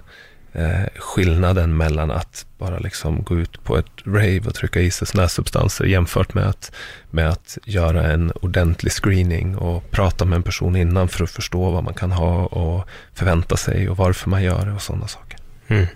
eh, 0.53 0.85
skillnaden 0.97 1.77
mellan 1.77 2.11
att 2.11 2.47
bara 2.59 2.79
liksom 2.79 3.23
gå 3.23 3.39
ut 3.39 3.65
på 3.65 3.79
ett 3.79 3.87
rave 4.07 4.41
och 4.47 4.55
trycka 4.55 4.81
i 4.81 4.91
sig 4.91 5.07
sådana 5.07 5.23
här 5.23 5.29
substanser 5.29 5.85
jämfört 5.85 6.35
med 6.35 6.47
att, 6.47 6.73
med 7.11 7.29
att 7.29 7.59
göra 7.65 8.13
en 8.13 8.31
ordentlig 8.31 8.93
screening 8.93 9.57
och 9.57 9.91
prata 9.91 10.25
med 10.25 10.37
en 10.37 10.43
person 10.43 10.77
innan 10.77 11.09
för 11.09 11.25
att 11.25 11.31
förstå 11.31 11.71
vad 11.71 11.85
man 11.85 11.95
kan 11.95 12.13
ha 12.13 12.47
och 12.47 12.89
förvänta 13.15 13.57
sig 13.57 13.89
och 13.89 13.97
varför 13.97 14.31
man 14.31 14.43
gör 14.43 14.67
det 14.67 14.73
och 14.73 14.83
sådana 14.83 15.09
saker. 15.09 15.39
Mm. 15.69 15.87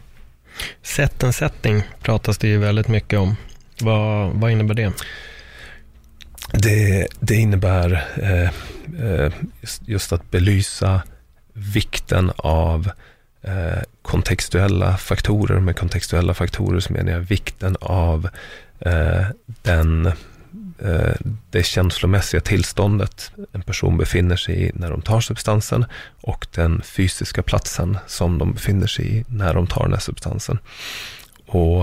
Set 0.83 1.25
and 1.25 1.35
setting 1.35 1.83
pratas 2.03 2.39
det 2.39 2.49
ju 2.49 2.59
väldigt 2.59 2.89
mycket 2.89 3.19
om. 3.19 3.37
Vad, 3.81 4.31
vad 4.31 4.51
innebär 4.51 4.75
det? 4.75 4.93
Det, 6.53 7.09
det 7.21 7.35
innebär 7.35 8.07
eh, 8.17 8.51
eh 9.07 9.33
just, 9.61 9.89
just 9.89 10.13
att 10.13 10.31
belysa 10.31 11.03
vikten 11.53 12.33
av 12.37 12.91
Eh, 13.47 13.83
kontextuella 14.03 14.97
faktorer. 14.97 15.61
Med 15.61 15.77
kontextuella 15.79 16.35
faktorer 16.35 16.81
så 16.81 16.93
menar 16.93 17.13
jag 17.13 17.21
vikten 17.21 17.77
av 17.81 18.29
eh, 18.81 19.27
den, 19.47 20.07
eh, 20.79 21.15
det 21.51 21.63
känslomässiga 21.63 22.41
tillståndet 22.41 23.33
en 23.53 23.63
person 23.63 23.97
befinner 23.97 24.37
sig 24.37 24.63
i 24.63 24.71
när 24.75 24.91
de 24.91 25.03
tar 25.03 25.21
substansen 25.21 25.85
och 26.21 26.47
den 26.55 26.83
fysiska 26.83 27.43
platsen 27.43 27.99
som 28.07 28.39
de 28.39 28.53
befinner 28.53 28.87
sig 28.87 29.17
i 29.17 29.25
när 29.29 29.55
de 29.55 29.67
tar 29.67 29.83
den 29.83 29.93
här 29.93 30.01
substansen. 30.01 30.59
Och 31.47 31.83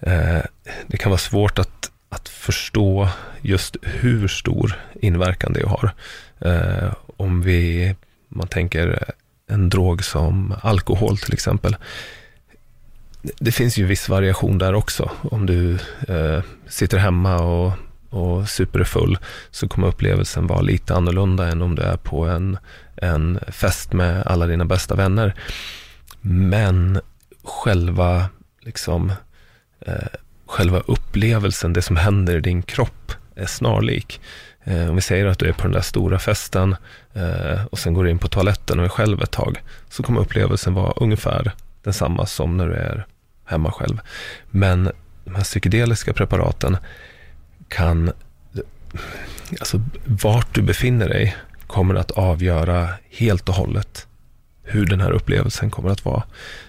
eh, 0.00 0.42
Det 0.86 0.96
kan 0.96 1.10
vara 1.10 1.18
svårt 1.18 1.58
att, 1.58 1.90
att 2.08 2.28
förstå 2.28 3.08
just 3.42 3.76
hur 3.82 4.28
stor 4.28 4.80
inverkan 5.00 5.52
det 5.52 5.66
har. 5.66 5.92
Eh, 6.40 6.92
om 7.16 7.42
vi 7.42 7.94
man 8.28 8.48
tänker 8.48 9.12
en 9.46 9.68
drog 9.68 10.04
som 10.04 10.54
alkohol 10.62 11.18
till 11.18 11.34
exempel. 11.34 11.76
Det 13.22 13.52
finns 13.52 13.78
ju 13.78 13.86
viss 13.86 14.08
variation 14.08 14.58
där 14.58 14.74
också. 14.74 15.10
Om 15.30 15.46
du 15.46 15.78
eh, 16.08 16.42
sitter 16.68 16.98
hemma 16.98 17.36
och, 17.36 17.72
och 18.10 18.48
super 18.48 18.84
full 18.84 19.18
så 19.50 19.68
kommer 19.68 19.88
upplevelsen 19.88 20.46
vara 20.46 20.60
lite 20.60 20.94
annorlunda 20.94 21.48
än 21.48 21.62
om 21.62 21.74
du 21.74 21.82
är 21.82 21.96
på 21.96 22.24
en, 22.24 22.58
en 22.96 23.38
fest 23.48 23.92
med 23.92 24.22
alla 24.26 24.46
dina 24.46 24.64
bästa 24.64 24.94
vänner. 24.94 25.34
Men 26.20 27.00
själva, 27.44 28.26
liksom, 28.60 29.12
eh, 29.80 29.94
själva 30.46 30.80
upplevelsen, 30.80 31.72
det 31.72 31.82
som 31.82 31.96
händer 31.96 32.36
i 32.36 32.40
din 32.40 32.62
kropp 32.62 33.12
är 33.34 33.46
snarlik. 33.46 34.20
Eh, 34.64 34.88
om 34.88 34.94
vi 34.94 35.02
säger 35.02 35.26
att 35.26 35.38
du 35.38 35.48
är 35.48 35.52
på 35.52 35.62
den 35.62 35.72
där 35.72 35.80
stora 35.80 36.18
festen 36.18 36.72
eh, 36.72 36.76
Eh, 37.14 37.64
och 37.64 37.78
sen 37.78 37.94
går 37.94 38.04
du 38.04 38.10
in 38.10 38.18
på 38.18 38.28
toaletten 38.28 38.78
och 38.78 38.84
är 38.84 38.88
själv 38.88 39.22
ett 39.22 39.30
tag, 39.30 39.62
så 39.88 40.02
kommer 40.02 40.20
upplevelsen 40.20 40.74
vara 40.74 40.92
ungefär 40.96 41.52
densamma 41.82 42.26
som 42.26 42.56
när 42.56 42.68
du 42.68 42.74
är 42.74 43.06
hemma 43.44 43.72
själv. 43.72 44.00
Men 44.50 44.90
de 45.24 45.34
här 45.34 45.42
psykedeliska 45.42 46.12
preparaten 46.12 46.76
kan, 47.68 48.12
alltså 49.60 49.80
vart 50.04 50.54
du 50.54 50.62
befinner 50.62 51.08
dig 51.08 51.36
kommer 51.66 51.94
att 51.94 52.10
avgöra 52.10 52.88
helt 53.10 53.48
och 53.48 53.54
hållet 53.54 54.06
hur 54.62 54.86
den 54.86 55.00
här 55.00 55.10
upplevelsen 55.10 55.70
kommer 55.70 55.90
att 55.90 56.04
vara. 56.04 56.22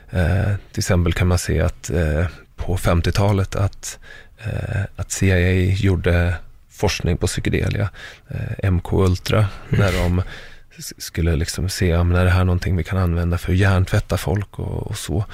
Eh, 0.09 0.55
till 0.71 0.79
exempel 0.79 1.13
kan 1.13 1.27
man 1.27 1.37
se 1.37 1.61
att 1.61 1.89
eh, 1.89 2.25
på 2.55 2.77
50-talet 2.77 3.55
att, 3.55 3.99
eh, 4.37 4.81
att 4.95 5.11
CIA 5.11 5.51
gjorde 5.53 6.35
forskning 6.83 7.17
på 7.17 7.27
psykedelia, 7.27 7.89
eh, 8.27 8.71
MK 8.71 8.93
Ultra, 8.93 9.37
mm. 9.37 9.79
när 9.79 9.91
de 10.03 10.21
skulle 10.97 11.35
liksom 11.35 11.69
se 11.69 11.95
om 11.95 12.15
är 12.15 12.25
det 12.25 12.31
här 12.31 12.43
någonting 12.43 12.75
vi 12.75 12.83
kan 12.83 12.97
använda 12.97 13.37
för 13.37 13.51
att 13.51 13.57
hjärntvätta 13.57 14.17
folk 14.17 14.59
och, 14.59 14.87
och, 14.87 14.97
så. 14.97 15.25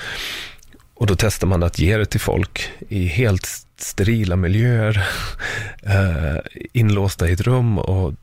Och 0.94 1.08
då 1.08 1.16
testar 1.16 1.48
man 1.48 1.64
att 1.64 1.80
ge 1.80 1.98
det 1.98 2.06
till 2.06 2.20
folk 2.20 2.72
i 2.90 3.06
helt 3.06 3.46
sterila 3.78 4.36
miljöer, 4.36 5.08
eh, 5.84 6.38
inlåsta 6.74 7.30
i 7.30 7.34
ett 7.34 7.42
rum 7.42 7.80
och 7.80 8.14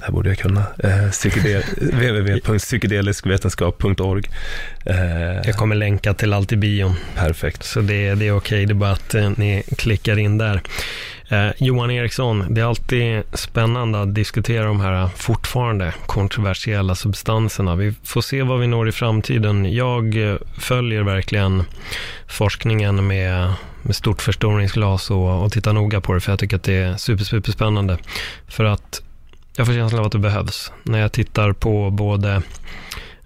det 0.00 0.06
här 0.06 0.12
borde 0.12 0.28
jag 0.28 0.38
kunna. 0.38 0.64
Eh, 0.78 1.04
www.psykedeliskvetenskap.org. 1.78 4.24
Eh, 4.84 4.96
jag 5.44 5.54
kommer 5.54 5.76
länka 5.76 6.14
till 6.14 6.32
allt 6.32 6.52
i 6.52 6.56
bion. 6.56 6.94
Perfekt. 7.16 7.64
Så 7.64 7.80
det, 7.80 8.14
det 8.14 8.26
är 8.26 8.36
okej, 8.36 8.66
det 8.66 8.72
är 8.72 8.74
bara 8.74 8.92
att 8.92 9.14
eh, 9.14 9.30
ni 9.36 9.62
klickar 9.76 10.18
in 10.18 10.38
där. 10.38 10.60
Eh, 11.28 11.48
Johan 11.58 11.90
Eriksson, 11.90 12.54
det 12.54 12.60
är 12.60 12.64
alltid 12.64 13.22
spännande 13.32 14.02
att 14.02 14.14
diskutera 14.14 14.64
de 14.64 14.80
här 14.80 15.08
fortfarande 15.16 15.94
kontroversiella 16.06 16.94
substanserna. 16.94 17.76
Vi 17.76 17.94
får 18.04 18.20
se 18.20 18.42
vad 18.42 18.60
vi 18.60 18.66
når 18.66 18.88
i 18.88 18.92
framtiden. 18.92 19.74
Jag 19.74 20.30
eh, 20.30 20.36
följer 20.58 21.02
verkligen 21.02 21.64
forskningen 22.26 23.06
med, 23.06 23.52
med 23.82 23.96
stort 23.96 24.22
förstoringsglas 24.22 25.10
och, 25.10 25.44
och 25.44 25.52
tittar 25.52 25.72
noga 25.72 26.00
på 26.00 26.12
det, 26.12 26.20
för 26.20 26.32
jag 26.32 26.38
tycker 26.38 26.56
att 26.56 26.62
det 26.62 26.74
är 26.74 26.96
super, 26.96 27.24
super 27.24 27.52
spännande. 27.52 27.98
För 28.48 28.64
att 28.64 29.02
jag 29.60 29.66
får 29.66 29.74
känslan 29.74 30.00
av 30.00 30.06
att 30.06 30.12
det 30.12 30.18
behövs. 30.18 30.72
När 30.82 30.98
jag 30.98 31.12
tittar 31.12 31.52
på 31.52 31.90
både 31.90 32.42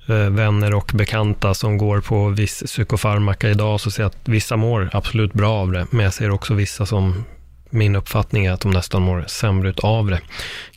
eh, 0.08 0.16
vänner 0.16 0.74
och 0.74 0.90
bekanta 0.94 1.54
som 1.54 1.78
går 1.78 2.00
på 2.00 2.28
viss 2.28 2.62
psykofarmaka 2.66 3.50
idag 3.50 3.80
så 3.80 3.90
ser 3.90 4.02
jag 4.02 4.10
att 4.10 4.28
vissa 4.28 4.56
mår 4.56 4.90
absolut 4.92 5.32
bra 5.32 5.52
av 5.52 5.72
det. 5.72 5.86
Men 5.90 6.04
jag 6.04 6.14
ser 6.14 6.30
också 6.30 6.54
vissa 6.54 6.86
som 6.86 7.24
min 7.70 7.96
uppfattning 7.96 8.46
är 8.46 8.52
att 8.52 8.60
de 8.60 8.70
nästan 8.70 9.02
mår 9.02 9.24
sämre 9.26 9.74
av 9.82 10.10
det. 10.10 10.20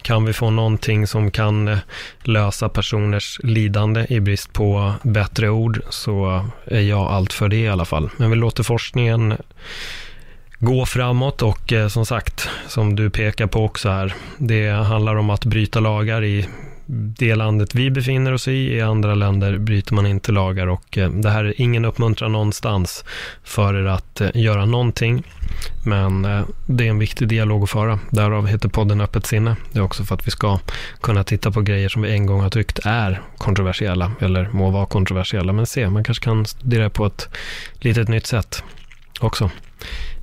Kan 0.02 0.26
vi 0.26 0.34
få 0.34 0.50
någonting 0.50 1.08
som 1.08 1.32
kan 1.32 1.68
eh, 1.68 1.78
lösa 2.24 2.70
personers 2.70 3.40
lidande 3.44 4.06
i 4.10 4.20
brist 4.20 4.54
på 4.54 4.94
bättre 5.04 5.50
ord 5.50 5.82
så 5.90 6.46
är 6.66 6.82
jag 6.82 7.08
allt 7.08 7.34
för 7.34 7.48
det 7.48 7.58
i 7.58 7.70
alla 7.70 7.86
fall. 7.86 8.10
Men 8.18 8.30
vi 8.30 8.36
låter 8.36 8.64
forskningen 8.64 9.38
gå 10.60 10.86
framåt 10.86 11.42
och 11.42 11.74
eh, 11.74 11.88
som 11.88 12.06
sagt, 12.06 12.50
som 12.68 12.96
du 12.96 13.10
pekar 13.10 13.48
på 13.48 13.66
också 13.66 13.90
här, 13.90 14.14
det 14.38 14.70
handlar 14.70 15.16
om 15.16 15.30
att 15.30 15.46
bryta 15.46 15.80
lagar 15.80 16.24
i 16.24 16.48
det 16.90 17.36
landet 17.36 17.76
vi 17.76 17.92
befinner 17.92 18.34
oss 18.34 18.48
i, 18.48 18.52
i 18.52 18.82
andra 18.82 19.16
länder 19.16 19.58
bryter 19.58 19.94
man 19.94 20.06
inte 20.06 20.32
lagar 20.32 20.68
och 20.68 20.98
eh, 20.98 21.10
det 21.10 21.30
här 21.30 21.46
är 21.46 21.62
ingen 21.62 21.86
uppmuntran 21.86 22.32
någonstans 22.32 23.06
för 23.44 23.74
er 23.74 23.86
att 23.86 24.22
eh, 24.22 24.30
göra 24.34 24.66
någonting. 24.66 25.24
Men 25.86 26.26
eh, 26.26 26.42
det 26.66 26.86
är 26.86 26.90
en 26.90 27.00
viktig 27.00 27.28
dialog 27.28 27.64
att 27.64 27.70
föra. 27.70 28.00
Därav 28.10 28.48
heter 28.48 28.70
podden 28.70 29.02
Öppet 29.02 29.26
sinne. 29.26 29.56
Det 29.72 29.80
är 29.80 29.84
också 29.84 30.04
för 30.04 30.16
att 30.16 30.28
vi 30.28 30.32
ska 30.32 30.60
kunna 31.02 31.24
titta 31.24 31.52
på 31.52 31.62
grejer 31.62 31.90
som 31.90 32.02
vi 32.02 32.12
en 32.12 32.26
gång 32.26 32.42
har 32.42 32.50
tyckt 32.50 32.80
är 32.84 33.22
kontroversiella 33.38 34.12
eller 34.20 34.50
må 34.52 34.70
vara 34.70 34.86
kontroversiella. 34.86 35.54
Men 35.54 35.66
se, 35.66 35.90
man 35.90 36.04
kanske 36.04 36.24
kan 36.24 36.46
studera 36.46 36.90
på 36.90 37.06
ett 37.06 37.30
litet 37.74 38.08
nytt 38.08 38.28
sätt 38.28 38.64
också. 39.20 39.50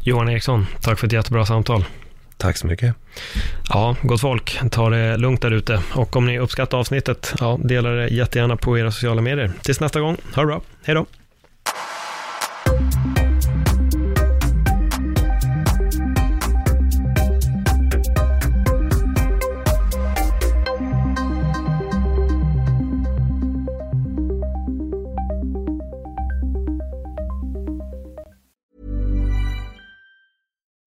Johan 0.07 0.29
Eriksson, 0.29 0.67
tack 0.81 0.99
för 0.99 1.07
ett 1.07 1.13
jättebra 1.13 1.47
samtal. 1.47 1.85
Tack 2.37 2.57
så 2.57 2.67
mycket. 2.67 2.95
Ja, 3.69 3.97
gott 4.03 4.21
folk, 4.21 4.71
ta 4.71 4.91
det 4.91 5.17
lugnt 5.17 5.43
där 5.43 5.51
ute. 5.51 5.83
Och 5.95 6.17
om 6.17 6.27
ni 6.27 6.39
uppskattar 6.39 6.79
avsnittet, 6.79 7.35
ja, 7.41 7.59
dela 7.63 7.91
det 7.91 8.09
jättegärna 8.09 8.57
på 8.57 8.79
era 8.79 8.91
sociala 8.91 9.23
medier. 9.23 9.53
Tills 9.63 9.81
nästa 9.81 10.01
gång, 10.01 10.17
ha 10.35 10.43
det 10.43 10.47
bra. 10.47 10.61
Hej 10.85 10.95
då. 10.95 11.07